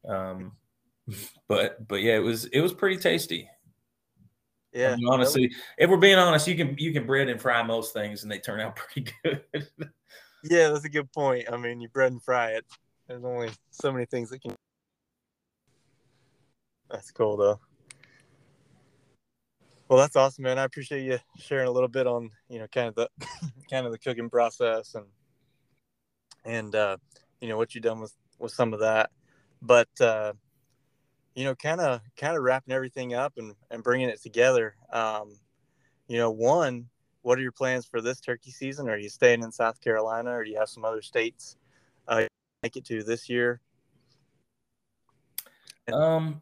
Um, 0.09 0.53
but 1.49 1.87
but 1.89 2.03
yeah, 2.03 2.17
it 2.17 2.23
was 2.23 2.47
it 2.47 2.61
was 2.61 2.73
pretty 2.73 2.97
tasty. 2.97 3.49
Yeah, 4.73 4.93
I 4.93 4.97
mean, 4.97 5.09
honestly, 5.09 5.51
if 5.79 5.89
we're 5.89 5.97
being 5.97 6.19
honest, 6.19 6.47
you 6.47 6.55
can 6.55 6.77
you 6.79 6.93
can 6.93 7.07
bread 7.07 7.29
and 7.29 7.41
fry 7.41 7.63
most 7.63 7.93
things, 7.93 8.23
and 8.23 8.31
they 8.31 8.39
turn 8.39 8.61
out 8.61 8.77
pretty 8.77 9.11
good. 9.23 9.43
yeah, 10.45 10.69
that's 10.69 10.85
a 10.85 10.91
good 10.91 11.11
point. 11.13 11.47
I 11.51 11.57
mean, 11.57 11.81
you 11.81 11.89
bread 11.89 12.13
and 12.13 12.23
fry 12.23 12.53
it. 12.53 12.67
There's 13.07 13.25
only 13.25 13.51
so 13.71 13.91
many 13.91 14.05
things 14.05 14.31
that 14.31 14.43
can. 14.43 14.55
That's 16.91 17.11
cool 17.11 17.37
though. 17.37 17.61
Well, 19.89 19.99
that's 19.99 20.17
awesome, 20.17 20.45
man. 20.45 20.59
I 20.59 20.65
appreciate 20.65 21.03
you 21.03 21.19
sharing 21.39 21.67
a 21.67 21.71
little 21.71 21.89
bit 21.89 22.07
on 22.07 22.31
you 22.51 22.59
know 22.59 22.67
kind 22.69 22.89
of 22.89 22.95
the 22.95 23.09
kind 23.71 23.87
of 23.87 23.93
the 23.93 23.99
cooking 23.99 24.29
process 24.29 24.95
and 24.95 25.07
and 26.45 26.75
uh, 26.75 26.99
you 27.41 27.49
know 27.49 27.57
what 27.57 27.75
you've 27.75 27.85
done 27.85 28.01
with 28.01 28.15
with 28.39 28.53
some 28.53 28.75
of 28.75 28.81
that, 28.81 29.11
but 29.63 29.89
uh, 30.01 30.35
you 31.39 31.45
know 31.45 31.55
kind 31.55 31.81
of 31.81 32.01
kind 32.17 32.37
of 32.37 32.43
wrapping 32.43 32.75
everything 32.75 33.15
up 33.15 33.35
and 33.37 33.55
and 33.71 33.85
bringing 33.85 34.09
it 34.09 34.21
together. 34.21 34.75
Um, 34.93 35.37
you 36.09 36.19
know, 36.19 36.33
one, 36.33 36.87
what 37.23 37.39
are 37.39 37.43
your 37.43 37.53
plans 37.53 37.87
for 37.87 38.01
this 38.01 38.19
turkey 38.19 38.51
season? 38.51 38.89
Are 38.89 38.99
you 38.99 39.09
staying 39.09 39.45
in 39.45 39.53
South 39.53 39.81
Carolina, 39.81 40.31
or 40.31 40.43
do 40.43 40.51
you 40.51 40.59
have 40.59 40.69
some 40.69 40.85
other 40.85 41.01
states 41.01 41.57
uh, 42.09 42.25
make 42.65 42.77
it 42.77 42.85
to 42.87 43.05
this 43.05 43.29
year? 43.29 43.61
Um, 45.93 46.41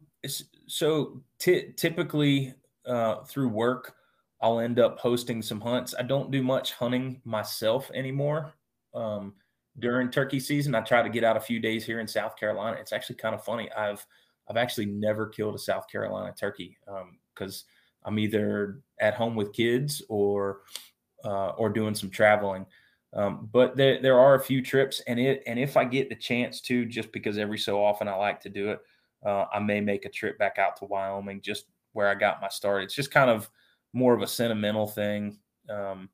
so 0.67 1.21
t- 1.39 1.73
typically 1.77 2.55
uh, 2.87 3.17
through 3.25 3.49
work, 3.49 3.97
I'll 4.41 4.61
end 4.61 4.79
up 4.79 4.99
hosting 4.99 5.43
some 5.43 5.61
hunts. 5.61 5.95
I 5.99 6.05
don't 6.05 6.31
do 6.31 6.43
much 6.43 6.73
hunting 6.73 7.21
myself 7.27 7.91
anymore. 7.95 8.55
Um, 8.95 9.35
during 9.79 10.11
turkey 10.11 10.41
season, 10.41 10.75
I 10.75 10.81
try 10.81 11.03
to 11.03 11.11
get 11.11 11.23
out 11.23 11.37
a 11.37 11.41
few 11.41 11.61
days 11.61 11.85
here 11.85 12.01
in 12.01 12.09
South 12.09 12.35
Carolina. 12.37 12.79
It's 12.81 12.95
actually 12.95 13.17
kind 13.17 13.35
of 13.35 13.45
funny. 13.45 13.71
I've 13.73 14.07
I've 14.49 14.57
actually 14.57 14.87
never 14.87 15.27
killed 15.27 15.55
a 15.55 15.59
South 15.59 15.89
Carolina 15.91 16.35
turkey 16.39 16.77
because 17.35 17.65
um, 18.05 18.13
I'm 18.13 18.19
either 18.19 18.81
at 19.01 19.15
home 19.15 19.35
with 19.35 19.53
kids 19.53 20.03
or 20.09 20.61
uh, 21.25 21.51
or 21.51 21.69
doing 21.69 21.95
some 21.95 22.11
traveling. 22.11 22.67
Um, 23.13 23.49
but 23.53 23.77
there, 23.77 24.01
there 24.01 24.19
are 24.19 24.35
a 24.35 24.41
few 24.41 24.63
trips, 24.63 25.01
and 25.07 25.19
it 25.19 25.43
and 25.47 25.59
if 25.59 25.77
I 25.77 25.85
get 25.85 26.09
the 26.09 26.17
chance 26.17 26.61
to, 26.63 26.85
just 26.85 27.13
because 27.13 27.39
every 27.39 27.59
so 27.59 27.83
often 27.83 28.09
I 28.09 28.15
like 28.15 28.41
to 28.41 28.49
do 28.49 28.71
it, 28.71 28.81
uh, 29.25 29.47
I 29.53 29.59
may 29.59 29.81
make 29.81 30.05
a 30.05 30.11
trip 30.11 30.39
back 30.39 30.59
out 30.59 30.77
to 30.79 30.85
Wyoming, 30.85 31.41
just 31.41 31.67
where 31.93 32.09
I 32.09 32.15
got 32.15 32.43
my 32.43 32.49
start. 32.49 32.85
It's 32.85 32.95
just 32.95 33.11
kind 33.11 33.31
of 33.31 33.51
more 33.93 34.15
of 34.15 34.23
a 34.23 34.27
sentimental 34.27 34.87
thing 34.87 35.39
um, 35.71 36.11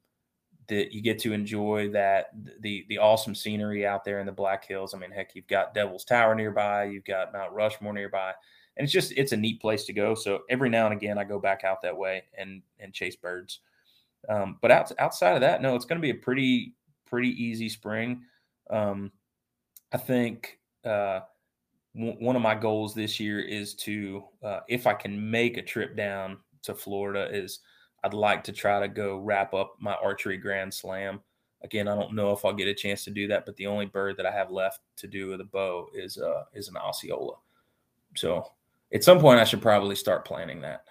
that 0.73 0.93
you 0.93 1.03
get 1.03 1.19
to 1.21 1.33
enjoy 1.33 1.91
that 1.91 2.31
the 2.61 2.85
the 2.89 2.99
awesome 2.99 3.35
scenery 3.35 3.87
out 3.87 4.05
there 4.05 4.21
in 4.21 4.27
the 4.27 4.33
Black 4.33 4.67
Hills. 4.67 4.95
I 4.95 4.99
mean, 4.99 5.11
heck, 5.11 5.35
you've 5.35 5.47
got 5.47 5.75
Devil's 5.75 6.05
Tower 6.05 6.35
nearby, 6.35 6.85
you've 6.85 7.05
got 7.05 7.33
Mount 7.33 7.53
Rushmore 7.53 7.93
nearby, 7.93 8.33
and 8.77 8.85
it's 8.85 8.93
just 8.93 9.13
it's 9.17 9.33
a 9.33 9.37
neat 9.37 9.61
place 9.61 9.85
to 9.85 9.93
go. 9.93 10.15
So 10.15 10.41
every 10.49 10.69
now 10.71 10.87
and 10.87 10.95
again, 10.95 11.19
I 11.19 11.25
go 11.25 11.39
back 11.39 11.65
out 11.65 11.83
that 11.83 11.97
way 11.97 12.25
and 12.37 12.63
and 12.79 12.93
chase 12.93 13.17
birds. 13.17 13.61
Um, 14.29 14.59
but 14.63 14.71
out, 14.71 14.93
outside 14.99 15.35
of 15.35 15.41
that, 15.41 15.63
no, 15.63 15.75
it's 15.75 15.85
going 15.85 16.01
to 16.01 16.03
be 16.03 16.11
a 16.11 16.15
pretty 16.15 16.75
pretty 17.07 17.31
easy 17.31 17.69
spring. 17.69 18.23
Um, 18.71 19.13
I 19.93 19.99
think 19.99 20.59
uh, 20.85 21.21
w- 21.95 22.17
one 22.19 22.37
of 22.37 22.43
my 22.43 22.55
goals 22.55 22.95
this 22.95 23.21
year 23.21 23.41
is 23.41 23.75
to, 23.75 24.25
uh, 24.43 24.61
if 24.69 24.87
I 24.87 24.95
can 24.95 25.31
make 25.31 25.59
a 25.59 25.63
trip 25.63 25.97
down 25.97 26.39
to 26.63 26.75
Florida, 26.75 27.29
is 27.31 27.61
I'd 28.05 28.15
like 28.15 28.43
to 28.45 28.53
try 28.53 28.81
to 28.81 28.89
go 28.89 29.19
wrap 29.19 29.55
up 29.55 29.77
my 29.79 29.95
archery 29.95 30.37
grand 30.37 30.73
slam. 30.75 31.21
Again, 31.63 31.87
I 31.87 31.95
don't 31.95 32.15
know 32.15 32.33
if 32.33 32.45
I'll 32.45 32.53
get 32.53 32.67
a 32.67 32.75
chance 32.75 33.05
to 33.05 33.11
do 33.11 33.29
that, 33.29 33.47
but 33.47 33.57
the 33.57 33.69
only 33.69 33.87
bird 33.87 34.17
that 34.17 34.27
I 34.27 34.33
have 34.33 34.51
left 34.51 34.81
to 34.97 35.07
do 35.07 35.29
with 35.29 35.41
a 35.41 35.45
bow 35.45 35.89
is 35.95 36.19
uh, 36.19 36.45
is 36.53 36.69
an 36.69 36.77
Osceola. 36.77 37.37
So 38.17 38.45
at 38.93 39.05
some 39.05 39.21
point, 39.21 39.41
I 39.41 39.45
should 39.45 39.63
probably 39.63 39.95
start 39.95 40.25
planning 40.25 40.61
that. 40.63 40.85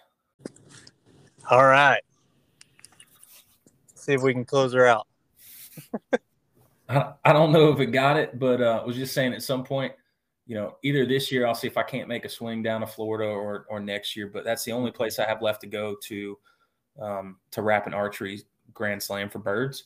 All 1.50 1.66
right. 1.66 2.02
See 3.96 4.14
if 4.14 4.22
we 4.22 4.34
can 4.34 4.46
close 4.46 4.74
her 4.74 4.88
out. 4.88 5.08
I, 6.90 7.14
I 7.24 7.34
don't 7.34 7.52
know 7.52 7.72
if 7.72 7.80
it 7.80 7.88
got 7.88 8.18
it, 8.18 8.40
but 8.40 8.62
uh, 8.62 8.80
I 8.82 8.86
was 8.86 8.96
just 8.96 9.14
saying 9.14 9.34
at 9.34 9.44
some 9.44 9.64
point, 9.64 9.94
you 10.48 10.56
know, 10.56 10.78
either 10.84 11.06
this 11.06 11.32
year 11.32 11.46
I'll 11.46 11.56
see 11.56 11.68
if 11.68 11.78
I 11.78 11.84
can't 11.84 12.08
make 12.08 12.26
a 12.26 12.30
swing 12.30 12.64
down 12.64 12.82
to 12.82 12.88
Florida 12.88 13.30
or 13.30 13.66
or 13.70 13.80
next 13.80 14.16
year. 14.16 14.28
But 14.28 14.44
that's 14.44 14.64
the 14.64 14.72
only 14.72 14.92
place 14.92 15.20
I 15.20 15.26
have 15.26 15.42
left 15.42 15.62
to 15.62 15.68
go 15.68 15.96
to 16.04 16.38
um, 17.00 17.38
to 17.52 17.62
wrap 17.62 17.88
an 17.88 17.94
archery 17.94 18.42
grand 18.74 19.02
slam 19.02 19.30
for 19.30 19.40
birds. 19.40 19.84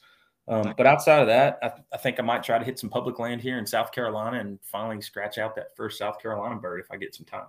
Um, 0.47 0.73
but 0.77 0.85
outside 0.85 1.21
of 1.21 1.27
that, 1.27 1.57
I, 1.63 1.71
I, 1.93 1.97
think 1.97 2.19
I 2.19 2.23
might 2.23 2.43
try 2.43 2.59
to 2.59 2.65
hit 2.65 2.77
some 2.77 2.89
public 2.89 3.17
land 3.17 3.41
here 3.41 3.57
in 3.57 3.65
South 3.65 3.91
Carolina 3.91 4.39
and 4.39 4.59
finally 4.61 5.01
scratch 5.01 5.39
out 5.39 5.55
that 5.55 5.75
first 5.75 5.97
South 5.97 6.21
Carolina 6.21 6.55
bird 6.55 6.79
if 6.79 6.91
I 6.91 6.97
get 6.97 7.15
some 7.15 7.25
time. 7.25 7.47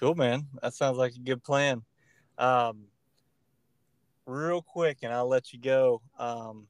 Cool, 0.00 0.16
man. 0.16 0.46
That 0.60 0.74
sounds 0.74 0.98
like 0.98 1.14
a 1.14 1.20
good 1.20 1.44
plan. 1.44 1.82
Um, 2.36 2.86
real 4.26 4.60
quick, 4.60 4.98
and 5.02 5.12
I'll 5.12 5.28
let 5.28 5.52
you 5.52 5.60
go. 5.60 6.02
Um, 6.18 6.66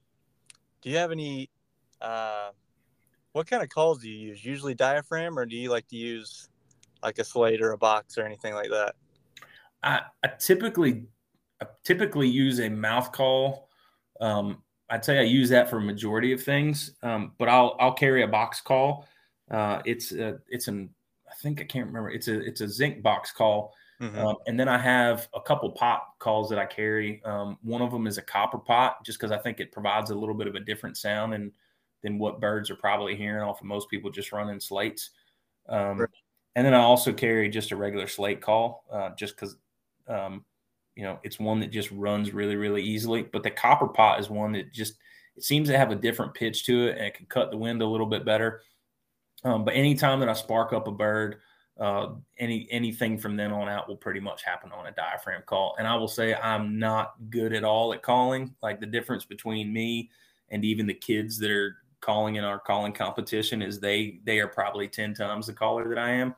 do 0.82 0.90
you 0.90 0.98
have 0.98 1.11
any 1.11 1.48
uh, 2.02 2.50
what 3.32 3.48
kind 3.48 3.62
of 3.62 3.68
calls 3.68 4.00
do 4.00 4.09
you 4.09 4.28
use 4.28 4.44
usually 4.44 4.74
diaphragm 4.74 5.38
or 5.38 5.46
do 5.46 5.56
you 5.56 5.70
like 5.70 5.88
to 5.88 5.96
use 5.96 6.48
like 7.02 7.18
a 7.18 7.24
slate 7.24 7.61
or 7.61 7.72
a 7.72 7.78
box 7.78 8.16
or 8.16 8.24
anything 8.24 8.54
like 8.54 8.70
that 8.70 8.94
i, 9.82 10.00
I 10.22 10.28
typically 10.38 11.06
I 11.62 11.66
typically 11.84 12.28
use 12.28 12.61
a 12.61 12.68
mouth 12.68 13.12
call 13.12 13.68
um, 14.20 14.62
i'd 14.90 15.05
say 15.05 15.18
i 15.18 15.22
use 15.22 15.48
that 15.50 15.70
for 15.70 15.78
a 15.78 15.82
majority 15.82 16.32
of 16.32 16.42
things 16.42 16.92
um, 17.02 17.32
but 17.38 17.48
i'll 17.48 17.76
i'll 17.80 17.94
carry 17.94 18.22
a 18.22 18.28
box 18.28 18.61
call 18.61 19.07
uh, 19.50 19.80
it's 19.84 20.12
a, 20.12 20.38
it's 20.48 20.68
an 20.68 20.90
i 21.28 21.34
think 21.42 21.61
i 21.61 21.64
can't 21.64 21.86
remember 21.86 22.11
it's 22.11 22.28
a 22.28 22.40
it's 22.40 22.61
a 22.61 22.68
zinc 22.68 23.02
box 23.02 23.32
call 23.32 23.74
Mm-hmm. 24.00 24.18
Um, 24.18 24.36
and 24.46 24.59
then 24.59 24.68
I 24.68 24.78
have 24.78 25.28
a 25.34 25.40
couple 25.40 25.70
pot 25.70 26.02
calls 26.18 26.50
that 26.50 26.59
I 26.59 26.66
carry. 26.66 27.22
Um, 27.24 27.59
one 27.62 27.80
of 27.80 27.92
them 27.92 28.07
is 28.07 28.18
a 28.18 28.22
copper 28.22 28.59
pot, 28.59 29.05
just 29.05 29.18
because 29.18 29.30
I 29.30 29.38
think 29.38 29.61
it 29.61 29.72
provides 29.72 30.11
a 30.11 30.14
little 30.14 30.34
bit 30.34 30.48
of 30.48 30.57
a 30.57 30.61
different 30.61 30.96
sound 30.96 31.32
than 31.32 31.52
than 32.02 32.18
what 32.18 32.40
birds 32.40 32.70
are 32.70 32.76
probably 32.76 33.16
hearing 33.16 33.42
off 33.42 33.61
of 33.61 33.66
most 33.66 33.88
people 33.88 34.11
just 34.11 34.32
running 34.32 34.61
slates. 34.61 35.11
Um, 35.68 36.07
and 36.55 36.66
then 36.66 36.74
I 36.74 36.80
also 36.80 37.12
carry 37.12 37.48
just 37.48 37.72
a 37.72 37.76
regular 37.76 38.07
slate 38.07 38.42
call, 38.42 38.84
uh, 38.92 39.11
just 39.16 39.36
because 39.36 39.57
um, 40.07 40.44
you 40.97 41.05
know 41.05 41.18
it's 41.22 41.38
one 41.38 41.61
that 41.61 41.70
just 41.70 41.90
runs 41.90 42.32
really 42.32 42.57
really 42.57 42.82
easily. 42.82 43.22
But 43.22 43.42
the 43.42 43.51
copper 43.51 43.88
pot 43.88 44.20
is 44.20 44.30
one 44.30 44.53
that 44.53 44.72
just 44.72 44.95
it 45.36 45.45
seems 45.45 45.68
to 45.68 45.78
have 45.78 45.90
a 45.90 45.97
different 45.97 46.34
pitch 46.34 46.64
to 46.66 46.86
it 46.86 46.97
and 46.97 47.07
it 47.07 47.14
can 47.14 47.26
cut 47.26 47.51
the 47.51 47.57
wind 47.57 47.82
a 47.82 47.86
little 47.86 48.07
bit 48.07 48.24
better. 48.24 48.62
Um, 49.42 49.64
but 49.64 49.74
anytime 49.74 50.20
that 50.20 50.28
I 50.28 50.32
spark 50.32 50.72
up 50.72 50.86
a 50.86 50.92
bird, 50.92 51.36
uh, 51.78 52.14
any 52.38 52.68
anything 52.70 53.18
from 53.18 53.36
then 53.36 53.53
on 53.53 53.68
out 53.68 53.88
will 53.88 53.97
pretty 53.97 54.20
much 54.20 54.45
happen 54.45 54.70
on 54.72 54.86
a 54.86 54.92
diaphragm 54.92 55.42
call. 55.45 55.74
And 55.78 55.86
I 55.86 55.97
will 55.97 56.09
say 56.09 56.34
I'm 56.34 56.78
not 56.78 57.14
good 57.30 57.53
at 57.53 57.64
all 57.64 57.92
at 57.92 58.03
calling. 58.03 58.55
Like 58.62 58.80
the 58.80 58.86
difference 58.86 59.24
between 59.24 59.72
me 59.72 60.11
and 60.51 60.64
even 60.64 60.86
the 60.86 60.95
kids 60.95 61.38
that 61.38 61.51
are 61.51 61.76
calling 62.01 62.36
in 62.36 62.45
our 62.45 62.59
calling 62.61 62.92
competition 62.92 63.61
is 63.61 63.80
they 63.80 64.20
they 64.24 64.38
are 64.38 64.47
probably 64.47 64.86
10 64.86 65.14
times 65.14 65.47
the 65.47 65.53
caller 65.53 65.88
that 65.88 65.99
I 65.99 66.11
am, 66.11 66.34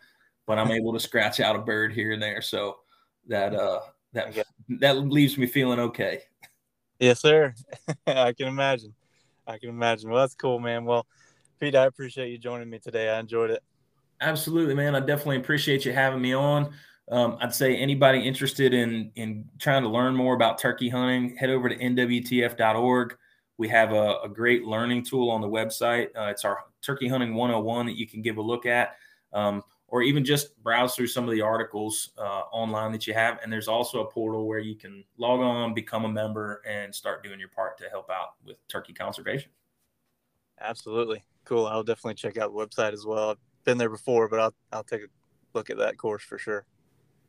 but 0.47 0.59
I'm 0.59 0.71
able 0.73 0.93
to 0.95 1.01
scratch 1.01 1.39
out 1.39 1.57
a 1.57 1.61
bird 1.61 1.93
here 1.93 2.13
and 2.13 2.23
there. 2.23 2.41
So 2.41 2.79
that 3.29 3.55
uh 3.55 3.81
that 4.15 4.35
that 4.69 4.99
leaves 4.99 5.39
me 5.39 5.47
feeling 5.47 5.79
okay. 5.79 6.23
Yes, 6.99 7.21
sir. 7.21 7.55
I 8.07 8.33
can 8.33 8.49
imagine. 8.49 8.95
I 9.47 9.59
can 9.59 9.69
imagine. 9.69 10.11
Well, 10.11 10.21
that's 10.21 10.35
cool, 10.35 10.59
man. 10.59 10.85
Well, 10.85 11.07
Pete, 11.61 11.77
I 11.77 11.87
appreciate 11.87 12.31
you 12.31 12.39
joining 12.39 12.69
me 12.69 12.79
today. 12.79 13.11
I 13.11 13.21
enjoyed 13.21 13.51
it. 13.51 13.63
Absolutely, 14.21 14.75
man. 14.75 14.95
I 14.95 15.01
definitely 15.01 15.37
appreciate 15.37 15.85
you 15.85 15.93
having 15.93 16.21
me 16.21 16.33
on. 16.33 16.73
Um, 17.11 17.39
I'd 17.41 17.55
say 17.55 17.77
anybody 17.77 18.21
interested 18.21 18.75
in 18.75 19.13
in 19.15 19.45
trying 19.59 19.83
to 19.83 19.89
learn 19.89 20.17
more 20.17 20.35
about 20.35 20.59
turkey 20.59 20.89
hunting, 20.89 21.37
head 21.37 21.51
over 21.51 21.69
to 21.69 21.77
nwtf.org. 21.77 23.17
We 23.59 23.69
have 23.69 23.93
a, 23.93 24.19
a 24.25 24.29
great 24.29 24.65
learning 24.65 25.05
tool 25.05 25.31
on 25.31 25.41
the 25.41 25.49
website. 25.49 26.09
Uh, 26.17 26.27
it's 26.27 26.45
our 26.45 26.59
Turkey 26.83 27.09
Hunting 27.09 27.35
101 27.35 27.87
that 27.87 27.97
you 27.97 28.07
can 28.07 28.23
give 28.23 28.37
a 28.37 28.43
look 28.43 28.67
at, 28.67 28.97
um, 29.33 29.63
or 29.89 30.03
even 30.03 30.25
just 30.25 30.61
browse 30.63 30.95
through 30.95 31.07
some 31.07 31.25
of 31.25 31.31
the 31.31 31.41
articles 31.41 32.11
uh, 32.19 32.43
online 32.53 32.93
that 32.93 33.07
you 33.07 33.15
have. 33.15 33.39
And 33.43 33.53
there's 33.53 33.69
also 33.69 34.01
a 34.01 34.11
portal 34.11 34.47
where 34.47 34.59
you 34.59 34.75
can 34.75 35.05
log 35.17 35.41
on, 35.41 35.75
become 35.75 36.05
a 36.05 36.09
member, 36.09 36.63
and 36.69 36.95
start 36.95 37.23
doing 37.23 37.39
your 37.39 37.49
part 37.49 37.79
to 37.79 37.89
help 37.89 38.11
out 38.11 38.35
with 38.45 38.57
turkey 38.69 38.93
conservation. 38.93 39.51
Absolutely. 40.61 41.23
Cool. 41.45 41.67
I'll 41.67 41.85
definitely 41.85 42.15
check 42.15 42.37
out 42.39 42.53
the 42.53 42.67
website 42.67 42.93
as 42.93 43.07
well. 43.07 43.31
I've 43.31 43.37
been 43.65 43.79
there 43.79 43.91
before, 43.91 44.29
but 44.29 44.41
I'll, 44.41 44.55
I'll 44.73 44.85
take 44.85 45.03
a 45.03 45.07
look 45.55 45.71
at 45.71 45.79
that 45.79 45.97
course 45.97 46.23
for 46.23 46.39
sure. 46.39 46.67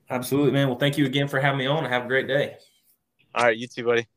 Absolutely, 0.10 0.52
man. 0.52 0.68
Well, 0.68 0.78
thank 0.78 0.98
you 0.98 1.06
again 1.06 1.28
for 1.28 1.40
having 1.40 1.60
me 1.60 1.68
on. 1.68 1.86
Have 1.86 2.06
a 2.06 2.08
great 2.08 2.28
day. 2.28 2.58
All 3.36 3.44
right. 3.46 3.58
You 3.58 3.68
too, 3.68 3.84
buddy. 3.84 4.08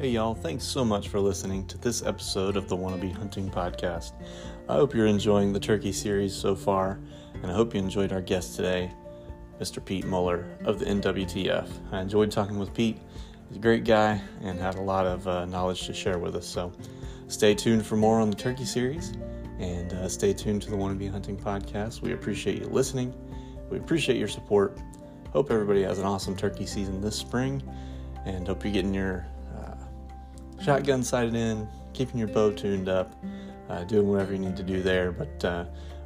Hey, 0.00 0.12
y'all, 0.12 0.34
thanks 0.34 0.64
so 0.64 0.82
much 0.82 1.08
for 1.08 1.20
listening 1.20 1.66
to 1.66 1.76
this 1.76 2.02
episode 2.02 2.56
of 2.56 2.70
the 2.70 2.74
Wannabe 2.74 3.12
Hunting 3.12 3.50
Podcast. 3.50 4.12
I 4.66 4.72
hope 4.72 4.94
you're 4.94 5.04
enjoying 5.04 5.52
the 5.52 5.60
turkey 5.60 5.92
series 5.92 6.34
so 6.34 6.56
far, 6.56 6.98
and 7.34 7.52
I 7.52 7.52
hope 7.52 7.74
you 7.74 7.80
enjoyed 7.80 8.10
our 8.10 8.22
guest 8.22 8.56
today, 8.56 8.90
Mr. 9.60 9.84
Pete 9.84 10.06
Muller 10.06 10.56
of 10.64 10.78
the 10.78 10.86
NWTF. 10.86 11.68
I 11.92 12.00
enjoyed 12.00 12.30
talking 12.30 12.58
with 12.58 12.72
Pete. 12.72 12.96
He's 13.48 13.58
a 13.58 13.60
great 13.60 13.84
guy 13.84 14.18
and 14.40 14.58
had 14.58 14.76
a 14.76 14.80
lot 14.80 15.04
of 15.04 15.28
uh, 15.28 15.44
knowledge 15.44 15.84
to 15.84 15.92
share 15.92 16.18
with 16.18 16.34
us. 16.34 16.46
So 16.46 16.72
stay 17.28 17.54
tuned 17.54 17.84
for 17.84 17.96
more 17.96 18.20
on 18.20 18.30
the 18.30 18.36
turkey 18.36 18.64
series 18.64 19.12
and 19.58 19.92
uh, 19.92 20.08
stay 20.08 20.32
tuned 20.32 20.62
to 20.62 20.70
the 20.70 20.76
Wannabe 20.76 21.10
Hunting 21.10 21.36
Podcast. 21.36 22.00
We 22.00 22.14
appreciate 22.14 22.58
you 22.58 22.68
listening, 22.68 23.12
we 23.68 23.76
appreciate 23.76 24.16
your 24.16 24.28
support. 24.28 24.78
Hope 25.34 25.50
everybody 25.50 25.82
has 25.82 25.98
an 25.98 26.06
awesome 26.06 26.36
turkey 26.36 26.64
season 26.64 27.02
this 27.02 27.16
spring, 27.16 27.62
and 28.24 28.48
hope 28.48 28.64
you're 28.64 28.72
getting 28.72 28.94
your 28.94 29.26
shotgun 30.62 31.02
sighted 31.02 31.34
in, 31.34 31.68
keeping 31.92 32.18
your 32.18 32.28
bow 32.28 32.52
tuned 32.52 32.88
up, 32.88 33.14
uh, 33.68 33.84
doing 33.84 34.08
whatever 34.08 34.32
you 34.32 34.38
need 34.38 34.56
to 34.56 34.62
do 34.62 34.82
there. 34.82 35.12
But 35.12 35.44
uh, 35.44 35.64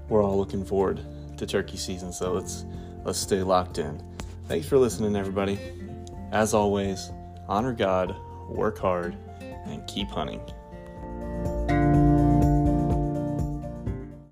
we're 0.08 0.22
all 0.22 0.36
looking 0.36 0.64
forward 0.64 1.00
to 1.36 1.46
turkey 1.46 1.76
season, 1.76 2.12
so 2.12 2.32
let's 2.32 2.64
let's 3.04 3.18
stay 3.18 3.42
locked 3.42 3.78
in. 3.78 4.02
Thanks 4.48 4.68
for 4.68 4.78
listening, 4.78 5.16
everybody. 5.16 5.58
As 6.32 6.54
always, 6.54 7.10
honor 7.48 7.72
God, 7.72 8.14
work 8.48 8.78
hard, 8.78 9.16
and 9.66 9.86
keep 9.86 10.08
hunting. 10.08 10.40